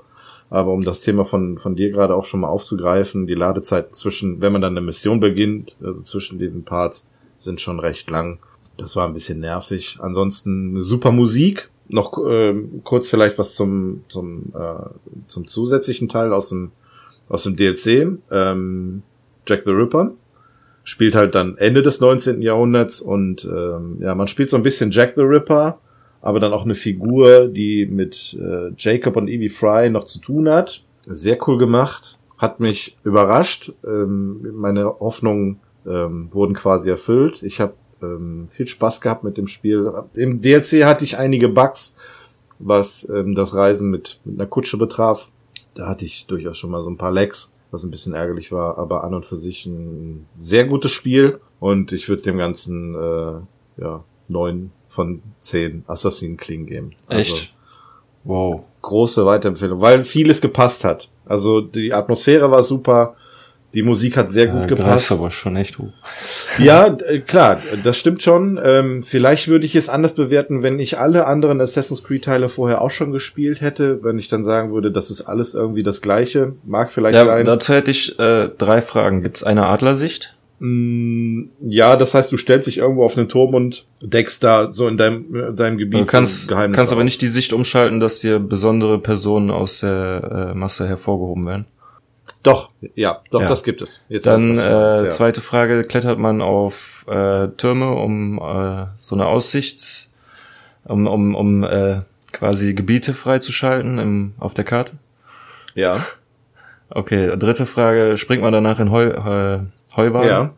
Aber 0.55 0.71
um 0.71 0.83
das 0.83 1.01
Thema 1.01 1.25
von 1.25 1.59
von 1.59 1.75
dir 1.75 1.91
gerade 1.91 2.15
auch 2.15 2.27
schon 2.27 2.39
mal 2.39 2.49
aufzugreifen, 2.49 3.27
die 3.27 3.35
Ladezeiten 3.35 3.93
zwischen, 3.93 4.41
wenn 4.41 4.53
man 4.53 4.63
dann 4.63 4.77
eine 4.77 4.87
Mission 4.87 5.19
beginnt, 5.19 5.77
also 5.83 6.01
zwischen 6.05 6.39
diesen 6.39 6.63
Parts, 6.63 7.11
sind 7.41 7.61
schon 7.61 7.81
recht 7.81 8.09
lang. 8.09 8.39
Das 8.77 8.95
war 8.95 9.05
ein 9.09 9.15
bisschen 9.15 9.41
nervig. 9.41 9.99
Ansonsten 10.01 10.81
super 10.81 11.11
Musik. 11.11 11.71
Noch 11.89 12.17
ähm, 12.25 12.83
kurz 12.85 13.09
vielleicht 13.09 13.37
was 13.37 13.57
zum 13.57 14.05
zum 14.09 14.53
äh, 14.55 14.91
zum 15.27 15.49
zusätzlichen 15.49 16.09
Teil 16.09 16.33
aus 16.33 16.51
dem 16.51 16.71
aus 17.29 17.43
dem 17.43 17.57
DLC. 17.57 18.21
Ähm, 18.31 19.03
Jack 19.49 19.63
the 19.63 19.73
Ripper 19.73 20.13
spielt 20.85 21.17
halt 21.17 21.35
dann 21.35 21.57
Ende 21.57 21.83
des 21.83 21.99
19. 21.99 22.43
Jahrhunderts 22.43 23.01
und 23.01 23.45
ähm, 23.45 23.97
ja, 23.99 24.15
man 24.15 24.29
spielt 24.29 24.51
so 24.51 24.57
ein 24.57 24.63
bisschen 24.63 24.93
Jack 24.93 25.15
the 25.17 25.23
Ripper, 25.23 25.81
aber 26.25 26.41
dann 26.41 26.55
auch 26.55 26.65
eine 26.65 26.75
Figur, 26.75 27.49
die 27.49 27.85
mit 27.85 28.35
äh, 28.41 28.73
Jacob 28.79 29.17
und 29.17 29.29
Evie 29.29 29.51
Fry 29.51 29.91
noch 29.91 30.05
zu 30.05 30.21
tun 30.21 30.49
hat. 30.49 30.83
Sehr 31.03 31.37
cool 31.47 31.59
gemacht, 31.59 32.19
hat 32.39 32.61
mich 32.61 32.97
überrascht. 33.05 33.73
Ähm, 33.87 34.55
meine 34.55 34.87
Hoffnungen 35.01 35.61
ähm, 35.87 36.29
wurden 36.33 36.55
quasi 36.55 36.89
erfüllt. 36.89 37.43
Ich 37.43 37.61
habe 37.61 37.75
ähm, 38.03 38.49
viel 38.49 38.67
Spaß 38.67 39.03
gehabt 39.03 39.23
mit 39.23 39.37
dem 39.37 39.49
Spiel. 39.49 39.93
Im 40.15 40.41
DLC 40.41 40.85
hatte 40.85 41.05
ich 41.05 41.19
einige 41.19 41.51
Bugs, 41.51 41.97
was 42.59 43.07
ähm, 43.11 43.35
das 43.35 43.55
Reisen 43.55 43.91
mit, 43.91 44.23
mit 44.25 44.41
einer 44.41 44.49
Kutsche 44.49 44.79
betraf. 44.79 45.31
Da 45.75 45.87
hatte 45.87 46.07
ich 46.07 46.27
durchaus 46.27 46.57
schon 46.57 46.71
mal 46.71 46.83
so 46.83 46.89
ein 46.89 46.97
paar 46.97 47.13
Lags 47.13 47.59
was 47.71 47.83
ein 47.83 47.91
bisschen 47.91 48.15
ärgerlich 48.15 48.53
war, 48.53 48.79
aber 48.79 49.03
an 49.03 49.15
und 49.15 49.25
für 49.25 49.37
sich 49.37 49.67
ein 49.67 50.27
sehr 50.37 50.65
gutes 50.65 50.93
Spiel 50.93 51.41
und 51.59 51.91
ich 51.91 52.09
würde 52.09 52.23
dem 52.23 52.39
Ganzen 52.39 52.95
äh, 52.95 53.83
ja 53.83 54.05
neun 54.29 54.71
von 54.89 55.23
zehn 55.41 55.85
Assassin 55.87 56.37
Klingen 56.37 56.67
geben. 56.67 56.91
Also, 57.09 57.21
Echt? 57.35 57.55
Wow. 58.25 58.63
Große 58.83 59.25
Weiterempfehlung, 59.27 59.81
weil 59.81 60.03
vieles 60.05 60.41
gepasst 60.41 60.85
hat. 60.85 61.09
Also 61.27 61.61
die 61.61 61.93
Atmosphäre 61.95 62.51
war 62.51 62.63
super, 62.63 63.17
die 63.73 63.83
Musik 63.83 64.17
hat 64.17 64.31
sehr 64.31 64.47
gut 64.47 64.61
Ja, 64.63 64.67
gepasst. 64.67 64.89
greifst 64.89 65.13
aber 65.13 65.31
schon 65.31 65.57
echt 65.57 65.79
hoch. 65.79 65.93
Ja, 66.59 66.87
äh, 67.07 67.19
klar, 67.21 67.61
das 67.83 67.99
stimmt 67.99 68.23
schon. 68.23 68.61
Ähm, 68.63 69.03
vielleicht 69.03 69.49
würde 69.49 69.67
ich 69.67 69.75
es 69.75 69.89
anders 69.89 70.15
bewerten, 70.15 70.63
wenn 70.63 70.79
ich 70.79 70.99
alle 70.99 71.27
anderen 71.27 71.61
Assassin's 71.61 72.05
Creed 72.05 72.25
Teile 72.25 72.49
vorher 72.49 72.83
auch 72.83 72.91
schon 72.91 73.11
gespielt 73.11 73.61
hätte, 73.63 74.05
wenn 74.05 74.19
ich 74.19 74.29
dann 74.29 74.45
sagen 74.45 74.73
würde, 74.73 74.93
das 74.93 75.11
ist 75.11 75.23
alles 75.23 75.55
irgendwie 75.55 75.83
das 75.83 76.01
gleiche. 76.03 76.53
Mag 76.65 76.91
vielleicht 76.93 77.15
Ja, 77.15 77.25
sein. 77.27 77.45
dazu 77.47 77.73
hätte 77.75 77.91
ich 77.91 78.19
äh, 78.19 78.49
drei 78.57 78.81
Fragen. 78.81 79.23
Gibt's 79.23 79.43
eine 79.43 79.67
Adlersicht? 79.67 80.34
Mm, 80.65 81.51
Ja, 81.61 81.97
das 81.97 82.15
heißt, 82.15 82.33
du 82.33 82.39
stellst 82.39 82.67
dich 82.67 82.79
irgendwo 82.79 83.05
auf 83.05 83.19
einen 83.19 83.29
Turm 83.29 83.55
und 83.55 83.87
deckst 84.01 84.43
da 84.43 84.73
so 84.73 84.89
in 84.89 84.97
deinem, 84.97 85.35
äh, 85.35 85.53
deinem 85.53 85.77
Gebiet 85.77 86.01
Du 86.01 86.05
kannst, 86.07 86.49
Geheimnis 86.49 86.77
kannst 86.79 86.91
aber 86.93 87.05
nicht 87.05 87.21
die 87.21 87.29
Sicht 87.29 87.53
umschalten, 87.53 88.01
dass 88.01 88.21
dir 88.21 88.39
besondere 88.39 88.99
Personen 88.99 89.51
aus 89.51 89.81
der 89.81 90.53
äh, 90.53 90.55
Masse 90.55 90.89
hervorgehoben 90.89 91.47
werden. 91.47 91.67
Doch, 92.43 92.71
ja, 92.95 93.21
doch, 93.31 93.43
Ja. 93.43 93.49
das 93.49 93.63
gibt 93.63 93.83
es. 93.83 94.07
Jetzt 94.09 94.27
Dann 94.27 94.59
äh, 94.59 95.11
zweite 95.11 95.43
Frage, 95.43 95.85
klettert 95.85 96.19
man 96.19 96.41
auf 96.41 97.05
äh, 97.09 97.49
Türme, 97.49 97.91
um 97.93 98.39
äh, 98.39 98.87
so 98.97 99.15
eine 99.17 99.27
Aussichts, 99.27 100.15
um, 100.85 101.07
um, 101.07 101.35
um 101.35 101.65
äh, 101.65 102.01
quasi 102.33 102.73
Gebiete 102.73 103.13
freizuschalten 103.13 103.99
im, 103.99 104.33
auf 104.39 104.55
der 104.55 104.65
Karte? 104.65 104.93
Ja, 105.75 106.01
Okay, 106.91 107.37
dritte 107.37 107.67
Frage, 107.67 108.17
springt 108.19 108.43
man 108.43 108.53
danach 108.53 108.79
in 108.79 108.91
Heu, 108.91 109.07
äh, 109.07 109.59
Heuwagen? 109.97 110.29
ja. 110.29 110.55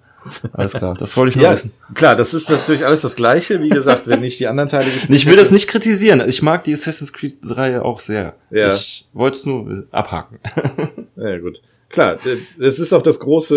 Alles 0.55 0.73
klar, 0.73 0.97
das 0.99 1.17
wollte 1.17 1.31
ich 1.31 1.37
nur 1.37 1.45
Ja, 1.45 1.53
wissen. 1.53 1.71
klar, 1.95 2.17
das 2.17 2.35
ist 2.35 2.51
natürlich 2.51 2.85
alles 2.85 3.03
das 3.03 3.15
Gleiche. 3.15 3.63
Wie 3.63 3.69
gesagt, 3.69 4.09
wenn 4.09 4.25
ich 4.25 4.39
die 4.39 4.49
anderen 4.49 4.69
Teile 4.69 4.91
gespielt 4.91 5.17
Ich 5.17 5.27
will 5.27 5.37
das 5.37 5.45
hätte- 5.45 5.55
nicht 5.55 5.69
kritisieren. 5.69 6.21
Ich 6.27 6.43
mag 6.43 6.65
die 6.65 6.73
Assassin's 6.75 7.13
Creed-Reihe 7.13 7.85
auch 7.85 8.01
sehr. 8.01 8.35
Ja. 8.51 8.75
Ich 8.75 9.07
wollte 9.13 9.39
es 9.39 9.47
nur 9.47 9.85
abhaken. 9.93 10.39
Ja, 11.17 11.39
gut. 11.39 11.63
Klar, 11.89 12.19
das 12.59 12.79
ist 12.81 12.93
auch 12.93 13.03
das 13.03 13.21
große, 13.21 13.57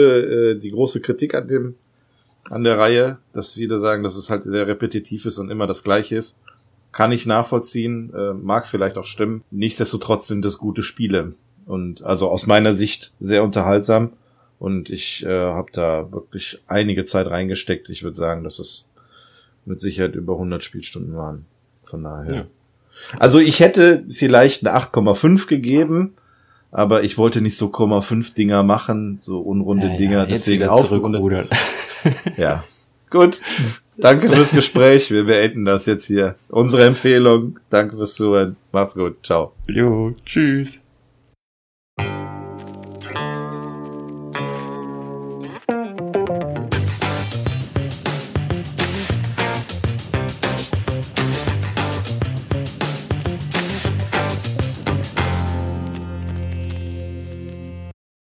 äh, 0.56 0.60
die 0.60 0.70
große 0.72 1.02
Kritik 1.02 1.34
an 1.34 1.48
dem, 1.48 1.76
an 2.52 2.64
der 2.64 2.78
Reihe, 2.78 3.18
dass 3.34 3.54
viele 3.54 3.80
sagen, 3.80 4.04
dass 4.04 4.16
es 4.16 4.30
halt 4.30 4.44
sehr 4.44 4.66
repetitiv 4.68 5.26
ist 5.26 5.40
und 5.40 5.50
immer 5.50 5.66
das 5.68 5.84
Gleiche 5.84 6.16
ist. 6.18 6.40
Kann 6.92 7.12
ich 7.12 7.26
nachvollziehen, 7.26 8.14
äh, 8.16 8.34
mag 8.34 8.66
vielleicht 8.68 8.98
auch 8.98 9.06
stimmen. 9.06 9.44
Nichtsdestotrotz 9.52 10.28
sind 10.28 10.46
das 10.46 10.58
gute 10.60 10.84
Spiele. 10.84 11.34
Und 11.66 12.04
also 12.04 12.30
aus 12.30 12.48
meiner 12.48 12.74
Sicht 12.74 13.14
sehr 13.20 13.44
unterhaltsam. 13.44 14.12
Und 14.60 14.90
ich 14.90 15.26
äh, 15.26 15.30
habe 15.30 15.72
da 15.72 16.12
wirklich 16.12 16.60
einige 16.68 17.06
Zeit 17.06 17.28
reingesteckt. 17.28 17.90
Ich 17.90 18.04
würde 18.04 18.18
sagen, 18.18 18.44
dass 18.44 18.60
es 18.60 18.90
mit 19.66 19.80
Sicherheit 19.80 20.16
über 20.16 20.34
100 20.34 20.64
Spielstunden 20.64 21.16
waren. 21.16 21.46
Von 21.84 22.04
daher. 22.04 22.36
Ja. 22.36 22.46
Also 23.18 23.40
ich 23.40 23.62
hätte 23.62 24.04
vielleicht 24.10 24.66
eine 24.66 24.78
8,5 24.78 25.48
gegeben, 25.48 26.14
aber 26.72 27.04
ich 27.04 27.18
wollte 27.18 27.42
nicht 27.42 27.58
so 27.58 27.68
0,5 27.68 28.36
Dinger 28.36 28.64
machen, 28.64 29.20
so 29.22 29.40
unrunde 29.40 29.96
Dinger, 29.98 30.28
jetzt 30.28 30.48
deswegen 30.48 30.68
zurückrudern. 30.68 31.48
Ja. 32.38 32.64
Gut. 33.10 33.42
Danke 33.98 34.30
fürs 34.30 34.52
Gespräch. 34.52 35.12
Wir 35.12 35.26
beenden 35.26 35.66
das 35.66 35.86
jetzt 35.86 36.06
hier. 36.06 36.36
Unsere 36.48 36.86
Empfehlung. 36.86 37.60
Danke 37.70 37.98
fürs 37.98 38.14
Zuhören. 38.14 38.56
Macht's 38.72 38.96
gut. 38.96 39.18
Ciao. 39.24 39.52
Jo, 39.68 40.16
tschüss. 40.26 40.80